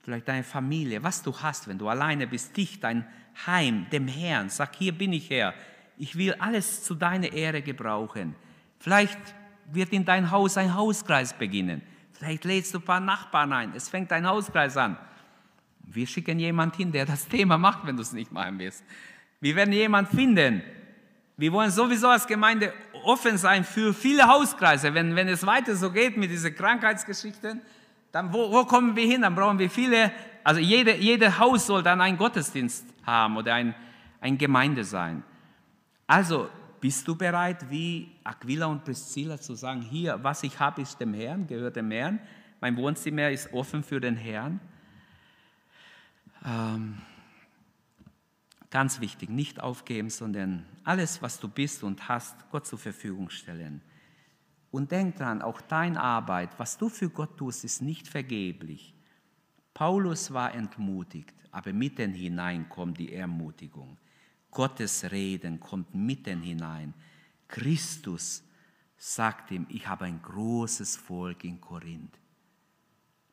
vielleicht 0.02 0.28
deine 0.28 0.44
Familie, 0.44 1.04
was 1.04 1.22
du 1.22 1.38
hast, 1.38 1.68
wenn 1.68 1.78
du 1.78 1.90
alleine 1.90 2.26
bist, 2.26 2.56
dich, 2.56 2.80
dein 2.80 3.06
Heim, 3.46 3.88
dem 3.92 4.08
Herrn. 4.08 4.50
Sag, 4.50 4.76
hier 4.76 4.92
bin 4.92 5.14
ich 5.14 5.30
Herr. 5.30 5.54
Ich 5.98 6.18
will 6.18 6.34
alles 6.36 6.84
zu 6.84 6.96
deiner 6.96 7.32
Ehre 7.32 7.62
gebrauchen. 7.62 8.36
Vielleicht 8.80 9.20
wird 9.72 9.92
in 9.92 10.06
dein 10.06 10.32
Haus 10.32 10.58
ein 10.58 10.74
Hauskreis 10.74 11.34
beginnen. 11.34 11.82
Vielleicht 12.14 12.46
lädst 12.46 12.74
du 12.74 12.80
ein 12.80 12.86
paar 12.86 13.00
Nachbarn 13.00 13.54
ein. 13.54 13.74
Es 13.76 13.90
fängt 13.90 14.12
ein 14.12 14.26
Hauskreis 14.26 14.78
an. 14.78 14.98
Wir 15.84 16.08
schicken 16.08 16.40
jemanden 16.40 16.78
hin, 16.78 16.92
der 16.92 17.06
das 17.06 17.28
Thema 17.28 17.58
macht, 17.58 17.86
wenn 17.86 17.96
du 17.96 18.02
es 18.02 18.14
nicht 18.14 18.32
machen 18.32 18.60
willst. 18.60 18.84
Wir 19.42 19.56
werden 19.56 19.74
jemanden 19.74 20.16
finden. 20.16 20.64
Wir 21.40 21.54
wollen 21.54 21.72
sowieso 21.72 22.10
als 22.10 22.28
Gemeinde 22.28 22.74
offen 23.06 23.38
sein 23.38 23.64
für 23.64 23.94
viele 23.94 24.28
Hauskreise. 24.28 24.94
Wenn, 24.94 25.16
wenn 25.16 25.30
es 25.30 25.46
weiter 25.46 25.74
so 25.74 25.90
geht 25.90 26.18
mit 26.18 26.30
diesen 26.30 26.54
Krankheitsgeschichten, 26.54 27.62
dann 28.12 28.34
wo, 28.34 28.52
wo 28.52 28.66
kommen 28.66 28.94
wir 28.94 29.06
hin? 29.06 29.22
Dann 29.22 29.36
brauchen 29.36 29.58
wir 29.58 29.70
viele, 29.70 30.12
also 30.44 30.60
jede, 30.60 30.98
jede 30.98 31.40
Haus 31.40 31.66
soll 31.66 31.82
dann 31.82 32.02
einen 32.02 32.18
Gottesdienst 32.18 32.86
haben 33.06 33.38
oder 33.38 33.54
ein, 33.54 33.74
ein 34.20 34.38
Gemeinde 34.38 34.84
sein. 34.84 35.24
Also 36.08 36.50
bist 36.82 37.08
du 37.08 37.16
bereit, 37.16 37.70
wie 37.70 38.12
Aquila 38.26 38.66
und 38.66 38.84
Priscilla 38.84 39.40
zu 39.40 39.56
sagen, 39.56 39.82
hier, 39.82 40.20
was 40.22 40.44
ich 40.44 40.60
habe, 40.60 40.82
ist 40.82 41.00
dem 41.00 41.14
Herrn, 41.14 41.48
gehört 41.48 41.78
dem 41.78 41.90
Herrn. 41.90 42.20
Mein 42.60 42.76
Wohnzimmer 42.76 43.30
ist 43.30 43.54
offen 43.54 43.82
für 43.82 44.02
den 44.02 44.18
Herrn. 44.18 44.60
Ähm, 46.46 46.98
ganz 48.70 49.00
wichtig, 49.00 49.30
nicht 49.30 49.60
aufgeben, 49.60 50.10
sondern 50.10 50.66
alles, 50.84 51.22
was 51.22 51.40
du 51.40 51.48
bist 51.48 51.84
und 51.84 52.08
hast, 52.08 52.50
Gott 52.52 52.68
zur 52.68 52.80
Verfügung 52.80 53.30
stellen. 53.30 53.82
Und 54.72 54.92
denk 54.92 55.16
dran, 55.16 55.42
auch 55.42 55.62
deine 55.62 56.00
Arbeit, 56.00 56.52
was 56.58 56.78
du 56.78 56.90
für 56.90 57.10
Gott 57.10 57.38
tust, 57.38 57.64
ist 57.64 57.82
nicht 57.82 58.08
vergeblich. 58.08 58.94
Paulus 59.74 60.32
war 60.32 60.54
entmutigt, 60.54 61.34
aber 61.52 61.74
mitten 61.74 62.14
hinein 62.14 62.70
kommt 62.70 63.00
die 63.00 63.14
Ermutigung. 63.14 63.98
Gottes 64.52 65.12
Reden 65.12 65.60
kommt 65.60 65.96
mitten 65.96 66.42
hinein. 66.42 66.94
Christus 67.48 68.44
sagt 68.98 69.52
ihm, 69.52 69.66
ich 69.70 69.88
habe 69.88 70.06
ein 70.06 70.22
großes 70.22 70.98
Volk 70.98 71.44
in 71.44 71.60
Korinth. 71.60 72.20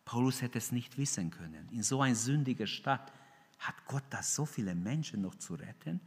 Paulus 0.05 0.41
hätte 0.41 0.59
es 0.59 0.73
nicht 0.73 0.97
wissen 0.97 1.31
können. 1.31 1.69
In 1.73 1.83
so 1.83 2.01
einer 2.01 2.15
sündigen 2.15 2.67
Stadt 2.67 3.13
hat 3.59 3.75
Gott 3.87 4.05
da 4.11 4.23
so 4.23 4.47
viele 4.47 4.75
Menschen 4.75 5.23
noch 5.23 5.35
zu 5.37 5.55
retten? 5.55 6.01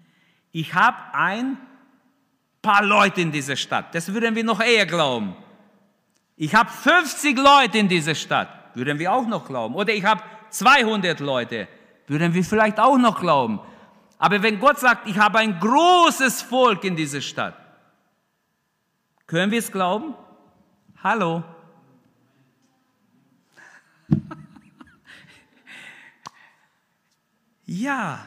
Ich 0.51 0.73
habe 0.73 0.97
ein 1.13 1.57
paar 2.61 2.83
Leute 2.83 3.21
in 3.21 3.31
dieser 3.31 3.55
Stadt. 3.55 3.93
Das 3.93 4.11
würden 4.13 4.35
wir 4.35 4.43
noch 4.43 4.59
eher 4.59 4.85
glauben. 4.85 5.35
Ich 6.35 6.55
habe 6.55 6.69
50 6.69 7.37
Leute 7.37 7.77
in 7.77 7.87
dieser 7.87 8.15
Stadt. 8.15 8.75
Würden 8.75 8.99
wir 8.99 9.11
auch 9.11 9.27
noch 9.27 9.45
glauben. 9.45 9.75
Oder 9.75 9.93
ich 9.93 10.05
habe 10.05 10.21
200 10.49 11.19
Leute. 11.19 11.67
Würden 12.07 12.33
wir 12.33 12.43
vielleicht 12.43 12.79
auch 12.79 12.97
noch 12.97 13.19
glauben. 13.19 13.59
Aber 14.17 14.41
wenn 14.41 14.59
Gott 14.59 14.79
sagt, 14.79 15.07
ich 15.07 15.17
habe 15.17 15.39
ein 15.39 15.59
großes 15.59 16.41
Volk 16.41 16.83
in 16.83 16.95
dieser 16.95 17.21
Stadt, 17.21 17.55
können 19.27 19.51
wir 19.51 19.59
es 19.59 19.71
glauben? 19.71 20.15
Hallo? 21.03 21.43
Ja, 27.69 28.25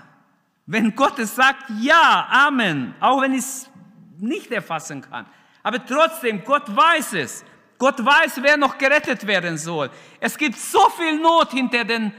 wenn 0.67 0.95
Gott 0.95 1.19
es 1.19 1.35
sagt, 1.35 1.65
ja, 1.81 2.29
Amen, 2.31 2.95
auch 3.01 3.21
wenn 3.21 3.33
ich 3.33 3.41
es 3.41 3.71
nicht 4.19 4.51
erfassen 4.53 5.03
kann. 5.03 5.27
Aber 5.63 5.85
trotzdem, 5.85 6.45
Gott 6.45 6.75
weiß 6.75 7.15
es. 7.15 7.45
Gott 7.79 8.05
weiß, 8.05 8.41
wer 8.43 8.57
noch 8.57 8.79
gerettet 8.79 9.27
werden 9.27 9.59
soll. 9.59 9.91
Es 10.21 10.39
gibt 10.39 10.57
so 10.57 10.89
viel 10.91 11.21
Not 11.21 11.51
hinter 11.51 11.85
den, 11.85 12.13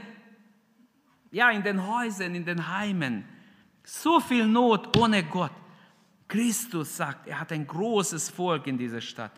ja, 1.30 1.50
in 1.50 1.62
den 1.62 1.86
Häusern, 1.86 2.34
in 2.34 2.44
den 2.44 2.68
Heimen. 2.68 3.24
So 3.82 4.20
viel 4.20 4.46
Not 4.46 4.94
ohne 4.98 5.24
Gott. 5.24 5.52
Christus 6.28 6.96
sagt, 6.96 7.26
er 7.26 7.40
hat 7.40 7.52
ein 7.52 7.66
großes 7.66 8.28
Volk 8.28 8.66
in 8.66 8.76
dieser 8.76 9.00
Stadt. 9.00 9.32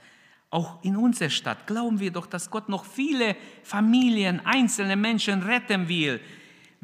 Auch 0.50 0.82
in 0.82 0.96
unserer 0.96 1.30
Stadt 1.30 1.66
glauben 1.66 2.00
wir 2.00 2.10
doch, 2.10 2.26
dass 2.26 2.50
Gott 2.50 2.68
noch 2.68 2.84
viele 2.84 3.36
Familien, 3.62 4.44
einzelne 4.44 4.96
Menschen 4.96 5.42
retten 5.42 5.88
will. 5.88 6.20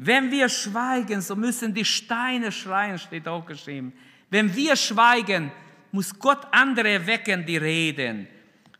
Wenn 0.05 0.29
wir 0.31 0.49
schweigen, 0.49 1.21
so 1.21 1.33
müssen 1.33 1.73
die 1.73 1.85
Steine 1.85 2.51
schreien, 2.51 2.99
steht 2.99 3.25
auch 3.25 3.45
geschrieben. 3.45 3.93
Wenn 4.29 4.53
wir 4.53 4.75
schweigen, 4.75 5.49
muss 5.93 6.17
Gott 6.19 6.45
andere 6.51 7.07
wecken, 7.07 7.45
die 7.45 7.55
reden. 7.55 8.27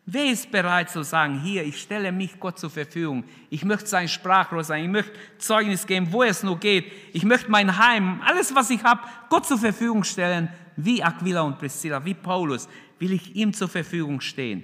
Wer 0.06 0.26
ist 0.26 0.52
bereit 0.52 0.90
zu 0.90 1.02
sagen, 1.02 1.40
hier, 1.40 1.64
ich 1.64 1.80
stelle 1.80 2.12
mich 2.12 2.38
Gott 2.38 2.60
zur 2.60 2.70
Verfügung. 2.70 3.24
Ich 3.50 3.64
möchte 3.64 3.88
sein 3.88 4.10
Sprachrohr 4.10 4.66
sein. 4.66 4.84
Ich 4.84 4.90
möchte 4.90 5.14
Zeugnis 5.38 5.88
geben, 5.88 6.12
wo 6.12 6.24
es 6.24 6.44
nur 6.44 6.60
geht. 6.60 6.92
Ich 7.14 7.24
möchte 7.24 7.50
mein 7.50 7.78
Heim, 7.78 8.20
alles, 8.26 8.54
was 8.54 8.70
ich 8.70 8.84
habe, 8.84 9.00
Gott 9.30 9.46
zur 9.46 9.60
Verfügung 9.60 10.04
stellen. 10.04 10.50
Wie 10.76 11.02
Aquila 11.02 11.44
und 11.44 11.58
Priscilla, 11.58 12.04
wie 12.04 12.16
Paulus, 12.16 12.68
will 13.00 13.14
ich 13.14 13.34
ihm 13.34 13.54
zur 13.54 13.70
Verfügung 13.70 14.20
stehen. 14.20 14.64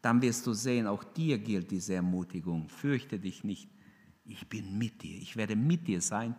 Dann 0.00 0.22
wirst 0.22 0.46
du 0.46 0.52
sehen, 0.52 0.86
auch 0.86 1.02
dir 1.02 1.38
gilt 1.38 1.72
diese 1.72 1.94
Ermutigung. 1.94 2.68
Fürchte 2.68 3.18
dich 3.18 3.42
nicht. 3.42 3.68
Ich 4.24 4.46
bin 4.48 4.78
mit 4.78 5.02
dir. 5.02 5.18
Ich 5.20 5.36
werde 5.36 5.56
mit 5.56 5.86
dir 5.86 6.00
sein. 6.00 6.34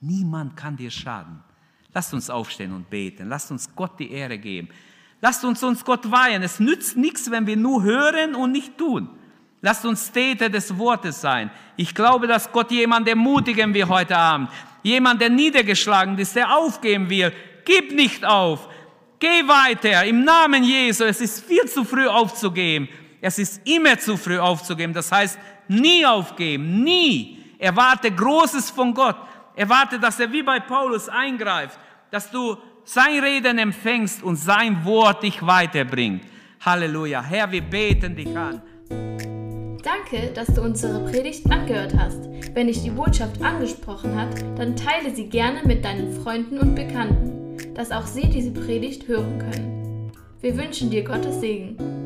Niemand 0.00 0.56
kann 0.56 0.76
dir 0.76 0.90
schaden. 0.90 1.42
Lasst 1.94 2.12
uns 2.14 2.30
aufstehen 2.30 2.72
und 2.72 2.88
beten. 2.90 3.28
Lasst 3.28 3.50
uns 3.50 3.74
Gott 3.74 3.98
die 3.98 4.10
Ehre 4.10 4.38
geben. 4.38 4.68
Lasst 5.20 5.44
uns 5.44 5.62
uns 5.62 5.84
Gott 5.84 6.10
weihen. 6.10 6.42
Es 6.42 6.58
nützt 6.58 6.96
nichts, 6.96 7.30
wenn 7.30 7.46
wir 7.46 7.56
nur 7.56 7.82
hören 7.82 8.34
und 8.34 8.52
nicht 8.52 8.76
tun. 8.76 9.08
Lasst 9.60 9.84
uns 9.84 10.10
Täter 10.10 10.48
des 10.48 10.76
Wortes 10.76 11.20
sein. 11.20 11.50
Ich 11.76 11.94
glaube, 11.94 12.26
dass 12.26 12.50
Gott 12.50 12.72
jemand 12.72 13.06
ermutigen 13.08 13.72
will 13.72 13.86
heute 13.86 14.16
Abend. 14.16 14.50
Jemand, 14.82 15.20
der 15.20 15.30
niedergeschlagen 15.30 16.18
ist, 16.18 16.34
der 16.34 16.56
aufgeben 16.56 17.08
will. 17.08 17.32
Gib 17.64 17.92
nicht 17.92 18.24
auf. 18.24 18.68
Geh 19.20 19.46
weiter 19.46 20.04
im 20.04 20.24
Namen 20.24 20.64
Jesu. 20.64 21.04
Es 21.04 21.20
ist 21.20 21.44
viel 21.44 21.64
zu 21.66 21.84
früh 21.84 22.08
aufzugeben. 22.08 22.88
Es 23.20 23.38
ist 23.38 23.64
immer 23.64 23.96
zu 23.96 24.16
früh 24.16 24.40
aufzugeben. 24.40 24.92
Das 24.92 25.12
heißt, 25.12 25.38
nie 25.80 26.04
aufgeben, 26.04 26.82
nie. 26.82 27.38
Erwarte 27.58 28.10
Großes 28.10 28.70
von 28.70 28.92
Gott. 28.92 29.16
Erwarte, 29.54 29.98
dass 29.98 30.18
er 30.18 30.32
wie 30.32 30.42
bei 30.42 30.60
Paulus 30.60 31.08
eingreift, 31.08 31.78
dass 32.10 32.30
du 32.30 32.56
sein 32.84 33.22
Reden 33.22 33.58
empfängst 33.58 34.22
und 34.22 34.36
sein 34.36 34.84
Wort 34.84 35.22
dich 35.22 35.44
weiterbringt. 35.44 36.24
Halleluja. 36.60 37.22
Herr, 37.22 37.50
wir 37.50 37.62
beten 37.62 38.16
dich 38.16 38.36
an. 38.36 38.62
Danke, 39.82 40.32
dass 40.32 40.46
du 40.48 40.62
unsere 40.62 41.04
Predigt 41.10 41.50
angehört 41.50 41.94
hast. 41.98 42.28
Wenn 42.54 42.68
dich 42.68 42.82
die 42.82 42.90
Botschaft 42.90 43.42
angesprochen 43.42 44.14
hat, 44.14 44.40
dann 44.56 44.76
teile 44.76 45.14
sie 45.14 45.28
gerne 45.28 45.62
mit 45.64 45.84
deinen 45.84 46.12
Freunden 46.22 46.58
und 46.58 46.74
Bekannten, 46.74 47.74
dass 47.74 47.90
auch 47.90 48.06
sie 48.06 48.28
diese 48.28 48.52
Predigt 48.52 49.08
hören 49.08 49.38
können. 49.38 50.12
Wir 50.40 50.56
wünschen 50.56 50.90
dir 50.90 51.02
Gottes 51.02 51.40
Segen. 51.40 52.01